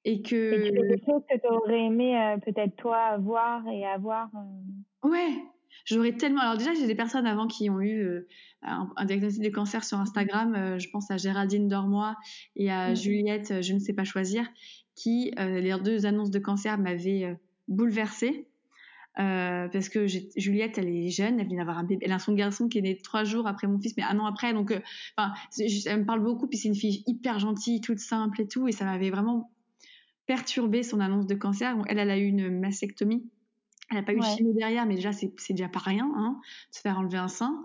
Et 0.05 0.21
que. 0.21 0.35
Et 0.35 0.71
des 0.71 1.03
choses 1.05 1.23
que 1.29 1.37
tu 1.37 1.47
aurais 1.47 1.85
aimé 1.85 2.17
euh, 2.17 2.37
peut-être 2.37 2.75
toi 2.77 3.17
voir 3.17 3.67
et 3.67 3.85
avoir. 3.85 4.29
Euh... 4.35 5.09
Ouais, 5.09 5.29
J'aurais 5.85 6.13
tellement. 6.13 6.41
Alors 6.41 6.57
déjà, 6.57 6.73
j'ai 6.73 6.87
des 6.87 6.95
personnes 6.95 7.27
avant 7.27 7.47
qui 7.47 7.69
ont 7.69 7.81
eu 7.81 8.01
euh, 8.01 8.27
un, 8.61 9.05
diagnostic 9.05 9.43
de 9.43 9.49
cancer 9.49 9.83
sur 9.83 9.99
Instagram. 9.99 10.79
Je 10.79 10.89
pense 10.89 11.11
à 11.11 11.17
Géraldine 11.17 11.67
Dormois 11.67 12.15
et 12.55 12.71
à 12.71 12.91
mmh. 12.91 12.95
Juliette, 12.95 13.61
je 13.61 13.73
ne 13.73 13.79
sais 13.79 13.93
pas 13.93 14.03
choisir, 14.03 14.47
qui 14.95 15.31
les 15.37 15.75
deux 15.83 16.05
annonces 16.05 16.31
de 16.31 16.39
cancer 16.39 16.77
m'avaient 16.77 17.37
bouleversée. 17.67 18.47
parce 19.15 19.89
que 19.89 20.07
Juliette, 20.07 20.77
elle 20.77 20.89
est 20.89 21.09
jeune, 21.09 21.39
elle 21.39 21.47
vient 21.47 21.57
d'avoir 21.57 21.77
un 21.77 21.83
bébé, 21.83 22.05
elle 22.05 22.11
a 22.11 22.19
son 22.19 22.33
garçon 22.33 22.67
qui 22.67 22.79
est 22.79 22.81
né 22.81 22.97
trois 22.97 23.23
jours 23.23 23.47
après 23.47 23.67
mon 23.67 23.79
fils, 23.79 23.95
mais 23.97 24.03
un 24.03 24.19
an 24.19 24.25
après, 24.25 24.53
donc, 24.53 24.73
enfin, 25.15 25.33
elle 25.85 25.99
me 25.99 26.05
parle 26.05 26.21
beaucoup, 26.21 26.47
puis 26.47 26.57
c'est 26.57 26.69
une 26.69 26.75
fille 26.75 27.03
hyper 27.07 27.39
gentille, 27.39 27.81
toute 27.81 27.99
simple 27.99 28.41
et 28.41 28.47
tout, 28.47 28.67
et 28.67 28.71
ça 28.71 28.83
m'avait 28.83 29.11
vraiment 29.11 29.51
perturbé 30.27 30.83
son 30.83 30.99
annonce 30.99 31.25
de 31.25 31.35
cancer. 31.35 31.75
Elle, 31.87 31.99
elle 31.99 32.11
a 32.11 32.17
eu 32.17 32.25
une 32.25 32.59
mastectomie 32.59 33.23
elle 33.89 33.97
n'a 33.97 34.03
pas 34.03 34.13
eu 34.13 34.19
de 34.19 34.23
chimie 34.23 34.53
derrière, 34.53 34.85
mais 34.85 34.95
déjà, 34.95 35.11
c'est 35.13 35.31
déjà 35.49 35.69
pas 35.69 35.79
rien, 35.79 36.11
hein, 36.15 36.39
de 36.71 36.75
se 36.75 36.81
faire 36.81 36.97
enlever 36.97 37.17
un 37.17 37.27
sein. 37.27 37.63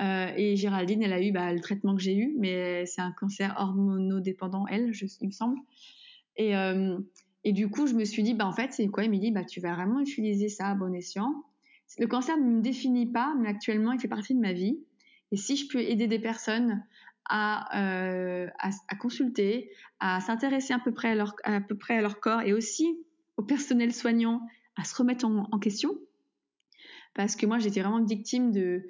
Euh, 0.00 0.30
et 0.36 0.56
Géraldine, 0.56 1.02
elle 1.02 1.12
a 1.12 1.22
eu 1.22 1.32
bah, 1.32 1.52
le 1.52 1.60
traitement 1.60 1.94
que 1.94 2.02
j'ai 2.02 2.16
eu, 2.16 2.34
mais 2.38 2.84
c'est 2.84 3.00
un 3.00 3.12
cancer 3.12 3.54
hormonodépendant, 3.58 4.66
elle, 4.66 4.92
je, 4.92 5.06
il 5.20 5.28
me 5.28 5.32
semble. 5.32 5.58
Et, 6.36 6.56
euh, 6.56 6.98
et 7.44 7.52
du 7.52 7.70
coup, 7.70 7.86
je 7.86 7.94
me 7.94 8.04
suis 8.04 8.22
dit, 8.22 8.34
bah, 8.34 8.46
en 8.46 8.52
fait, 8.52 8.72
c'est 8.72 8.86
quoi 8.88 9.06
dit 9.06 9.30
bah, 9.30 9.44
Tu 9.44 9.60
vas 9.60 9.74
vraiment 9.74 10.00
utiliser 10.00 10.48
ça 10.48 10.68
à 10.68 10.74
bon 10.74 10.94
escient. 10.94 11.32
Le 11.98 12.06
cancer 12.06 12.36
ne 12.36 12.44
me 12.44 12.60
définit 12.60 13.06
pas, 13.06 13.34
mais 13.40 13.48
actuellement, 13.48 13.92
il 13.92 14.00
fait 14.00 14.08
partie 14.08 14.34
de 14.34 14.40
ma 14.40 14.52
vie. 14.52 14.78
Et 15.32 15.36
si 15.36 15.56
je 15.56 15.68
peux 15.68 15.80
aider 15.80 16.06
des 16.06 16.18
personnes 16.18 16.84
à, 17.28 17.80
euh, 17.80 18.48
à, 18.58 18.96
consulter, 18.96 19.70
à 20.00 20.20
s'intéresser 20.20 20.74
à 20.74 20.78
peu 20.78 20.92
près 20.92 21.10
à 21.10 22.00
leur, 22.00 22.20
corps 22.20 22.42
et 22.42 22.52
aussi 22.52 22.98
au 23.36 23.42
personnel 23.42 23.92
soignant 23.92 24.40
à 24.76 24.84
se 24.84 24.94
remettre 24.96 25.24
en, 25.24 25.58
question. 25.58 25.94
Parce 27.14 27.36
que 27.36 27.46
moi, 27.46 27.58
j'étais 27.58 27.80
vraiment 27.80 28.04
victime 28.04 28.50
de, 28.50 28.86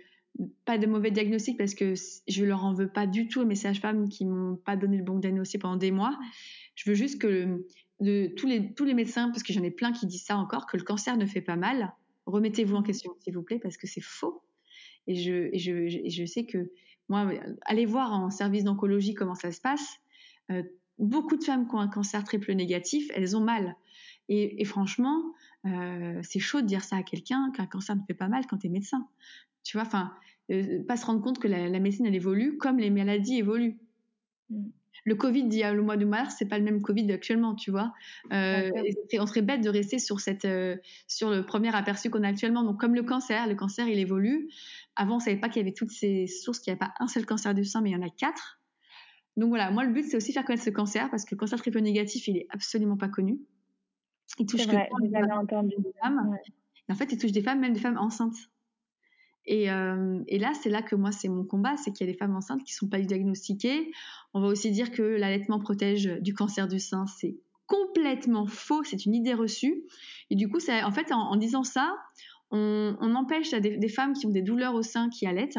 pas 0.64 0.78
de 0.78 0.86
mauvais 0.86 1.10
diagnostic 1.10 1.58
parce 1.58 1.74
que 1.74 1.94
je 2.26 2.44
leur 2.44 2.64
en 2.64 2.74
veux 2.74 2.88
pas 2.88 3.06
du 3.06 3.28
tout 3.28 3.40
à 3.40 3.44
mes 3.44 3.54
sages-femmes 3.54 4.08
qui 4.08 4.24
m'ont 4.24 4.56
pas 4.56 4.76
donné 4.76 4.96
le 4.96 5.04
bon 5.04 5.18
diagnostic 5.18 5.60
pendant 5.60 5.76
des 5.76 5.90
mois. 5.90 6.18
Je 6.74 6.90
veux 6.90 6.96
juste 6.96 7.20
que 7.20 7.64
tous, 8.36 8.46
les, 8.46 8.94
médecins, 8.94 9.30
parce 9.30 9.42
que 9.42 9.52
j'en 9.52 9.62
ai 9.62 9.70
plein 9.70 9.92
qui 9.92 10.06
disent 10.06 10.24
ça 10.24 10.36
encore, 10.36 10.66
que 10.66 10.76
le 10.76 10.82
cancer 10.82 11.16
ne 11.16 11.26
fait 11.26 11.40
pas 11.40 11.56
mal. 11.56 11.92
Remettez-vous 12.26 12.76
en 12.76 12.82
question, 12.82 13.12
s'il 13.20 13.34
vous 13.34 13.42
plaît, 13.42 13.58
parce 13.58 13.76
que 13.76 13.86
c'est 13.86 14.02
faux. 14.02 14.42
Et 15.06 15.14
je, 15.14 16.24
sais 16.26 16.46
que 16.46 16.70
moi, 17.08 17.30
allez 17.62 17.86
voir 17.86 18.12
en 18.12 18.30
service 18.30 18.64
d'oncologie 18.64 19.14
comment 19.14 19.34
ça 19.34 19.52
se 19.52 19.60
passe. 19.60 19.98
Euh, 20.50 20.62
beaucoup 20.98 21.36
de 21.36 21.44
femmes 21.44 21.68
qui 21.68 21.74
ont 21.74 21.80
un 21.80 21.88
cancer 21.88 22.22
triple 22.24 22.52
négatif, 22.52 23.10
elles 23.14 23.36
ont 23.36 23.40
mal. 23.40 23.76
Et, 24.28 24.64
franchement, 24.64 25.22
euh, 25.66 26.18
c'est 26.22 26.38
chaud 26.38 26.62
de 26.62 26.66
dire 26.66 26.82
ça 26.82 26.96
à 26.96 27.02
quelqu'un 27.02 27.50
qu'un 27.54 27.66
cancer 27.66 27.94
ne 27.94 28.00
fait 28.06 28.14
pas 28.14 28.28
mal 28.28 28.46
quand 28.46 28.58
tu 28.58 28.68
es 28.68 28.70
médecin. 28.70 29.06
Tu 29.64 29.76
vois, 29.76 29.86
enfin, 29.86 30.14
euh, 30.50 30.82
pas 30.84 30.96
se 30.96 31.04
rendre 31.04 31.20
compte 31.20 31.38
que 31.38 31.48
la, 31.48 31.78
médecine 31.78 32.06
elle 32.06 32.14
évolue 32.14 32.56
comme 32.56 32.78
les 32.78 32.90
maladies 32.90 33.36
évoluent. 33.36 33.78
Le 35.04 35.14
Covid 35.14 35.44
d'il 35.44 35.58
y 35.58 35.62
a 35.62 35.72
le 35.72 35.82
mois 35.82 35.96
de 35.96 36.04
mars, 36.04 36.36
c'est 36.38 36.48
pas 36.48 36.58
le 36.58 36.64
même 36.64 36.80
Covid 36.80 37.10
actuellement, 37.12 37.54
tu 37.54 37.70
vois. 37.70 37.92
Euh, 38.32 38.70
on 39.18 39.26
serait 39.26 39.42
bête 39.42 39.62
de 39.62 39.68
rester 39.68 39.98
sur 39.98 40.20
cette, 40.20 40.46
sur 41.06 41.30
le 41.30 41.44
premier 41.44 41.74
aperçu 41.74 42.10
qu'on 42.10 42.22
a 42.22 42.28
actuellement. 42.28 42.62
Donc, 42.62 42.80
comme 42.80 42.94
le 42.94 43.02
cancer, 43.02 43.46
le 43.46 43.54
cancer 43.54 43.88
il 43.88 43.98
évolue. 43.98 44.48
Avant, 44.96 45.16
on 45.16 45.20
savait 45.20 45.36
pas 45.36 45.48
qu'il 45.48 45.60
y 45.60 45.64
avait 45.64 45.74
toutes 45.74 45.90
ces 45.90 46.26
sources, 46.26 46.60
qu'il 46.60 46.72
n'y 46.72 46.78
avait 46.78 46.86
pas 46.86 46.94
un 47.00 47.08
seul 47.08 47.26
cancer 47.26 47.54
du 47.54 47.64
sein, 47.64 47.80
mais 47.80 47.90
il 47.90 47.94
y 47.94 47.96
en 47.96 48.06
a 48.06 48.10
quatre. 48.10 48.60
Donc 49.36 49.48
voilà, 49.48 49.70
moi 49.70 49.84
le 49.84 49.92
but 49.92 50.04
c'est 50.04 50.16
aussi 50.16 50.32
faire 50.32 50.44
connaître 50.44 50.64
ce 50.64 50.70
cancer 50.70 51.10
parce 51.10 51.24
que 51.24 51.34
le 51.34 51.38
cancer 51.38 51.58
triple 51.58 51.80
négatif, 51.80 52.28
il 52.28 52.36
est 52.36 52.46
absolument 52.50 52.96
pas 52.96 53.08
connu. 53.08 53.40
Il 54.38 54.46
touche 54.46 54.66
vrai, 54.66 54.88
des 55.02 55.10
femmes. 56.02 56.36
en 56.88 56.94
fait, 56.94 57.12
il 57.12 57.18
touche 57.18 57.32
des 57.32 57.42
femmes, 57.42 57.60
même 57.60 57.72
des 57.72 57.80
femmes 57.80 57.98
enceintes. 57.98 58.36
Et, 59.46 59.70
euh, 59.70 60.22
et 60.26 60.38
là, 60.38 60.52
c'est 60.54 60.70
là 60.70 60.82
que 60.82 60.96
moi, 60.96 61.12
c'est 61.12 61.28
mon 61.28 61.44
combat, 61.44 61.76
c'est 61.76 61.92
qu'il 61.92 62.06
y 62.06 62.10
a 62.10 62.12
des 62.12 62.18
femmes 62.18 62.34
enceintes 62.34 62.64
qui 62.64 62.72
sont 62.72 62.88
pas 62.88 63.00
diagnostiquées. 63.00 63.92
On 64.32 64.40
va 64.40 64.48
aussi 64.48 64.70
dire 64.70 64.90
que 64.90 65.02
l'allaitement 65.02 65.58
protège 65.58 66.06
du 66.20 66.34
cancer 66.34 66.66
du 66.66 66.78
sein, 66.78 67.06
c'est 67.06 67.36
complètement 67.66 68.46
faux, 68.46 68.84
c'est 68.84 69.04
une 69.04 69.14
idée 69.14 69.34
reçue. 69.34 69.84
Et 70.30 70.36
du 70.36 70.48
coup, 70.48 70.58
en 70.58 70.92
fait, 70.92 71.12
en, 71.12 71.36
disant 71.36 71.62
ça, 71.62 71.94
on, 72.50 73.14
empêche 73.14 73.50
des, 73.50 73.88
femmes 73.88 74.14
qui 74.14 74.26
ont 74.26 74.30
des 74.30 74.42
douleurs 74.42 74.74
au 74.74 74.82
sein, 74.82 75.10
qui 75.10 75.26
allaitent, 75.26 75.58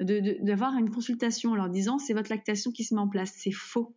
d'avoir 0.00 0.76
une 0.76 0.90
consultation 0.90 1.52
en 1.52 1.54
leur 1.54 1.68
disant 1.68 1.98
c'est 1.98 2.14
votre 2.14 2.30
lactation 2.30 2.72
qui 2.72 2.84
se 2.84 2.94
met 2.94 3.00
en 3.00 3.08
place. 3.08 3.32
C'est 3.36 3.52
faux. 3.52 3.94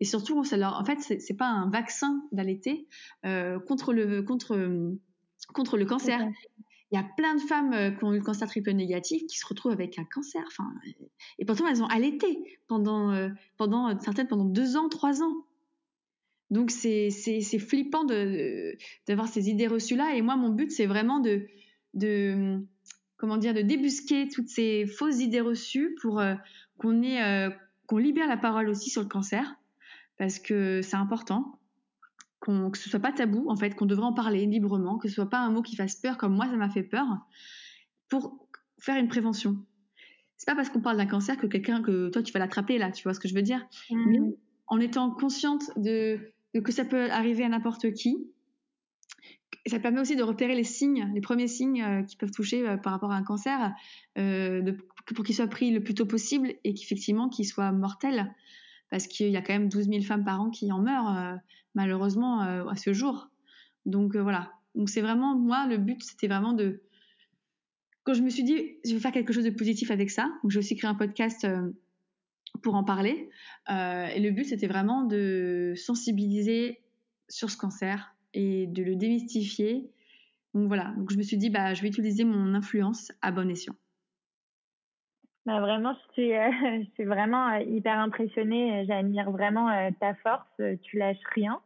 Et 0.00 0.04
surtout, 0.04 0.38
en 0.38 0.84
fait, 0.84 0.98
c'est 1.00 1.36
pas 1.36 1.46
un 1.46 1.70
vaccin 1.70 2.22
d'allaiter 2.30 2.86
euh, 3.24 3.58
contre 3.58 3.94
le 3.94 4.22
cancer. 5.84 6.28
Il 6.92 6.96
y 6.96 6.98
a 6.98 7.06
plein 7.16 7.34
de 7.34 7.40
femmes 7.40 7.72
euh, 7.72 7.90
qui 7.90 8.04
ont 8.04 8.12
eu 8.12 8.18
le 8.18 8.24
cancer 8.24 8.48
triple 8.48 8.70
négatif 8.70 9.26
qui 9.26 9.38
se 9.38 9.46
retrouvent 9.46 9.72
avec 9.72 9.98
un 9.98 10.04
cancer. 10.04 10.42
Enfin, 10.46 10.72
et 11.38 11.44
pourtant 11.44 11.66
elles 11.66 11.82
ont 11.82 11.86
allaité 11.86 12.60
pendant 12.68 13.12
euh, 13.12 13.28
pendant 13.56 13.98
certaines 14.00 14.28
pendant 14.28 14.44
deux 14.44 14.76
ans, 14.76 14.88
trois 14.88 15.22
ans. 15.22 15.34
Donc 16.50 16.70
c'est 16.70 17.10
flippant 17.58 18.04
d'avoir 18.04 19.26
ces 19.26 19.50
idées 19.50 19.66
reçues 19.66 19.96
là. 19.96 20.14
Et 20.14 20.22
moi, 20.22 20.36
mon 20.36 20.50
but, 20.50 20.70
c'est 20.70 20.86
vraiment 20.86 21.18
de 21.18 21.46
de 21.94 22.60
comment 23.16 23.36
dire 23.36 23.52
de 23.52 23.62
débusquer 23.62 24.28
toutes 24.28 24.48
ces 24.48 24.86
fausses 24.86 25.20
idées 25.20 25.40
reçues 25.40 25.96
pour 26.00 26.22
qu'on 26.78 27.02
ait 27.02 27.48
qu'on 27.88 27.98
libère 27.98 28.28
la 28.28 28.36
parole 28.36 28.68
aussi 28.68 28.90
sur 28.90 29.02
le 29.02 29.08
cancer 29.08 29.56
parce 30.18 30.38
que 30.38 30.82
c'est 30.82 30.96
important 30.96 31.55
qu'on, 32.40 32.70
que 32.70 32.78
ce 32.78 32.90
soit 32.90 33.00
pas 33.00 33.12
tabou 33.12 33.48
en 33.48 33.56
fait, 33.56 33.74
qu'on 33.74 33.86
devrait 33.86 34.06
en 34.06 34.12
parler 34.12 34.46
librement, 34.46 34.98
que 34.98 35.08
ce 35.08 35.14
soit 35.14 35.30
pas 35.30 35.40
un 35.40 35.50
mot 35.50 35.62
qui 35.62 35.76
fasse 35.76 35.96
peur 35.96 36.18
comme 36.18 36.34
moi 36.34 36.46
ça 36.46 36.56
m'a 36.56 36.70
fait 36.70 36.82
peur, 36.82 37.06
pour 38.08 38.48
faire 38.78 38.96
une 38.96 39.08
prévention. 39.08 39.56
C'est 40.36 40.46
pas 40.46 40.54
parce 40.54 40.68
qu'on 40.68 40.82
parle 40.82 40.98
d'un 40.98 41.06
cancer 41.06 41.36
que 41.38 41.46
quelqu'un 41.46 41.82
que 41.82 42.08
toi 42.10 42.22
tu 42.22 42.32
vas 42.32 42.38
l'attraper 42.38 42.78
là, 42.78 42.90
tu 42.92 43.02
vois 43.04 43.14
ce 43.14 43.20
que 43.20 43.28
je 43.28 43.34
veux 43.34 43.42
dire? 43.42 43.66
Mmh. 43.90 44.10
Mais 44.10 44.18
en 44.66 44.80
étant 44.80 45.10
consciente 45.10 45.70
de, 45.76 46.32
que 46.62 46.72
ça 46.72 46.84
peut 46.84 47.10
arriver 47.10 47.44
à 47.44 47.48
n'importe 47.48 47.92
qui, 47.92 48.18
ça 49.66 49.80
permet 49.80 50.00
aussi 50.00 50.16
de 50.16 50.22
repérer 50.22 50.54
les 50.54 50.64
signes, 50.64 51.10
les 51.14 51.20
premiers 51.20 51.48
signes 51.48 51.82
euh, 51.82 52.02
qui 52.02 52.16
peuvent 52.16 52.30
toucher 52.30 52.66
euh, 52.66 52.76
par 52.76 52.92
rapport 52.92 53.12
à 53.12 53.16
un 53.16 53.22
cancer, 53.22 53.74
euh, 54.18 54.60
de, 54.62 54.76
pour 55.14 55.24
qu'il 55.24 55.34
soit 55.34 55.48
pris 55.48 55.70
le 55.70 55.82
plus 55.82 55.94
tôt 55.94 56.06
possible 56.06 56.54
et 56.64 56.74
qu'effectivement 56.74 57.28
qu'il 57.28 57.46
soit 57.46 57.72
mortel 57.72 58.34
parce 58.90 59.08
qu'il 59.08 59.30
y 59.30 59.36
a 59.36 59.42
quand 59.42 59.52
même 59.52 59.68
12 59.68 59.86
000 59.88 60.02
femmes 60.02 60.24
par 60.24 60.40
an 60.40 60.50
qui 60.50 60.70
en 60.70 60.80
meurent, 60.80 61.38
malheureusement, 61.76 62.42
euh, 62.42 62.66
à 62.66 62.74
ce 62.74 62.92
jour. 62.92 63.28
Donc 63.84 64.16
euh, 64.16 64.22
voilà. 64.22 64.50
Donc 64.74 64.88
c'est 64.88 65.00
vraiment, 65.00 65.36
moi, 65.36 65.66
le 65.68 65.76
but, 65.76 66.02
c'était 66.02 66.26
vraiment 66.26 66.52
de... 66.52 66.82
Quand 68.02 68.14
je 68.14 68.22
me 68.22 68.30
suis 68.30 68.42
dit, 68.42 68.78
je 68.84 68.94
vais 68.94 69.00
faire 69.00 69.12
quelque 69.12 69.32
chose 69.32 69.44
de 69.44 69.50
positif 69.50 69.90
avec 69.90 70.10
ça, 70.10 70.28
donc 70.42 70.50
j'ai 70.50 70.58
aussi 70.58 70.76
créé 70.76 70.88
un 70.88 70.94
podcast 70.94 71.46
pour 72.62 72.76
en 72.76 72.84
parler. 72.84 73.28
et 73.68 74.20
le 74.20 74.30
but, 74.30 74.44
c'était 74.44 74.68
vraiment 74.68 75.02
de 75.02 75.74
sensibiliser 75.76 76.82
sur 77.28 77.50
ce 77.50 77.56
cancer 77.56 78.14
et 78.32 78.68
de 78.68 78.84
le 78.84 78.94
démystifier. 78.94 79.90
Donc 80.54 80.68
voilà, 80.68 80.94
donc 80.96 81.10
je 81.10 81.18
me 81.18 81.22
suis 81.22 81.36
dit, 81.36 81.50
bah, 81.50 81.74
je 81.74 81.82
vais 81.82 81.88
utiliser 81.88 82.22
mon 82.22 82.54
influence 82.54 83.10
à 83.22 83.32
bon 83.32 83.50
escient. 83.50 83.74
Bah, 85.46 85.60
vraiment, 85.60 85.94
je 85.94 86.12
suis, 86.12 86.36
euh, 86.36 86.50
je 86.82 86.90
suis 86.94 87.04
vraiment 87.04 87.52
euh, 87.52 87.60
hyper 87.60 87.98
impressionnée. 87.98 88.84
J'admire 88.86 89.30
vraiment 89.30 89.70
euh, 89.70 89.90
ta 90.00 90.14
force. 90.16 90.60
Tu 90.82 90.98
lâches 90.98 91.16
rien. 91.34 91.60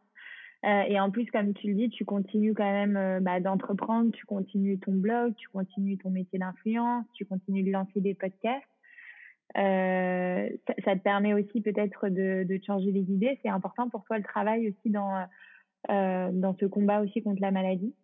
Et 0.63 1.01
en 1.01 1.11
plus, 1.11 1.27
comme 1.31 1.55
tu 1.55 1.69
le 1.69 1.75
dis, 1.75 1.91
tu 1.91 2.05
continues 2.05 2.55
quand 2.55 2.71
même 2.71 3.23
bah, 3.23 3.41
d'entreprendre. 3.41 4.11
Tu 4.13 4.27
continues 4.27 4.79
ton 4.79 4.93
blog, 4.93 5.35
tu 5.37 5.49
continues 5.49 5.97
ton 5.99 6.11
métier 6.11 6.39
d'influence, 6.39 7.07
tu 7.15 7.25
continues 7.25 7.63
de 7.63 7.71
lancer 7.71 8.01
des 8.01 8.15
podcasts. 8.15 8.67
Ça, 9.55 10.75
ça, 10.85 10.97
te 10.97 11.03
permet 11.03 11.35
aussi 11.35 11.61
peut-être 11.61 12.09
de, 12.09 12.45
de 12.45 12.61
changer 12.65 12.93
les 12.93 13.11
idées. 13.11 13.39
C'est 13.43 13.49
important 13.49 13.89
pour 13.89 14.05
toi 14.05 14.19
le 14.19 14.25
travail 14.25 14.69
aussi 14.69 14.91
dans, 14.91 15.27
dans 15.89 16.57
ce 16.61 16.67
combat 16.67 17.01
aussi 17.01 17.23
contre 17.23 17.41
la 17.41 17.51
maladie. 17.51 17.95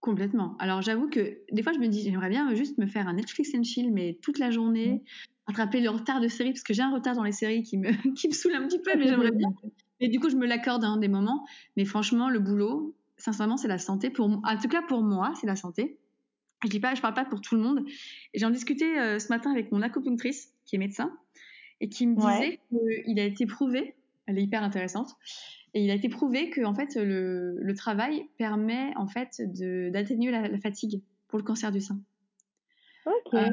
Complètement. 0.00 0.56
Alors 0.58 0.80
j'avoue 0.80 1.08
que 1.08 1.38
des 1.50 1.62
fois 1.62 1.72
je 1.72 1.80
me 1.80 1.88
dis 1.88 2.02
j'aimerais 2.02 2.28
bien 2.28 2.54
juste 2.54 2.78
me 2.78 2.86
faire 2.86 3.08
un 3.08 3.14
Netflix 3.14 3.52
and 3.56 3.64
chill 3.64 3.92
mais 3.92 4.16
toute 4.22 4.38
la 4.38 4.50
journée, 4.52 5.02
attraper 5.46 5.80
le 5.80 5.90
retard 5.90 6.20
de 6.20 6.28
série 6.28 6.50
parce 6.50 6.62
que 6.62 6.72
j'ai 6.72 6.82
un 6.82 6.94
retard 6.94 7.16
dans 7.16 7.24
les 7.24 7.32
séries 7.32 7.64
qui 7.64 7.78
me 7.78 7.90
qui 8.14 8.28
me 8.28 8.32
saoule 8.32 8.54
un 8.54 8.66
petit 8.68 8.78
peu 8.78 8.96
mais 8.96 9.08
j'aimerais 9.08 9.32
bien. 9.32 9.48
Et 10.00 10.08
du 10.08 10.20
coup 10.20 10.28
je 10.28 10.36
me 10.36 10.46
l'accorde 10.46 10.84
à 10.84 10.88
un 10.88 10.96
des 10.96 11.08
moments. 11.08 11.46
Mais 11.76 11.84
franchement 11.84 12.28
le 12.28 12.38
boulot, 12.38 12.94
sincèrement 13.16 13.56
c'est 13.56 13.68
la 13.68 13.78
santé 13.78 14.10
pour 14.10 14.26
en 14.26 14.56
tout 14.60 14.68
cas 14.68 14.82
pour 14.82 15.02
moi 15.02 15.32
c'est 15.40 15.46
la 15.46 15.56
santé. 15.56 15.98
Je 16.64 16.68
dis 16.68 16.80
pas, 16.80 16.94
je 16.94 17.00
parle 17.00 17.14
pas 17.14 17.24
pour 17.24 17.40
tout 17.40 17.54
le 17.54 17.62
monde. 17.62 17.84
J'en 18.34 18.50
discutais 18.50 18.98
euh, 18.98 19.18
ce 19.18 19.28
matin 19.28 19.52
avec 19.52 19.70
mon 19.70 19.80
acupunctrice 19.80 20.52
qui 20.64 20.74
est 20.76 20.78
médecin 20.78 21.16
et 21.80 21.88
qui 21.88 22.06
me 22.06 22.16
disait 22.16 22.60
qu'il 23.04 23.20
a 23.20 23.24
été 23.24 23.46
prouvé, 23.46 23.94
elle 24.26 24.38
est 24.38 24.42
hyper 24.42 24.64
intéressante, 24.64 25.14
et 25.74 25.84
il 25.84 25.90
a 25.90 25.94
été 25.94 26.08
prouvé 26.08 26.50
que 26.50 26.64
en 26.64 26.74
fait 26.74 26.96
le, 26.96 27.56
le 27.60 27.74
travail 27.74 28.26
permet 28.36 28.92
en 28.96 29.06
fait 29.06 29.40
d'atténuer 29.92 30.32
la, 30.32 30.48
la, 30.48 30.58
fatigue. 30.58 31.00
pour 31.28 31.38
le 31.38 31.44
cancer 31.44 31.70
du 31.70 31.80
sein. 31.80 32.00
Ok. 33.06 33.34
Euh, 33.34 33.48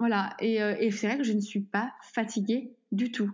voilà, 0.00 0.34
et, 0.40 0.62
euh, 0.62 0.74
et 0.80 0.90
c'est 0.90 1.06
vrai 1.06 1.18
que 1.18 1.24
je 1.24 1.34
ne 1.34 1.40
suis 1.40 1.60
pas 1.60 1.92
fatiguée 2.14 2.72
du 2.90 3.12
tout. 3.12 3.30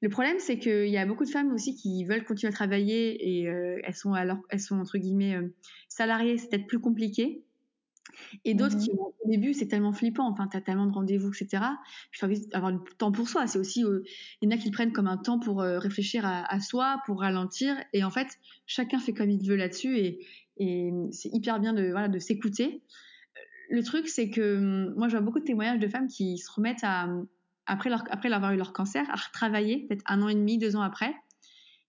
Le 0.00 0.08
problème, 0.08 0.38
c'est 0.38 0.58
qu'il 0.58 0.88
y 0.88 0.96
a 0.98 1.06
beaucoup 1.06 1.24
de 1.24 1.30
femmes 1.30 1.52
aussi 1.52 1.74
qui 1.76 2.04
veulent 2.06 2.24
continuer 2.24 2.52
à 2.52 2.54
travailler 2.54 3.40
et 3.40 3.48
euh, 3.48 3.80
elles 3.84 3.94
sont 3.96 4.14
alors 4.14 4.38
elles 4.50 4.60
sont 4.60 4.78
entre 4.78 4.98
guillemets 4.98 5.36
euh, 5.36 5.54
salariées, 5.88 6.38
c'est 6.38 6.48
peut-être 6.50 6.66
plus 6.68 6.80
compliqué. 6.80 7.44
Et 8.44 8.54
d'autres 8.54 8.76
Mhm. 8.76 8.80
qui, 8.80 8.90
au 8.92 9.28
début, 9.28 9.54
c'est 9.54 9.66
tellement 9.68 9.92
flippant. 9.92 10.28
Enfin, 10.30 10.46
t'as 10.46 10.60
tellement 10.60 10.86
de 10.86 10.92
rendez-vous, 10.92 11.32
etc. 11.32 11.64
Puis 12.10 12.20
t'as 12.20 12.26
envie 12.26 12.46
d'avoir 12.48 12.72
du 12.72 12.78
temps 12.98 13.12
pour 13.12 13.28
soi. 13.28 13.46
C'est 13.46 13.58
aussi, 13.58 13.84
euh, 13.84 14.02
il 14.40 14.48
y 14.50 14.52
en 14.52 14.56
a 14.56 14.60
qui 14.60 14.68
le 14.68 14.72
prennent 14.72 14.92
comme 14.92 15.06
un 15.08 15.16
temps 15.16 15.38
pour 15.40 15.60
réfléchir 15.62 16.24
à, 16.26 16.44
à 16.52 16.60
soi, 16.60 17.00
pour 17.06 17.20
ralentir. 17.20 17.76
Et 17.92 18.04
en 18.04 18.10
fait, 18.10 18.28
chacun 18.66 18.98
fait 19.00 19.14
comme 19.14 19.30
il 19.30 19.46
veut 19.48 19.56
là-dessus. 19.56 19.98
Et, 19.98 20.26
et 20.58 20.92
c'est 21.10 21.30
hyper 21.32 21.58
bien 21.60 21.72
de, 21.72 21.90
voilà, 21.90 22.08
de 22.08 22.18
s'écouter. 22.18 22.82
Le 23.70 23.82
truc, 23.82 24.08
c'est 24.08 24.30
que 24.30 24.56
hum, 24.58 24.94
moi, 24.96 25.08
je 25.08 25.16
vois 25.16 25.24
beaucoup 25.24 25.40
de 25.40 25.44
témoignages 25.44 25.80
de 25.80 25.88
femmes 25.88 26.08
qui 26.08 26.38
se 26.38 26.50
remettent 26.50 26.82
à, 26.84 27.08
après 27.66 27.90
leur, 27.90 28.04
après 28.10 28.32
avoir 28.32 28.52
eu 28.52 28.56
leur 28.56 28.72
cancer, 28.72 29.08
à 29.10 29.14
retravailler, 29.16 29.86
peut-être 29.86 30.04
un 30.06 30.22
an 30.22 30.28
et 30.28 30.34
demi, 30.34 30.58
deux 30.58 30.76
ans 30.76 30.82
après. 30.82 31.14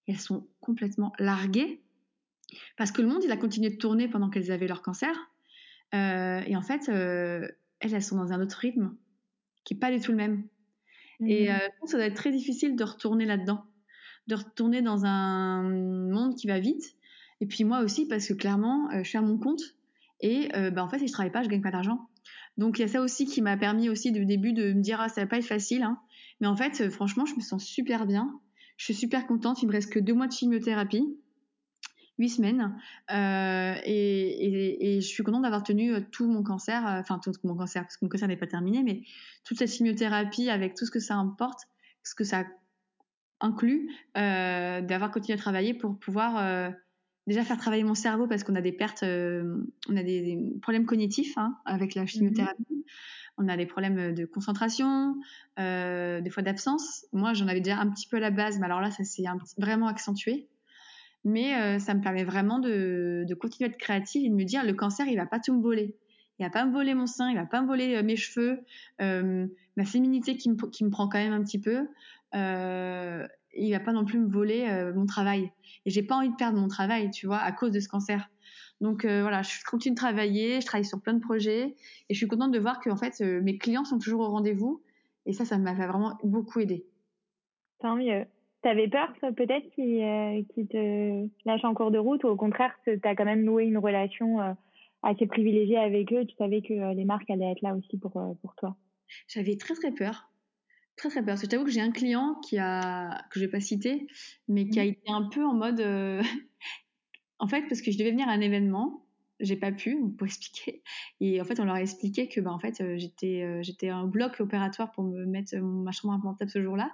Et 0.07 0.11
elles 0.13 0.19
sont 0.19 0.47
complètement 0.61 1.13
larguées. 1.19 1.81
Parce 2.77 2.91
que 2.91 3.01
le 3.01 3.07
monde, 3.07 3.23
il 3.23 3.31
a 3.31 3.37
continué 3.37 3.69
de 3.71 3.77
tourner 3.77 4.07
pendant 4.07 4.29
qu'elles 4.29 4.51
avaient 4.51 4.67
leur 4.67 4.81
cancer. 4.81 5.15
Euh, 5.93 6.41
et 6.45 6.55
en 6.55 6.61
fait, 6.61 6.89
euh, 6.89 7.47
elles, 7.79 7.93
elles 7.93 8.03
sont 8.03 8.17
dans 8.17 8.31
un 8.31 8.41
autre 8.41 8.57
rythme 8.57 8.95
qui 9.63 9.73
est 9.73 9.77
pas 9.79 9.91
du 9.91 9.99
tout 9.99 10.11
le 10.11 10.17
même. 10.17 10.47
Et 11.25 11.49
Mhm. 11.49 11.55
euh, 11.55 11.59
je 11.59 11.79
pense 11.79 11.87
que 11.87 11.91
ça 11.91 11.97
doit 11.97 12.05
être 12.07 12.15
très 12.15 12.31
difficile 12.31 12.75
de 12.75 12.83
retourner 12.83 13.25
là-dedans, 13.25 13.65
de 14.27 14.35
retourner 14.35 14.81
dans 14.81 15.05
un 15.05 15.63
monde 15.63 16.35
qui 16.35 16.47
va 16.47 16.59
vite. 16.59 16.95
Et 17.41 17.47
puis 17.47 17.63
moi 17.63 17.79
aussi, 17.81 18.07
parce 18.07 18.27
que 18.27 18.33
clairement, 18.33 18.89
euh, 18.91 19.03
je 19.03 19.09
suis 19.09 19.17
à 19.17 19.21
mon 19.21 19.37
compte 19.37 19.61
et 20.21 20.49
euh, 20.55 20.71
bah, 20.71 20.83
en 20.83 20.89
fait, 20.89 20.99
si 20.99 21.07
je 21.07 21.13
travaille 21.13 21.31
pas, 21.31 21.43
je 21.43 21.49
gagne 21.49 21.61
pas 21.61 21.71
d'argent. 21.71 22.09
Donc 22.57 22.79
il 22.79 22.83
y 22.83 22.85
a 22.85 22.87
ça 22.87 23.01
aussi 23.01 23.25
qui 23.25 23.41
m'a 23.41 23.57
permis 23.57 23.89
aussi 23.89 24.11
du 24.11 24.25
début 24.25 24.53
de 24.53 24.73
me 24.73 24.81
dire 24.81 25.01
ah 25.01 25.09
ça 25.09 25.21
va 25.21 25.27
pas 25.27 25.37
être 25.37 25.45
facile, 25.45 25.83
hein. 25.83 25.99
mais 26.39 26.47
en 26.47 26.55
fait, 26.55 26.81
euh, 26.81 26.89
franchement, 26.89 27.25
je 27.25 27.35
me 27.35 27.41
sens 27.41 27.63
super 27.63 28.05
bien. 28.05 28.39
Je 28.77 28.85
suis 28.85 28.93
super 28.93 29.25
contente. 29.27 29.61
Il 29.61 29.67
me 29.67 29.71
reste 29.71 29.91
que 29.91 29.99
deux 29.99 30.13
mois 30.13 30.27
de 30.27 30.33
chimiothérapie 30.33 31.05
huit 32.17 32.29
semaines 32.29 32.77
euh, 33.11 33.75
et, 33.83 34.99
je 35.01 35.05
suis 35.05 35.21
contente 35.23 35.41
d'avoir 35.41 35.63
tenu 35.63 35.93
euh, 35.93 35.99
tout 36.11 36.27
mon 36.27 36.43
cancer, 36.43 36.81
enfin 36.85 37.19
tout 37.19 37.33
mon 37.43 37.55
cancer 37.55 37.81
parce 37.81 37.97
que 37.97 38.05
mon 38.05 38.09
cancer 38.09 38.29
n'est 38.29 38.37
pas 38.37 38.47
terminé, 38.47 38.83
mais 38.83 39.01
toute 39.43 39.57
cette 39.57 39.69
chimiothérapie 39.69 40.49
avec 40.49 40.75
tout 40.75 40.85
ce 40.85 40.91
que 40.91 40.99
ça 40.99 41.15
importe, 41.15 41.59
ce 42.03 42.15
que 42.15 42.23
ça 42.23 42.45
inclut, 43.41 43.91
d'avoir 44.15 45.11
continué 45.11 45.37
à 45.37 45.41
travailler 45.41 45.73
pour 45.73 45.99
pouvoir 45.99 46.73
déjà 47.27 47.43
faire 47.43 47.57
travailler 47.57 47.83
mon 47.83 47.95
cerveau 47.95 48.27
parce 48.27 48.43
qu'on 48.43 48.55
a 48.55 48.61
des 48.61 48.71
pertes, 48.71 49.03
euh, 49.03 49.57
on 49.89 49.97
a 49.97 50.03
des, 50.03 50.21
des 50.21 50.59
problèmes 50.61 50.85
cognitifs 50.85 51.37
hein, 51.37 51.57
avec 51.65 51.95
la 51.95 52.05
chimiothérapie. 52.05 52.65
Mmh. 52.69 52.83
On 53.37 53.49
a 53.49 53.57
des 53.57 53.65
problèmes 53.65 54.13
de 54.13 54.25
concentration, 54.25 55.17
euh, 55.59 56.21
des 56.21 56.29
fois 56.29 56.41
d'absence. 56.41 57.05
Moi, 57.11 57.33
j'en 57.33 57.47
avais 57.47 57.59
déjà 57.59 57.79
un 57.79 57.89
petit 57.89 58.07
peu 58.07 58.17
à 58.17 58.21
la 58.21 58.31
base, 58.31 58.59
mais 58.59 58.65
alors 58.65 58.79
là, 58.79 58.91
ça 58.91 59.03
s'est 59.03 59.23
vraiment 59.57 59.87
accentué 59.87 60.47
mais 61.27 61.55
euh, 61.55 61.79
ça 61.79 61.95
me 61.95 62.01
permet 62.01 62.23
vraiment 62.23 62.59
de, 62.59 63.25
de, 63.27 63.33
continuer 63.33 63.67
à 63.67 63.73
être 63.73 63.79
créative 63.79 64.23
et 64.23 64.29
de 64.29 64.35
me 64.35 64.43
dire 64.43 64.63
le 64.63 64.73
cancer 64.73 65.07
il 65.07 65.15
va 65.15 65.25
pas 65.25 65.39
tout 65.39 65.55
me 65.55 65.59
voler 65.63 65.95
il 66.37 66.45
va 66.45 66.51
pas 66.51 66.63
me 66.65 66.71
voler 66.71 66.93
mon 66.93 67.07
sein 67.07 67.31
il 67.31 67.35
va 67.35 67.47
pas 67.47 67.63
me 67.63 67.67
voler 67.67 68.03
mes 68.03 68.15
cheveux 68.15 68.59
ma 68.99 69.85
féminité 69.85 70.37
qui 70.37 70.51
me, 70.51 70.69
qui 70.69 70.85
me 70.85 70.91
prend 70.91 71.07
quand 71.07 71.17
même 71.17 71.33
un 71.33 71.43
petit 71.43 71.59
peu 71.59 71.87
il 73.55 73.71
va 73.71 73.79
pas 73.79 73.93
non 73.93 74.05
plus 74.05 74.19
me 74.19 74.27
voler 74.27 74.65
euh, 74.67 74.93
mon 74.93 75.05
travail 75.05 75.51
et 75.85 75.89
j'ai 75.89 76.03
pas 76.03 76.15
envie 76.15 76.29
de 76.29 76.35
perdre 76.35 76.59
mon 76.59 76.67
travail 76.67 77.11
tu 77.11 77.25
vois 77.25 77.37
à 77.37 77.51
cause 77.51 77.71
de 77.71 77.79
ce 77.79 77.87
cancer 77.87 78.29
donc 78.81 79.05
euh, 79.05 79.21
voilà 79.21 79.41
je 79.41 79.63
continue 79.69 79.93
de 79.93 79.99
travailler 79.99 80.61
je 80.61 80.65
travaille 80.65 80.85
sur 80.85 81.01
plein 81.01 81.13
de 81.13 81.19
projets 81.19 81.75
et 82.09 82.13
je 82.13 82.17
suis 82.17 82.27
contente 82.27 82.51
de 82.51 82.59
voir 82.59 82.79
que 82.79 82.89
en 82.89 82.97
fait 82.97 83.21
euh, 83.21 83.41
mes 83.41 83.57
clients 83.57 83.85
sont 83.85 83.97
toujours 83.97 84.21
au 84.21 84.29
rendez-vous 84.29 84.81
et 85.25 85.33
ça 85.33 85.45
ça 85.45 85.57
m'a 85.57 85.73
vraiment 85.73 86.17
beaucoup 86.23 86.59
aidé 86.59 86.85
tant 87.79 87.95
mieux 87.95 88.25
T'avais 88.61 88.87
peur 88.87 89.13
peut-être 89.37 89.69
qu'ils 89.75 90.01
euh, 90.01 90.41
qu 90.55 90.65
te 90.65 91.27
lâchent 91.45 91.65
en 91.65 91.75
cours 91.75 91.91
de 91.91 91.99
route 91.99 92.23
ou 92.23 92.29
au 92.29 92.35
contraire, 92.35 92.75
t'as 93.03 93.13
quand 93.13 93.23
même 93.23 93.43
noué 93.43 93.65
une 93.65 93.77
relation 93.77 94.39
assez 95.03 95.27
privilégiée 95.27 95.77
avec 95.77 96.11
eux. 96.11 96.25
Tu 96.25 96.35
savais 96.35 96.63
que 96.63 96.95
les 96.95 97.05
marques 97.05 97.29
allaient 97.29 97.51
être 97.51 97.61
là 97.61 97.75
aussi 97.75 97.99
pour, 97.99 98.13
pour 98.41 98.55
toi. 98.55 98.75
J'avais 99.27 99.55
très 99.55 99.75
très 99.75 99.91
peur. 99.91 100.31
Très 100.95 101.09
très 101.09 101.19
peur. 101.19 101.33
Parce 101.33 101.41
que 101.41 101.47
je 101.47 101.51
t'avoue 101.51 101.65
que 101.65 101.71
j'ai 101.71 101.81
un 101.81 101.91
client 101.91 102.35
qui 102.35 102.57
a, 102.57 103.25
que 103.29 103.39
je 103.39 103.45
vais 103.45 103.51
pas 103.51 103.59
citer, 103.59 104.07
mais 104.47 104.69
qui 104.69 104.79
a 104.79 104.83
été 104.83 105.11
un 105.11 105.23
peu 105.23 105.45
en 105.45 105.53
mode... 105.53 105.79
euh, 105.81 106.21
en 107.39 107.47
fait, 107.47 107.63
parce 107.67 107.81
que 107.81 107.91
je 107.91 107.97
devais 107.97 108.11
venir 108.11 108.27
à 108.29 108.31
un 108.31 108.41
événement, 108.41 109.05
j'ai 109.41 109.57
pas 109.57 109.71
pu, 109.71 109.97
pour 110.17 110.25
expliquer. 110.27 110.83
Et 111.19 111.41
en 111.41 111.45
fait, 111.45 111.59
on 111.59 111.65
leur 111.65 111.75
a 111.75 111.81
expliqué 111.81 112.29
que 112.29 112.39
bah, 112.39 112.51
en 112.51 112.59
fait, 112.59 112.81
euh, 112.81 112.97
j'étais 112.97 113.43
euh, 113.43 113.61
j'étais 113.61 113.89
un 113.89 114.05
bloc 114.07 114.39
opératoire 114.39 114.91
pour 114.91 115.03
me 115.03 115.25
mettre 115.25 115.55
ma 115.57 115.91
chambre 115.91 116.13
implantable 116.13 116.49
ce 116.49 116.61
jour-là. 116.61 116.93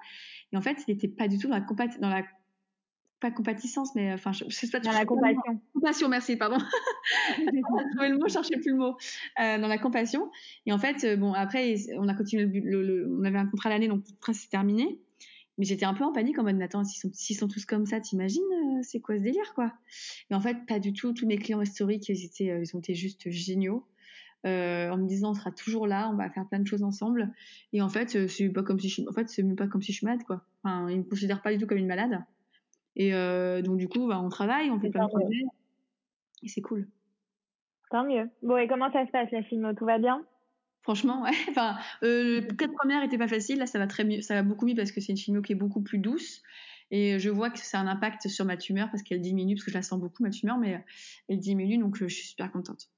Et 0.51 0.57
en 0.57 0.61
fait, 0.61 0.83
il 0.87 0.93
n'était 0.93 1.07
pas 1.07 1.27
du 1.27 1.37
tout 1.37 1.47
dans 1.47 1.55
la, 1.55 1.61
compat 1.61 1.87
dans 1.99 2.09
la 2.09 2.23
pas 3.21 3.31
compatissance, 3.31 3.95
mais 3.95 4.11
enfin, 4.11 4.31
je, 4.33 4.43
je 4.47 4.55
sais 4.55 4.67
pas. 4.67 4.79
Dans 4.79 4.91
la 4.91 5.05
compassion. 5.05 5.61
Compassion, 5.73 6.09
merci, 6.09 6.35
pardon. 6.35 6.57
trouvé 7.95 8.09
le 8.09 8.17
mot, 8.17 8.27
je 8.27 8.33
cherchais 8.33 8.57
plus 8.57 8.71
le 8.71 8.77
mot. 8.77 8.97
Euh, 9.39 9.57
dans 9.57 9.67
la 9.67 9.77
compassion. 9.77 10.29
Et 10.65 10.73
en 10.73 10.79
fait, 10.79 11.03
euh, 11.03 11.15
bon, 11.15 11.33
après, 11.33 11.75
on 11.97 12.07
a 12.07 12.13
continué 12.13 12.45
le, 12.45 12.83
le, 12.83 13.17
on 13.17 13.23
avait 13.23 13.37
un 13.37 13.47
contrat 13.47 13.69
à 13.69 13.73
l'année, 13.73 13.87
donc 13.87 14.03
tout 14.03 14.33
c'est 14.33 14.49
terminé. 14.49 14.99
Mais 15.57 15.65
j'étais 15.65 15.85
un 15.85 15.93
peu 15.93 16.03
en 16.03 16.11
panique 16.11 16.39
en 16.39 16.43
mode, 16.43 16.61
attends, 16.61 16.83
s'ils 16.83 17.11
sont, 17.11 17.39
sont 17.39 17.47
tous 17.47 17.65
comme 17.65 17.85
ça, 17.85 17.99
t'imagines, 17.99 18.41
euh, 18.41 18.79
c'est 18.81 18.99
quoi 18.99 19.17
ce 19.17 19.21
délire, 19.21 19.53
quoi? 19.53 19.71
Et 20.29 20.35
en 20.35 20.41
fait, 20.41 20.57
pas 20.67 20.79
du 20.79 20.91
tout. 20.91 21.13
Tous 21.13 21.27
mes 21.27 21.37
clients 21.37 21.61
historiques, 21.61 22.09
ils 22.09 22.25
étaient, 22.25 22.49
euh, 22.49 22.63
ils 22.63 22.75
ont 22.75 22.79
été 22.79 22.95
juste 22.95 23.29
géniaux. 23.29 23.85
Euh, 24.47 24.89
en 24.89 24.97
me 24.97 25.07
disant 25.07 25.31
on 25.31 25.33
sera 25.35 25.51
toujours 25.51 25.85
là, 25.85 26.09
on 26.11 26.15
va 26.15 26.27
faire 26.31 26.47
plein 26.47 26.59
de 26.59 26.65
choses 26.65 26.81
ensemble. 26.81 27.31
Et 27.73 27.81
en 27.81 27.89
fait, 27.89 28.15
euh, 28.15 28.27
c'est 28.27 28.49
pas 28.49 28.63
comme 28.63 28.79
si 28.79 28.89
je, 28.89 29.03
en 29.07 29.13
fait, 29.13 29.29
c'est 29.29 29.43
même 29.43 29.55
pas 29.55 29.67
comme 29.67 29.81
si 29.81 29.91
je 29.91 29.97
suis 29.97 30.05
malade, 30.05 30.23
quoi. 30.25 30.43
Enfin, 30.63 30.89
ils 30.89 30.97
me 30.97 31.03
considèrent 31.03 31.43
pas 31.43 31.53
du 31.53 31.59
tout 31.59 31.67
comme 31.67 31.77
une 31.77 31.87
malade. 31.87 32.23
Et 32.95 33.13
euh, 33.13 33.61
donc 33.61 33.77
du 33.77 33.87
coup, 33.87 34.07
bah, 34.07 34.19
on 34.19 34.29
travaille, 34.29 34.69
on 34.69 34.79
fait 34.79 34.89
plein 34.89 35.05
de 35.05 35.09
projets, 35.09 35.43
et 36.43 36.47
c'est 36.47 36.61
cool. 36.61 36.87
Tant 37.89 38.05
mieux. 38.05 38.29
Bon, 38.41 38.57
et 38.57 38.67
comment 38.67 38.91
ça 38.91 39.05
se 39.05 39.11
passe 39.11 39.31
la 39.31 39.43
chimio 39.43 39.73
Tout 39.73 39.85
va 39.85 39.97
bien? 39.97 40.23
Franchement, 40.81 41.23
ouais. 41.23 41.31
Enfin, 41.49 41.77
euh, 42.03 42.41
les 42.41 42.55
quatre 42.55 42.73
premières 42.73 43.03
étaient 43.03 43.17
pas 43.17 43.27
faciles. 43.27 43.59
Là, 43.59 43.65
ça 43.65 43.79
va 43.79 43.87
très 43.87 44.03
mieux, 44.03 44.21
ça 44.21 44.35
va 44.35 44.43
beaucoup 44.43 44.65
mieux 44.65 44.75
parce 44.75 44.91
que 44.91 45.01
c'est 45.01 45.11
une 45.11 45.17
chimio 45.17 45.41
qui 45.41 45.53
est 45.53 45.55
beaucoup 45.55 45.81
plus 45.81 45.99
douce. 45.99 46.41
Et 46.89 47.19
je 47.19 47.29
vois 47.29 47.49
que 47.49 47.59
ça 47.59 47.79
a 47.79 47.81
un 47.81 47.87
impact 47.87 48.27
sur 48.27 48.43
ma 48.43 48.57
tumeur 48.57 48.89
parce 48.91 49.01
qu'elle 49.03 49.21
diminue, 49.21 49.55
parce 49.55 49.63
que 49.63 49.71
je 49.71 49.77
la 49.77 49.81
sens 49.81 49.99
beaucoup 49.99 50.23
ma 50.23 50.29
tumeur, 50.29 50.57
mais 50.57 50.83
elle 51.29 51.39
diminue, 51.39 51.77
donc 51.77 51.95
je 51.95 52.05
suis 52.07 52.27
super 52.27 52.51
contente. 52.51 52.89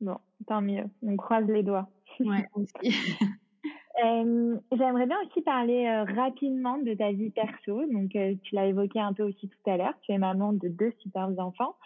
Bon, 0.00 0.18
tant 0.46 0.60
mieux. 0.60 0.84
On 1.02 1.16
croise 1.16 1.46
les 1.48 1.62
doigts. 1.62 1.90
Ouais, 2.20 2.46
aussi. 2.54 2.94
Euh, 4.04 4.56
J'aimerais 4.76 5.06
bien 5.06 5.16
aussi 5.26 5.40
parler 5.42 5.86
euh, 5.86 6.04
rapidement 6.14 6.78
de 6.78 6.92
ta 6.94 7.12
vie 7.12 7.30
perso. 7.30 7.82
Donc, 7.90 8.14
euh, 8.14 8.34
tu 8.42 8.54
l'as 8.54 8.66
évoqué 8.66 9.00
un 9.00 9.12
peu 9.12 9.22
aussi 9.22 9.48
tout 9.48 9.70
à 9.70 9.76
l'heure. 9.76 9.94
Tu 10.02 10.12
es 10.12 10.18
maman 10.18 10.52
de 10.52 10.68
deux 10.68 10.92
super 10.98 11.30
enfants. 11.38 11.76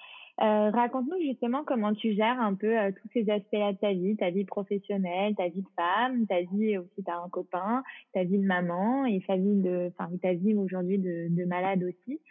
Raconte-nous 0.42 1.20
justement 1.20 1.64
comment 1.66 1.92
tu 1.92 2.14
gères 2.14 2.40
un 2.40 2.54
peu 2.54 2.74
tous 2.96 3.08
ces 3.12 3.28
aspects-là 3.30 3.74
de 3.74 3.76
ta 3.76 3.92
vie, 3.92 4.16
ta 4.16 4.30
vie 4.30 4.46
professionnelle, 4.46 5.34
ta 5.34 5.48
vie 5.48 5.60
de 5.60 5.68
femme, 5.76 6.26
ta 6.26 6.40
vie 6.40 6.78
aussi, 6.78 7.04
t'as 7.04 7.22
un 7.22 7.28
copain, 7.28 7.82
ta 8.14 8.24
vie 8.24 8.38
de 8.38 8.46
maman 8.46 9.04
et 9.04 9.22
ta 9.26 9.36
vie 9.36 10.54
aujourd'hui 10.54 10.96
de, 10.96 11.26
de, 11.28 11.44
malade 11.44 11.82
aussi. 11.82 12.22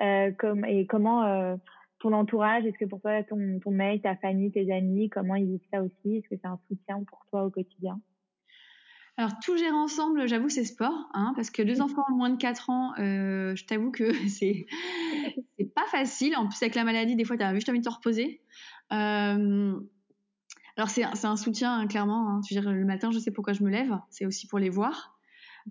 et 0.00 0.86
comment 0.86 1.58
ton 2.00 2.14
entourage, 2.14 2.64
est-ce 2.64 2.78
que 2.78 2.86
pour 2.86 3.02
toi, 3.02 3.22
ton, 3.24 3.60
ton 3.62 3.70
mec, 3.70 4.00
ta 4.00 4.16
famille, 4.16 4.50
tes 4.50 4.72
amis, 4.72 5.10
comment 5.10 5.34
ils 5.34 5.48
vivent 5.48 5.68
ça 5.70 5.82
aussi? 5.82 6.16
Est-ce 6.16 6.28
que 6.30 6.36
c'est 6.40 6.48
un 6.48 6.58
soutien 6.68 7.04
pour 7.04 7.26
toi 7.28 7.44
au 7.44 7.50
quotidien? 7.50 8.00
Alors 9.18 9.32
tout 9.40 9.56
gérer 9.56 9.72
ensemble, 9.72 10.28
j'avoue 10.28 10.48
c'est 10.48 10.64
sport, 10.64 11.08
hein, 11.12 11.32
parce 11.34 11.50
que 11.50 11.60
deux 11.60 11.80
enfants 11.80 12.04
moins 12.10 12.30
de 12.30 12.36
4 12.36 12.70
ans, 12.70 12.92
euh, 13.00 13.56
je 13.56 13.64
t'avoue 13.64 13.90
que 13.90 14.12
c'est 14.28 14.66
pas 15.74 15.86
facile. 15.90 16.36
En 16.36 16.46
plus 16.46 16.62
avec 16.62 16.76
la 16.76 16.84
maladie, 16.84 17.16
des 17.16 17.24
fois 17.24 17.36
t'as 17.36 17.52
juste 17.52 17.68
envie 17.68 17.80
de 17.80 17.84
te 17.84 17.90
reposer. 17.90 18.40
Euh, 18.92 19.78
alors 20.76 20.88
c'est 20.88 21.02
un 21.02 21.36
soutien 21.36 21.80
hein, 21.80 21.86
clairement. 21.88 22.30
Hein. 22.30 22.40
Tu 22.46 22.54
veux 22.54 22.60
dire, 22.60 22.72
le 22.72 22.84
matin, 22.84 23.10
je 23.10 23.18
sais 23.18 23.32
pourquoi 23.32 23.54
je 23.54 23.64
me 23.64 23.70
lève, 23.70 23.98
c'est 24.08 24.24
aussi 24.24 24.46
pour 24.46 24.60
les 24.60 24.70
voir. 24.70 25.18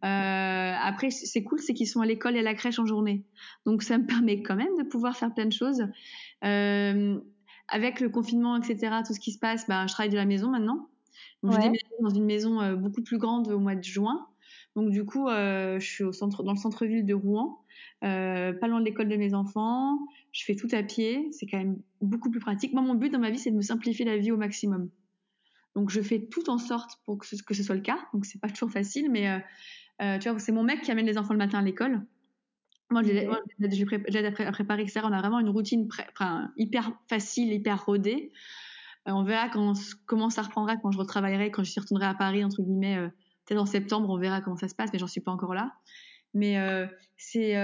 Euh, 0.04 0.74
après, 0.80 1.10
c'est 1.10 1.44
cool, 1.44 1.60
c'est 1.60 1.74
qu'ils 1.74 1.88
sont 1.88 2.02
à 2.02 2.06
l'école 2.06 2.36
et 2.36 2.40
à 2.40 2.44
la 2.44 2.54
crèche 2.54 2.80
en 2.80 2.86
journée, 2.86 3.24
donc 3.66 3.82
ça 3.82 3.98
me 3.98 4.06
permet 4.06 4.44
quand 4.44 4.58
même 4.58 4.76
de 4.78 4.84
pouvoir 4.84 5.16
faire 5.16 5.34
plein 5.34 5.46
de 5.46 5.54
choses. 5.54 5.88
Euh, 6.44 7.18
avec 7.70 8.02
le 8.02 8.10
confinement, 8.10 8.58
etc., 8.58 8.98
tout 9.06 9.14
ce 9.14 9.20
qui 9.22 9.32
se 9.32 9.40
passe, 9.40 9.68
bah, 9.68 9.88
je 9.88 9.94
travaille 9.94 10.12
de 10.12 10.18
la 10.18 10.26
maison 10.26 10.52
maintenant. 10.52 10.90
Donc, 11.44 11.54
ouais. 11.54 11.58
je 11.58 11.62
déménage 11.62 11.82
dans 12.02 12.10
une 12.10 12.26
maison 12.26 12.62
euh, 12.62 12.76
beaucoup 12.76 13.02
plus 13.02 13.18
grande 13.18 13.50
au 13.50 13.60
mois 13.60 13.76
de 13.76 13.84
juin. 13.84 14.28
Donc 14.76 14.92
du 14.92 15.06
coup, 15.06 15.28
euh, 15.28 15.80
je 15.80 15.86
suis 15.86 16.04
au 16.04 16.12
centre, 16.12 16.44
dans 16.44 16.54
le 16.54 16.58
centre-ville 16.58 17.04
de 17.04 17.14
Rouen, 17.16 17.64
euh, 18.04 18.54
pas 18.54 18.68
loin 18.68 18.80
de 18.80 18.86
l'école 18.86 19.10
de 19.10 19.16
mes 19.16 19.34
enfants. 19.34 19.98
Je 20.32 20.46
fais 20.46 20.56
tout 20.56 20.68
à 20.72 20.84
pied, 20.84 21.30
c'est 21.32 21.48
quand 21.48 21.58
même 21.58 21.82
beaucoup 22.00 22.30
plus 22.30 22.40
pratique. 22.40 22.74
Moi, 22.74 22.84
mon 22.84 22.94
but 22.94 23.12
dans 23.12 23.20
ma 23.20 23.32
vie, 23.32 23.40
c'est 23.40 23.50
de 23.50 23.56
me 23.56 23.62
simplifier 23.62 24.06
la 24.06 24.18
vie 24.18 24.32
au 24.32 24.38
maximum. 24.38 24.90
Donc 25.76 25.90
je 25.90 26.00
fais 26.00 26.28
tout 26.28 26.50
en 26.50 26.60
sorte 26.60 27.02
pour 27.06 27.18
que 27.18 27.26
ce, 27.26 27.42
que 27.42 27.56
ce 27.56 27.64
soit 27.64 27.76
le 27.76 27.82
cas. 27.82 27.98
Donc 28.14 28.26
c'est 28.26 28.40
pas 28.40 28.50
toujours 28.50 28.72
facile, 28.72 29.10
mais 29.12 29.42
euh, 30.02 30.20
tu 30.20 30.30
vois, 30.30 30.38
c'est 30.40 30.52
mon 30.52 30.64
mec 30.64 30.82
qui 30.82 30.92
amène 30.92 31.08
les 31.08 31.18
enfants 31.18 31.34
le 31.34 31.40
matin 31.40 31.60
à 31.60 31.64
l'école. 31.64 32.06
Moi, 32.90 33.04
je 33.04 33.12
l'aide 33.12 34.26
à 34.26 34.52
préparer, 34.52 34.82
etc. 34.84 35.02
On 35.04 35.12
a 35.12 35.20
vraiment 35.20 35.40
une 35.40 35.50
routine 35.50 35.90
hyper 36.56 36.92
facile, 37.10 37.52
hyper 37.52 37.84
rodée. 37.84 38.32
On 39.08 39.24
verra 39.24 39.50
quand, 39.50 39.74
comment 40.06 40.30
ça 40.30 40.42
reprendra 40.42 40.78
quand 40.78 40.92
je 40.92 40.98
retravaillerai, 40.98 41.52
quand 41.52 41.64
je 41.64 41.80
retournerai 41.80 42.08
à 42.08 42.14
Paris, 42.14 42.44
entre 42.44 42.62
guillemets, 42.62 42.98
peut-être 43.46 43.60
en 43.60 43.66
septembre, 43.66 44.10
on 44.10 44.18
verra 44.18 44.42
comment 44.42 44.58
ça 44.58 44.68
se 44.68 44.76
passe, 44.76 44.92
mais 44.94 45.00
j'en 45.00 45.08
suis 45.08 45.22
pas 45.22 45.32
encore 45.32 45.54
là. 45.54 45.74
Mais 46.34 46.58
c'est, 47.18 47.56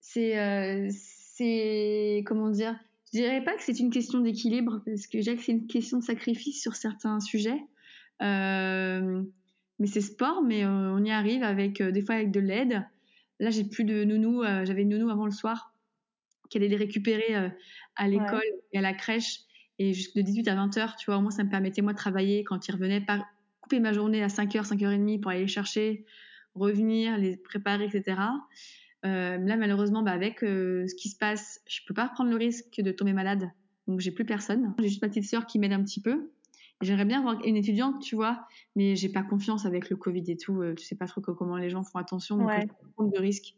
c'est, 0.00 0.88
c'est, 0.90 2.24
comment 2.26 2.50
dire, 2.50 2.76
je 3.14 3.20
dirais 3.20 3.44
pas 3.44 3.54
que 3.54 3.62
c'est 3.62 3.78
une 3.78 3.90
question 3.90 4.18
d'équilibre, 4.18 4.82
parce 4.84 5.06
que 5.06 5.18
dirais 5.18 5.36
que 5.36 5.42
c'est 5.42 5.52
une 5.52 5.68
question 5.68 5.98
de 5.98 6.04
sacrifice 6.04 6.60
sur 6.60 6.74
certains 6.74 7.20
sujets. 7.20 7.62
Euh, 8.22 9.22
mais 9.78 9.86
c'est 9.86 10.00
sport, 10.00 10.42
mais 10.42 10.64
euh, 10.64 10.92
on 10.92 11.04
y 11.04 11.12
arrive 11.12 11.44
avec 11.44 11.80
euh, 11.80 11.92
des 11.92 12.04
fois 12.04 12.16
avec 12.16 12.32
de 12.32 12.40
l'aide. 12.40 12.84
Là, 13.38 13.50
j'ai 13.50 13.62
plus 13.62 13.84
de 13.84 14.02
nounou. 14.02 14.42
J'avais 14.42 14.82
une 14.82 14.88
nounou 14.88 15.10
avant 15.10 15.26
le 15.26 15.32
soir 15.32 15.72
qui 16.50 16.58
allait 16.58 16.68
les 16.68 16.76
récupérer 16.76 17.52
à 17.96 18.08
l'école 18.08 18.42
et 18.72 18.78
à 18.78 18.80
la 18.80 18.94
crèche. 18.94 19.40
Et 19.78 19.92
de 19.92 20.20
18 20.20 20.48
à 20.48 20.54
20 20.54 20.76
heures, 20.78 20.96
tu 20.96 21.06
vois, 21.06 21.16
au 21.16 21.20
moins 21.20 21.30
ça 21.30 21.44
me 21.44 21.50
permettait 21.50 21.82
moi 21.82 21.92
de 21.92 21.98
travailler 21.98 22.44
quand 22.44 22.68
ils 22.68 22.72
revenaient, 22.72 23.00
pas 23.00 23.26
couper 23.60 23.80
ma 23.80 23.92
journée 23.92 24.22
à 24.22 24.28
5 24.28 24.54
h 24.54 24.64
5 24.64 24.78
5h30 24.78 25.20
pour 25.20 25.30
aller 25.30 25.40
les 25.40 25.46
chercher, 25.48 26.04
revenir, 26.54 27.16
les 27.16 27.36
préparer, 27.36 27.86
etc. 27.86 28.20
Euh, 29.04 29.36
là, 29.38 29.56
malheureusement, 29.56 30.02
bah, 30.02 30.12
avec 30.12 30.42
euh, 30.42 30.86
ce 30.86 30.94
qui 30.94 31.08
se 31.08 31.16
passe, 31.16 31.60
je 31.66 31.80
peux 31.86 31.94
pas 31.94 32.08
prendre 32.08 32.30
le 32.30 32.36
risque 32.36 32.80
de 32.80 32.90
tomber 32.92 33.12
malade. 33.12 33.50
Donc, 33.86 34.00
j'ai 34.00 34.10
plus 34.10 34.24
personne. 34.24 34.74
J'ai 34.78 34.88
juste 34.88 35.02
ma 35.02 35.08
petite 35.08 35.24
sœur 35.24 35.46
qui 35.46 35.58
m'aide 35.58 35.72
un 35.72 35.82
petit 35.82 36.00
peu. 36.00 36.30
J'aimerais 36.80 37.04
bien 37.04 37.20
avoir 37.20 37.42
une 37.44 37.56
étudiante, 37.56 38.02
tu 38.02 38.16
vois, 38.16 38.46
mais 38.76 38.96
j'ai 38.96 39.08
pas 39.08 39.22
confiance 39.22 39.64
avec 39.64 39.90
le 39.90 39.96
Covid 39.96 40.24
et 40.28 40.36
tout. 40.36 40.60
Euh, 40.60 40.74
tu 40.74 40.84
sais 40.84 40.96
pas 40.96 41.06
trop 41.06 41.20
comment 41.20 41.56
les 41.56 41.70
gens 41.70 41.84
font 41.84 41.98
attention, 41.98 42.36
donc 42.36 42.48
ouais. 42.48 42.66
je 42.68 42.92
prendre 42.94 43.12
de 43.12 43.18
risques. 43.18 43.56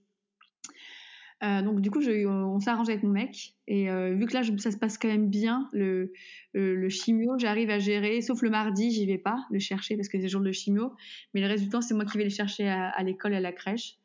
Euh, 1.43 1.61
donc 1.61 1.80
du 1.80 1.91
coup, 1.91 2.01
je, 2.01 2.26
on 2.26 2.61
s'arrange 2.61 2.89
avec 2.89 3.03
mon 3.03 3.11
mec 3.11 3.55
et 3.66 3.91
euh, 3.91 4.14
vu 4.14 4.24
que 4.26 4.32
là, 4.32 4.43
je, 4.43 4.57
ça 4.57 4.70
se 4.70 4.78
passe 4.78 4.97
quand 4.97 5.09
même 5.09 5.28
bien, 5.28 5.68
le, 5.72 6.12
le, 6.55 6.89
chimio, 6.89 7.39
j'arrive 7.39 7.68
à 7.68 7.78
gérer. 7.78 8.22
Sauf 8.22 8.41
le 8.41 8.49
mardi, 8.49 8.91
j'y 8.91 9.05
vais 9.05 9.18
pas 9.18 9.47
le 9.51 9.59
chercher 9.59 9.97
parce 9.97 10.09
que 10.09 10.16
c'est 10.16 10.24
le 10.24 10.30
jour 10.30 10.41
de 10.41 10.53
chimio. 10.53 10.95
Mais 11.34 11.47
le 11.47 11.68
temps, 11.68 11.82
c'est 11.82 11.95
moi 11.95 12.07
qui 12.07 12.16
vais 12.16 12.24
les 12.24 12.30
chercher 12.30 12.68
à, 12.68 12.89
à 12.89 13.03
l'école, 13.03 13.34
à 13.34 13.41
la 13.41 13.53
crèche 13.53 13.99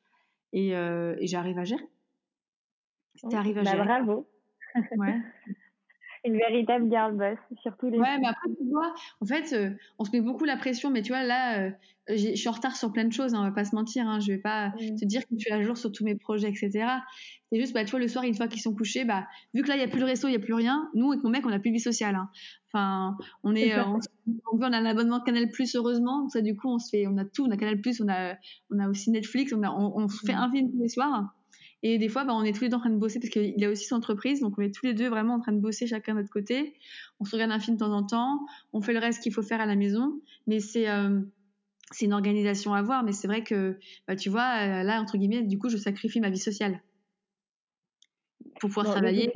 et, 0.51 0.75
euh, 0.75 1.15
et 1.19 1.27
j'arrive 1.27 1.57
à 1.57 1.63
gérer. 1.63 1.87
Tu 3.29 3.35
arrives 3.35 3.57
à 3.57 3.63
bah, 3.63 3.71
gérer. 3.71 3.85
Bravo. 3.85 4.27
Ouais. 4.97 5.21
une 6.23 6.37
véritable 6.37 6.89
girl 6.89 7.17
boss, 7.17 7.37
surtout 7.61 7.89
les. 7.89 7.97
Ouais, 7.97 8.19
mais 8.19 8.27
après, 8.27 8.49
tu 8.49 8.69
vois, 8.69 8.93
en 9.21 9.25
fait, 9.25 9.53
euh, 9.53 9.71
on 9.97 10.05
se 10.05 10.11
met 10.11 10.21
beaucoup 10.21 10.45
la 10.45 10.57
pression, 10.57 10.91
mais 10.91 11.01
tu 11.01 11.11
vois, 11.11 11.23
là, 11.23 11.59
euh, 11.59 11.71
je 12.09 12.35
suis 12.35 12.47
en 12.47 12.51
retard 12.51 12.75
sur 12.75 12.91
plein 12.91 13.05
de 13.05 13.13
choses, 13.13 13.33
hein, 13.33 13.39
on 13.41 13.43
va 13.43 13.51
pas 13.51 13.65
se 13.65 13.73
mentir, 13.75 14.07
hein, 14.07 14.19
je 14.19 14.33
vais 14.33 14.37
pas 14.37 14.69
mm. 14.69 14.99
te 14.99 15.05
dire 15.05 15.21
que 15.21 15.29
je 15.31 15.39
suis 15.39 15.51
à 15.51 15.61
jour 15.61 15.77
sur 15.77 15.91
tous 15.91 16.03
mes 16.03 16.15
projets, 16.15 16.49
etc. 16.49 16.85
C'est 17.51 17.59
juste, 17.59 17.73
bah, 17.73 17.83
tu 17.85 17.91
vois, 17.91 17.99
le 17.99 18.07
soir, 18.07 18.23
une 18.23 18.35
fois 18.35 18.47
qu'ils 18.47 18.61
sont 18.61 18.75
couchés, 18.75 19.03
bah, 19.03 19.25
vu 19.53 19.63
que 19.63 19.67
là, 19.67 19.75
il 19.75 19.81
y 19.81 19.83
a 19.83 19.87
plus 19.87 19.99
le 19.99 20.05
resto, 20.05 20.27
il 20.27 20.33
y 20.33 20.35
a 20.35 20.39
plus 20.39 20.53
rien, 20.53 20.89
nous, 20.93 21.11
avec 21.11 21.23
mon 21.23 21.31
mec, 21.31 21.45
on 21.45 21.51
a 21.51 21.59
plus 21.59 21.71
de 21.71 21.75
vie 21.75 21.81
sociale. 21.81 22.15
Hein. 22.15 22.29
Enfin, 22.71 23.17
on 23.43 23.55
est, 23.55 23.77
on, 23.79 23.99
on, 24.53 24.61
a 24.61 24.77
un 24.77 24.85
abonnement 24.85 25.21
Canal 25.21 25.49
Plus, 25.49 25.75
heureusement, 25.75 26.29
ça, 26.29 26.41
du 26.41 26.55
coup, 26.55 26.69
on 26.69 26.77
se 26.77 26.89
fait, 26.89 27.07
on 27.07 27.17
a 27.17 27.25
tout, 27.25 27.45
on 27.45 27.51
a 27.51 27.57
Canal 27.57 27.81
Plus, 27.81 27.99
on 27.99 28.07
a, 28.09 28.35
on 28.69 28.79
a 28.79 28.87
aussi 28.87 29.09
Netflix, 29.11 29.53
on 29.53 29.63
a, 29.63 29.71
on, 29.71 29.97
on 29.97 30.07
fait 30.07 30.33
mm. 30.33 30.37
un 30.37 30.51
film 30.51 30.71
tous 30.71 30.81
les 30.81 30.87
soirs. 30.87 31.33
Et 31.83 31.97
des 31.97 32.09
fois, 32.09 32.23
bah, 32.23 32.33
on 32.33 32.43
est 32.43 32.53
tous 32.53 32.63
les 32.63 32.69
deux 32.69 32.77
en 32.77 32.79
train 32.79 32.89
de 32.89 32.97
bosser 32.97 33.19
parce 33.19 33.31
qu'il 33.31 33.63
a 33.63 33.69
aussi 33.69 33.85
son 33.85 33.95
entreprise. 33.95 34.39
Donc, 34.41 34.53
on 34.57 34.61
est 34.61 34.73
tous 34.73 34.85
les 34.85 34.93
deux 34.93 35.09
vraiment 35.09 35.35
en 35.35 35.39
train 35.39 35.51
de 35.51 35.59
bosser 35.59 35.87
chacun 35.87 36.13
de 36.13 36.19
notre 36.19 36.31
côté. 36.31 36.75
On 37.19 37.25
se 37.25 37.35
regarde 37.35 37.51
un 37.51 37.59
film 37.59 37.77
de 37.77 37.79
temps 37.79 37.93
en 37.93 38.03
temps. 38.03 38.39
On 38.71 38.81
fait 38.81 38.93
le 38.93 38.99
reste 38.99 39.23
qu'il 39.23 39.33
faut 39.33 39.41
faire 39.41 39.61
à 39.61 39.65
la 39.65 39.75
maison. 39.75 40.21
Mais 40.45 40.59
c'est, 40.59 40.87
euh, 40.89 41.19
c'est 41.91 42.05
une 42.05 42.13
organisation 42.13 42.73
à 42.73 42.81
voir. 42.83 43.03
Mais 43.03 43.13
c'est 43.13 43.27
vrai 43.27 43.43
que, 43.43 43.79
bah, 44.07 44.15
tu 44.15 44.29
vois, 44.29 44.59
euh, 44.61 44.83
là, 44.83 45.01
entre 45.01 45.17
guillemets, 45.17 45.41
du 45.41 45.57
coup, 45.57 45.69
je 45.69 45.77
sacrifie 45.77 46.19
ma 46.19 46.29
vie 46.29 46.37
sociale 46.37 46.81
pour 48.59 48.69
pouvoir 48.69 48.85
travailler. 48.85 49.31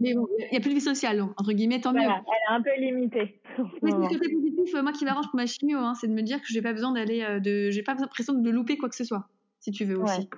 Mais 0.00 0.14
bon, 0.14 0.26
il 0.38 0.48
n'y 0.50 0.56
a 0.56 0.60
plus 0.60 0.70
de 0.70 0.74
vie 0.74 0.80
sociale, 0.80 1.22
entre 1.22 1.52
guillemets, 1.52 1.80
tant 1.82 1.92
mieux. 1.92 2.00
Elle 2.00 2.08
est 2.08 2.54
un 2.54 2.62
peu 2.62 2.70
limitée. 2.80 3.40
Mais 3.82 3.90
ce 3.90 4.08
qui 4.08 4.14
est 4.14 4.18
positif, 4.18 4.74
moi 4.82 4.92
qui 4.92 5.04
m'arrange 5.04 5.26
pour 5.26 5.36
ma 5.36 5.46
chimio, 5.46 5.78
hein, 5.78 5.94
c'est 5.94 6.08
de 6.08 6.14
me 6.14 6.22
dire 6.22 6.40
que 6.40 6.46
j'ai 6.48 6.62
pas 6.62 6.72
besoin 6.72 6.92
d'aller, 6.92 7.22
euh, 7.22 7.40
de, 7.40 7.70
j'ai 7.70 7.82
pas 7.82 7.94
l'impression 7.94 8.32
de 8.32 8.50
louper 8.50 8.78
quoi 8.78 8.88
que 8.88 8.96
ce 8.96 9.04
soit, 9.04 9.28
si 9.60 9.70
tu 9.70 9.84
veux 9.84 10.00
aussi. 10.00 10.28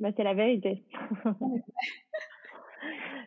Bah, 0.00 0.10
c'est 0.16 0.22
la 0.22 0.34
vérité. 0.34 0.84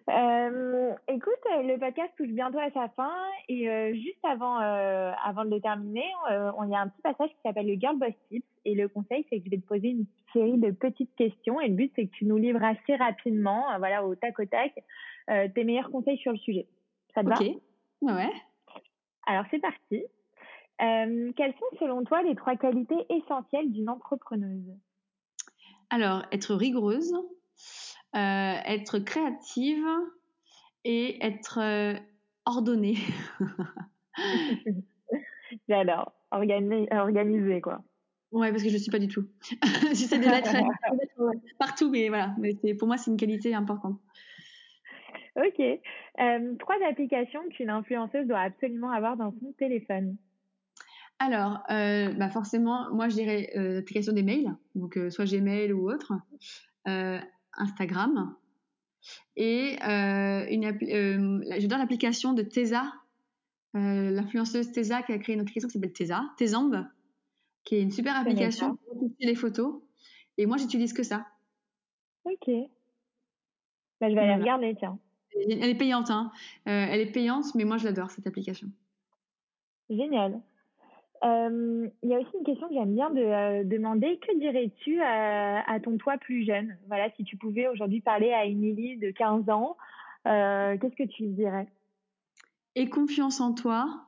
euh, 0.10 0.96
écoute, 1.10 1.44
le 1.50 1.78
podcast 1.78 2.14
touche 2.18 2.30
bientôt 2.30 2.60
à 2.60 2.72
sa 2.72 2.88
fin 2.90 3.12
et 3.50 3.70
euh, 3.70 3.94
juste 3.94 4.24
avant, 4.24 4.62
euh, 4.62 5.12
avant 5.24 5.44
de 5.44 5.50
le 5.50 5.60
terminer, 5.60 6.10
euh, 6.32 6.52
on 6.58 6.70
y 6.70 6.76
a 6.76 6.80
un 6.80 6.88
petit 6.88 7.02
passage 7.02 7.30
qui 7.30 7.42
s'appelle 7.44 7.68
le 7.68 7.74
Girl 7.74 7.98
Boss 7.98 8.14
Tips 8.30 8.46
et 8.64 8.76
le 8.76 8.88
conseil 8.88 9.26
c'est 9.30 9.40
que 9.40 9.46
je 9.46 9.50
vais 9.50 9.58
te 9.58 9.68
poser 9.68 9.90
une 9.90 10.06
série 10.32 10.58
de 10.58 10.72
petites 10.72 11.14
questions 11.16 11.60
et 11.60 11.68
le 11.68 11.76
but 11.76 11.92
c'est 11.96 12.06
que 12.06 12.12
tu 12.12 12.26
nous 12.26 12.38
livres 12.38 12.64
assez 12.64 12.96
rapidement, 12.96 13.66
voilà, 13.80 14.06
au 14.06 14.16
tac 14.16 14.40
au 14.40 14.46
tac, 14.46 14.74
tes 15.28 15.64
meilleurs 15.66 15.92
conseils 15.92 16.18
sur 16.20 16.32
le 16.32 16.38
sujet. 16.38 16.68
Ça 17.14 17.22
te 17.22 17.28
va? 17.28 17.36
Ouais. 18.02 18.30
Alors 19.28 19.44
c'est 19.52 19.60
parti. 19.60 20.04
quelles 20.80 21.54
sont 21.54 21.78
selon 21.80 22.06
toi 22.06 22.24
les 22.24 22.36
trois 22.36 22.56
qualités 22.56 23.06
essentielles 23.10 23.72
d'une 23.74 23.90
entrepreneuse? 23.90 24.74
Alors, 25.92 26.26
être 26.32 26.56
rigoureuse, 26.56 27.14
euh, 28.16 28.54
être 28.66 29.00
créative 29.00 29.86
et 30.86 31.24
être 31.24 31.60
euh, 31.62 31.94
ordonnée. 32.46 32.96
J'adore. 35.68 36.14
Organisée, 36.32 37.60
quoi. 37.60 37.84
Ouais, 38.32 38.52
parce 38.52 38.64
que 38.64 38.70
je 38.70 38.76
ne 38.76 38.80
suis 38.80 38.90
pas 38.90 39.00
du 39.00 39.10
tout. 39.10 39.28
J'essaie 39.90 40.20
de 40.20 40.24
l'être 40.24 40.56
partout, 41.60 41.92
mais 41.92 42.08
voilà. 42.08 42.34
Mais 42.40 42.74
pour 42.74 42.88
moi, 42.88 42.96
c'est 42.96 43.12
une 43.12 43.18
qualité 43.18 43.54
importante. 43.54 44.00
Ok. 45.36 45.60
Euh, 45.60 46.56
trois 46.58 46.78
applications 46.90 47.42
qu'une 47.50 47.70
influenceuse 47.70 48.28
doit 48.28 48.40
absolument 48.40 48.92
avoir 48.92 49.18
dans 49.18 49.34
son 49.42 49.52
téléphone. 49.58 50.16
Alors, 51.24 51.60
euh, 51.70 52.12
bah 52.14 52.32
forcément, 52.32 52.92
moi 52.92 53.08
je 53.08 53.14
dirais 53.14 53.52
euh, 53.56 53.76
l'application 53.76 54.12
des 54.12 54.24
mails, 54.24 54.56
donc 54.74 54.98
euh, 54.98 55.12
soit 55.12 55.26
Gmail 55.26 55.72
ou 55.72 55.88
autre, 55.88 56.14
Instagram, 57.54 58.36
et 59.36 59.78
une 59.84 61.44
j'adore 61.60 61.78
l'application 61.78 62.34
de 62.34 62.42
Tesa, 62.42 62.92
l'influenceuse 63.76 64.72
Tesa 64.72 65.04
qui 65.04 65.12
a 65.12 65.20
créé 65.20 65.36
une 65.36 65.42
application 65.42 65.68
qui 65.68 65.74
s'appelle 65.74 65.94
Tesa, 65.94 66.24
Tezamb, 66.38 66.88
qui 67.66 67.76
est 67.76 67.84
une 67.84 67.92
super 67.92 68.16
application 68.16 68.78
pour 68.78 69.00
poster 69.00 69.28
les 69.28 69.36
photos. 69.36 69.80
Et 70.40 70.48
moi, 70.48 70.58
j'utilise 70.58 70.92
que 70.92 71.04
ça. 71.04 71.28
Ok. 72.26 72.50
Bah, 74.00 74.10
je 74.10 74.16
vais 74.16 74.22
aller 74.22 74.42
regarder, 74.42 74.76
tiens. 74.76 74.98
Elle 75.36 75.70
est 75.70 75.78
payante, 75.78 76.10
hein. 76.10 76.32
elle 76.66 77.00
est 77.00 77.12
payante, 77.12 77.54
mais 77.54 77.64
moi 77.64 77.78
je 77.78 77.86
l'adore 77.86 78.10
cette 78.10 78.26
application. 78.26 78.70
Génial. 79.88 80.42
Euh, 81.24 81.88
il 82.02 82.10
y 82.10 82.16
a 82.16 82.20
aussi 82.20 82.36
une 82.36 82.44
question 82.44 82.68
que 82.68 82.74
j'aime 82.74 82.96
bien 82.96 83.12
de 83.12 83.22
euh, 83.22 83.64
demander. 83.64 84.18
Que 84.18 84.38
dirais-tu 84.40 85.02
à, 85.02 85.70
à, 85.70 85.80
ton 85.80 85.98
toi 85.98 86.18
plus 86.18 86.46
jeune? 86.46 86.78
Voilà, 86.88 87.12
si 87.16 87.24
tu 87.24 87.38
pouvais 87.38 87.68
aujourd'hui 87.68 88.02
parler 88.02 88.34
à 88.34 88.46
Élie 88.46 88.98
de 88.98 89.12
15 89.12 89.50
ans, 89.50 89.78
euh, 90.28 90.78
qu'est-ce 90.80 90.96
que 90.96 91.08
tu 91.08 91.28
dirais? 91.28 91.68
Aie 92.76 92.90
confiance 92.90 93.40
en 93.40 93.54
toi, 93.54 94.08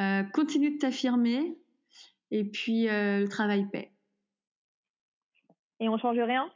euh, 0.00 0.22
continue 0.34 0.72
de 0.72 0.78
t'affirmer, 0.78 1.56
et 2.30 2.44
puis 2.44 2.86
le 2.86 3.26
travail 3.26 3.66
paie. 3.72 3.90
Et 5.80 5.88
on 5.88 5.98
change 5.98 6.18
rien? 6.18 6.48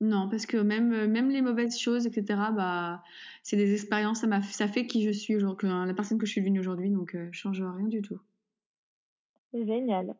Non, 0.00 0.28
parce 0.28 0.46
que 0.46 0.56
même, 0.56 1.06
même 1.06 1.30
les 1.30 1.42
mauvaises 1.42 1.78
choses, 1.78 2.06
etc., 2.06 2.40
bah, 2.54 3.02
c'est 3.42 3.56
des 3.56 3.72
expériences, 3.72 4.20
ça, 4.20 4.42
ça 4.42 4.68
fait 4.68 4.86
qui 4.86 5.02
je 5.04 5.10
suis, 5.10 5.38
genre, 5.38 5.56
que, 5.56 5.66
la 5.66 5.94
personne 5.94 6.18
que 6.18 6.26
je 6.26 6.32
suis 6.32 6.40
devenue 6.40 6.60
aujourd'hui, 6.60 6.90
donc 6.90 7.16
je 7.30 7.38
change 7.38 7.62
rien 7.62 7.86
du 7.86 8.02
tout. 8.02 8.18
Génial. 9.54 10.14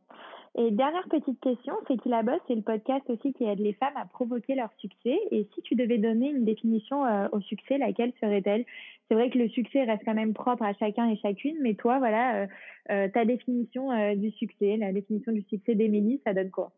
Et 0.59 0.70
dernière 0.70 1.09
petite 1.09 1.41
question, 1.41 1.72
c'est 1.89 1.97
qu'il 1.97 2.12
a 2.12 2.22
bosse, 2.22 2.41
c'est 2.47 2.55
le 2.55 2.61
podcast 2.61 3.09
aussi 3.09 3.33
qui 3.33 3.45
aide 3.45 3.59
les 3.59 3.72
femmes 3.72 3.97
à 3.97 4.05
provoquer 4.05 4.55
leur 4.55 4.70
succès. 4.76 5.18
Et 5.30 5.49
si 5.55 5.62
tu 5.62 5.74
devais 5.74 5.97
donner 5.97 6.28
une 6.28 6.45
définition 6.45 7.07
euh, 7.07 7.26
au 7.33 7.41
succès, 7.41 7.78
laquelle 7.78 8.12
serait-elle? 8.20 8.66
C'est 9.09 9.14
vrai 9.14 9.30
que 9.30 9.39
le 9.39 9.49
succès 9.49 9.85
reste 9.85 10.03
quand 10.05 10.14
même 10.14 10.35
propre 10.35 10.62
à 10.62 10.74
chacun 10.74 11.09
et 11.09 11.16
chacune, 11.16 11.57
mais 11.62 11.74
toi, 11.74 11.99
voilà, 11.99 12.43
euh, 12.43 12.47
euh, 12.91 13.09
ta 13.09 13.24
définition 13.24 14.14
du 14.14 14.30
succès, 14.33 14.76
la 14.76 14.93
définition 14.93 15.33
du 15.33 15.43
succès 15.49 15.74
d'Émilie, 15.74 16.20
ça 16.24 16.35
donne 16.35 16.51
quoi? 16.51 16.72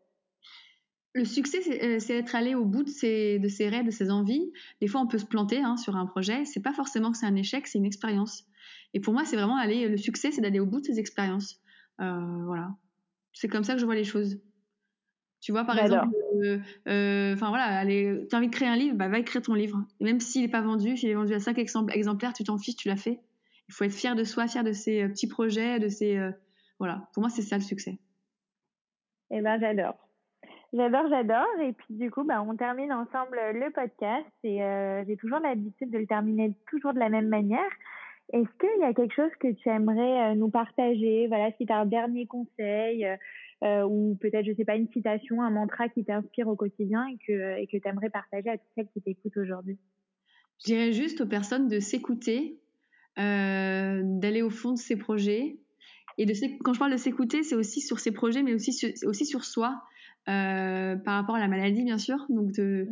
Le 1.13 1.25
succès, 1.25 1.61
c'est 1.99 2.17
être 2.17 2.35
allé 2.35 2.55
au 2.55 2.65
bout 2.65 2.83
de 2.83 2.89
ses, 2.89 3.39
de 3.39 3.47
ses 3.47 3.69
rêves, 3.69 3.85
de 3.85 3.91
ses 3.91 4.11
envies. 4.11 4.51
Des 4.81 4.87
fois, 4.87 4.99
on 4.99 5.07
peut 5.07 5.17
se 5.17 5.25
planter 5.25 5.59
hein, 5.59 5.77
sur 5.77 5.95
un 5.95 6.05
projet. 6.05 6.43
C'est 6.43 6.61
pas 6.61 6.73
forcément 6.73 7.11
que 7.11 7.17
c'est 7.17 7.25
un 7.25 7.37
échec, 7.37 7.67
c'est 7.67 7.77
une 7.77 7.85
expérience. 7.85 8.45
Et 8.93 8.99
pour 8.99 9.13
moi, 9.13 9.23
c'est 9.23 9.37
vraiment 9.37 9.55
aller. 9.55 9.87
Le 9.87 9.95
succès, 9.95 10.31
c'est 10.31 10.41
d'aller 10.41 10.59
au 10.59 10.65
bout 10.65 10.81
de 10.81 10.85
ses 10.85 10.99
expériences. 10.99 11.61
Euh, 12.01 12.43
voilà. 12.45 12.69
C'est 13.33 13.47
comme 13.47 13.63
ça 13.63 13.73
que 13.73 13.79
je 13.79 13.85
vois 13.85 13.95
les 13.95 14.03
choses. 14.03 14.39
Tu 15.41 15.51
vois, 15.51 15.63
par 15.63 15.77
exemple, 15.77 16.15
euh, 16.43 16.57
euh, 16.87 17.33
enfin 17.35 17.49
voilà, 17.49 17.85
tu 17.85 18.27
as 18.31 18.37
envie 18.37 18.47
de 18.47 18.55
créer 18.55 18.67
un 18.67 18.75
livre, 18.75 18.95
bah, 18.95 19.09
va 19.09 19.19
écrire 19.19 19.43
ton 19.43 19.53
livre. 19.53 19.85
même 19.99 20.19
s'il 20.19 20.41
n'est 20.41 20.47
pas 20.47 20.61
vendu, 20.61 20.97
s'il 20.97 21.09
est 21.09 21.13
vendu 21.13 21.33
à 21.33 21.39
5 21.39 21.57
exemplaires, 21.59 22.33
tu 22.33 22.43
t'en 22.43 22.57
fiches, 22.57 22.77
tu 22.77 22.87
l'as 22.87 22.95
fait. 22.95 23.19
Il 23.67 23.73
faut 23.73 23.83
être 23.83 23.93
fier 23.93 24.15
de 24.15 24.23
soi, 24.23 24.47
fier 24.47 24.63
de 24.63 24.71
ses 24.71 25.07
petits 25.07 25.27
projets, 25.27 25.79
de 25.79 25.87
ses. 25.87 26.19
voilà, 26.79 27.07
pour 27.13 27.21
moi, 27.21 27.29
c'est 27.29 27.43
ça 27.43 27.57
le 27.57 27.61
succès. 27.61 27.99
Eh 29.29 29.41
ben, 29.41 29.59
j'adore. 29.59 29.97
J'adore, 30.73 31.07
j'adore. 31.09 31.59
Et 31.61 31.73
puis 31.73 31.93
du 31.93 32.09
coup, 32.09 32.23
bah, 32.23 32.41
on 32.41 32.55
termine 32.55 32.91
ensemble 32.91 33.39
le 33.53 33.71
podcast. 33.71 34.25
Et 34.43 34.61
j'ai 35.05 35.17
toujours 35.17 35.39
l'habitude 35.39 35.91
de 35.91 35.99
le 35.99 36.07
terminer 36.07 36.55
toujours 36.67 36.93
de 36.93 36.99
la 36.99 37.09
même 37.09 37.27
manière. 37.27 37.69
Est-ce 38.33 38.49
qu'il 38.59 38.79
y 38.81 38.83
a 38.83 38.93
quelque 38.93 39.13
chose 39.13 39.31
que 39.39 39.51
tu 39.53 39.69
aimerais 39.69 40.35
nous 40.35 40.49
partager? 40.49 41.27
Voilà, 41.27 41.51
si 41.57 41.65
tu 41.65 41.71
as 41.71 41.77
un 41.77 41.85
dernier 41.85 42.25
conseil 42.25 43.07
ou 43.61 44.17
peut-être, 44.19 44.45
je 44.45 44.53
sais 44.53 44.65
pas, 44.65 44.75
une 44.75 44.89
citation, 44.89 45.41
un 45.41 45.49
mantra 45.49 45.89
qui 45.89 46.03
t'inspire 46.03 46.47
au 46.47 46.55
quotidien 46.55 47.05
et 47.07 47.17
que 47.25 47.59
et 47.59 47.67
que 47.67 47.77
tu 47.77 47.87
aimerais 47.87 48.09
partager 48.09 48.49
à 48.49 48.57
toutes 48.57 48.67
celles 48.75 48.87
qui 48.93 49.01
t'écoutent 49.01 49.37
aujourd'hui? 49.37 49.77
Je 50.59 50.65
dirais 50.65 50.91
juste 50.91 51.21
aux 51.21 51.27
personnes 51.27 51.67
de 51.67 51.79
s'écouter, 51.79 52.59
d'aller 53.17 54.41
au 54.41 54.49
fond 54.49 54.73
de 54.73 54.79
ses 54.79 54.95
projets. 54.95 55.57
Et 56.17 56.25
de 56.25 56.33
quand 56.63 56.73
je 56.73 56.79
parle 56.79 56.93
de 56.93 56.97
s'écouter, 56.97 57.43
c'est 57.43 57.55
aussi 57.55 57.81
sur 57.81 57.99
ses 57.99 58.11
projets, 58.11 58.41
mais 58.41 58.53
aussi 58.53 58.93
aussi 59.05 59.25
sur 59.25 59.43
soi. 59.43 59.81
Euh, 60.27 60.95
par 60.95 61.15
rapport 61.15 61.35
à 61.35 61.39
la 61.39 61.47
maladie, 61.47 61.83
bien 61.83 61.99
sûr. 61.99 62.25
Donc, 62.29 62.51
de, 62.53 62.87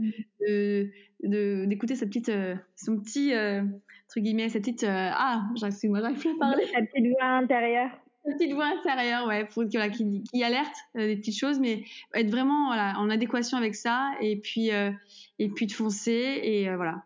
mmh. 0.47 1.65
d'écouter 1.65 1.95
sa 1.95 2.05
petite, 2.05 2.29
euh, 2.29 2.55
son 2.75 2.99
petit, 2.99 3.33
euh, 3.33 3.61
entre 3.61 4.19
guillemets, 4.19 4.49
sa 4.49 4.59
petite, 4.59 4.85
ah, 4.87 5.43
excuse-moi, 5.65 5.99
j'arrive 6.01 6.19
plus 6.19 6.29
à 6.29 6.35
parler. 6.39 6.65
Sa 6.67 6.81
petite 6.81 7.07
voix 7.07 7.25
intérieure. 7.25 7.89
Sa 8.23 8.33
petite 8.33 8.53
voix 8.53 8.65
intérieure, 8.65 9.27
ouais, 9.27 9.45
pour, 9.45 9.63
voilà, 9.63 9.89
qui, 9.89 10.23
qui 10.23 10.43
alerte 10.43 10.75
des 10.95 11.17
petites 11.17 11.37
choses, 11.37 11.59
mais 11.59 11.83
être 12.13 12.29
vraiment 12.29 12.67
voilà, 12.67 12.93
en 12.99 13.09
adéquation 13.09 13.57
avec 13.57 13.75
ça, 13.75 14.11
et 14.21 14.37
puis, 14.39 14.69
et 14.69 15.49
puis 15.49 15.65
de 15.65 15.71
foncer, 15.71 16.39
et 16.43 16.73
voilà. 16.75 17.03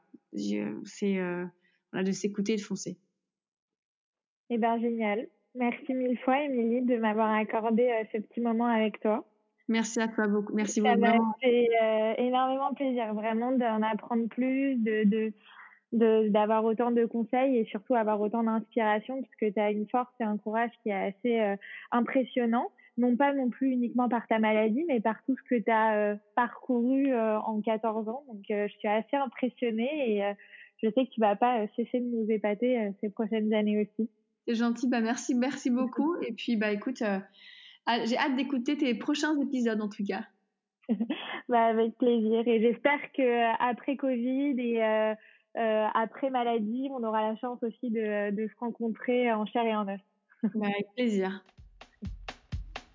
C'est 0.84 1.20
voilà, 1.92 2.04
de 2.04 2.12
s'écouter 2.12 2.54
et 2.54 2.58
de 2.58 2.62
foncer. 2.62 2.98
Eh 4.50 4.58
ben 4.58 4.78
génial. 4.80 5.28
Merci 5.56 5.94
mille 5.94 6.20
fois, 6.20 6.44
Émilie, 6.44 6.84
de 6.84 6.98
m'avoir 6.98 7.34
accordé 7.34 7.90
ce 8.12 8.18
petit 8.18 8.42
moment 8.42 8.68
avec 8.68 9.00
toi. 9.00 9.26
Merci 9.70 10.00
à 10.00 10.08
toi 10.08 10.28
beaucoup. 10.28 10.54
Merci 10.54 10.82
beaucoup. 10.82 10.94
Ça 10.94 11.18
m'a 11.18 11.34
fait 11.42 11.68
euh, 11.82 12.14
énormément 12.18 12.74
plaisir, 12.74 13.14
vraiment 13.14 13.52
d'en 13.52 13.82
apprendre 13.82 14.28
plus, 14.30 14.76
de, 14.76 15.04
de, 15.92 16.30
d'avoir 16.30 16.64
autant 16.64 16.92
de 16.92 17.06
conseils 17.06 17.58
et 17.58 17.66
surtout 17.66 17.96
avoir 17.96 18.22
autant 18.22 18.44
d'inspiration 18.44 19.22
parce 19.22 19.36
que 19.36 19.50
tu 19.52 19.60
as 19.60 19.72
une 19.72 19.88
force 19.90 20.14
et 20.20 20.24
un 20.24 20.38
courage 20.38 20.72
qui 20.84 20.90
est 20.90 20.94
assez 20.94 21.40
euh, 21.40 21.56
impressionnant. 21.92 22.72
Non 22.98 23.16
pas 23.16 23.34
non 23.34 23.50
plus 23.50 23.72
uniquement 23.72 24.10
par 24.10 24.26
ta 24.26 24.40
maladie, 24.40 24.84
mais 24.88 25.00
par 25.02 25.24
tout 25.26 25.36
ce 25.38 25.44
que 25.44 25.62
tu 25.62 25.70
as 25.70 25.96
euh, 25.98 26.16
parcouru 26.36 27.14
en 27.16 27.62
14 27.62 28.10
ans. 28.10 28.24
Donc, 28.28 28.44
je 28.50 28.68
suis 28.80 28.88
assez 28.88 29.18
impressionnée 29.18 30.18
et 30.18 30.34
je 30.82 30.90
sais 30.90 31.06
que 31.06 31.12
tu 31.12 31.20
vas 31.20 31.36
pas 31.36 31.68
cesser 31.76 32.00
de 32.00 32.06
nous 32.06 32.32
épater 32.32 32.92
ces 33.00 33.10
prochaines 33.10 33.54
années 33.54 33.82
aussi. 33.82 34.10
C'est 34.48 34.56
gentil. 34.56 34.88
Bah, 34.90 35.02
merci, 35.02 35.36
merci 35.36 35.70
beaucoup. 35.70 36.16
Et 36.24 36.32
puis, 36.32 36.56
bah, 36.56 36.72
écoute, 36.72 37.04
j'ai 38.06 38.18
hâte 38.18 38.36
d'écouter 38.36 38.78
tes 38.78 38.94
prochains 38.96 39.40
épisodes 39.42 39.82
en 39.82 39.90
tout 39.90 40.04
cas. 40.06 40.24
bah, 41.50 41.66
avec 41.66 41.98
plaisir. 41.98 42.48
Et 42.48 42.62
j'espère 42.62 43.00
que 43.14 43.22
euh, 43.22 43.54
après 43.60 43.96
Covid 43.96 44.56
et 44.58 44.84
euh, 44.84 45.14
euh, 45.58 45.86
après 45.94 46.30
maladie, 46.30 46.90
on 46.92 47.04
aura 47.04 47.22
la 47.22 47.36
chance 47.38 47.60
aussi 47.64 47.90
de, 47.90 48.32
de 48.32 48.48
se 48.48 48.54
rencontrer 48.60 49.32
en 49.34 49.46
chair 49.46 49.64
et 49.66 49.76
en 49.76 49.88
os. 49.88 50.00
Bah, 50.54 50.68
avec 50.68 50.88
plaisir. 50.96 51.44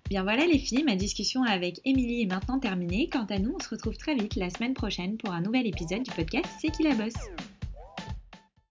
Bien 0.09 0.23
voilà 0.23 0.45
les 0.45 0.59
filles, 0.59 0.83
ma 0.83 0.95
discussion 0.95 1.43
avec 1.43 1.81
Émilie 1.85 2.21
est 2.21 2.31
maintenant 2.31 2.59
terminée. 2.59 3.09
Quant 3.11 3.25
à 3.25 3.39
nous, 3.39 3.53
on 3.55 3.59
se 3.59 3.69
retrouve 3.69 3.97
très 3.97 4.15
vite 4.15 4.35
la 4.35 4.49
semaine 4.49 4.73
prochaine 4.73 5.17
pour 5.17 5.31
un 5.31 5.41
nouvel 5.41 5.67
épisode 5.67 6.03
du 6.03 6.11
podcast 6.11 6.49
C'est 6.61 6.69
qui 6.69 6.83
la 6.83 6.95
bosse? 6.95 7.52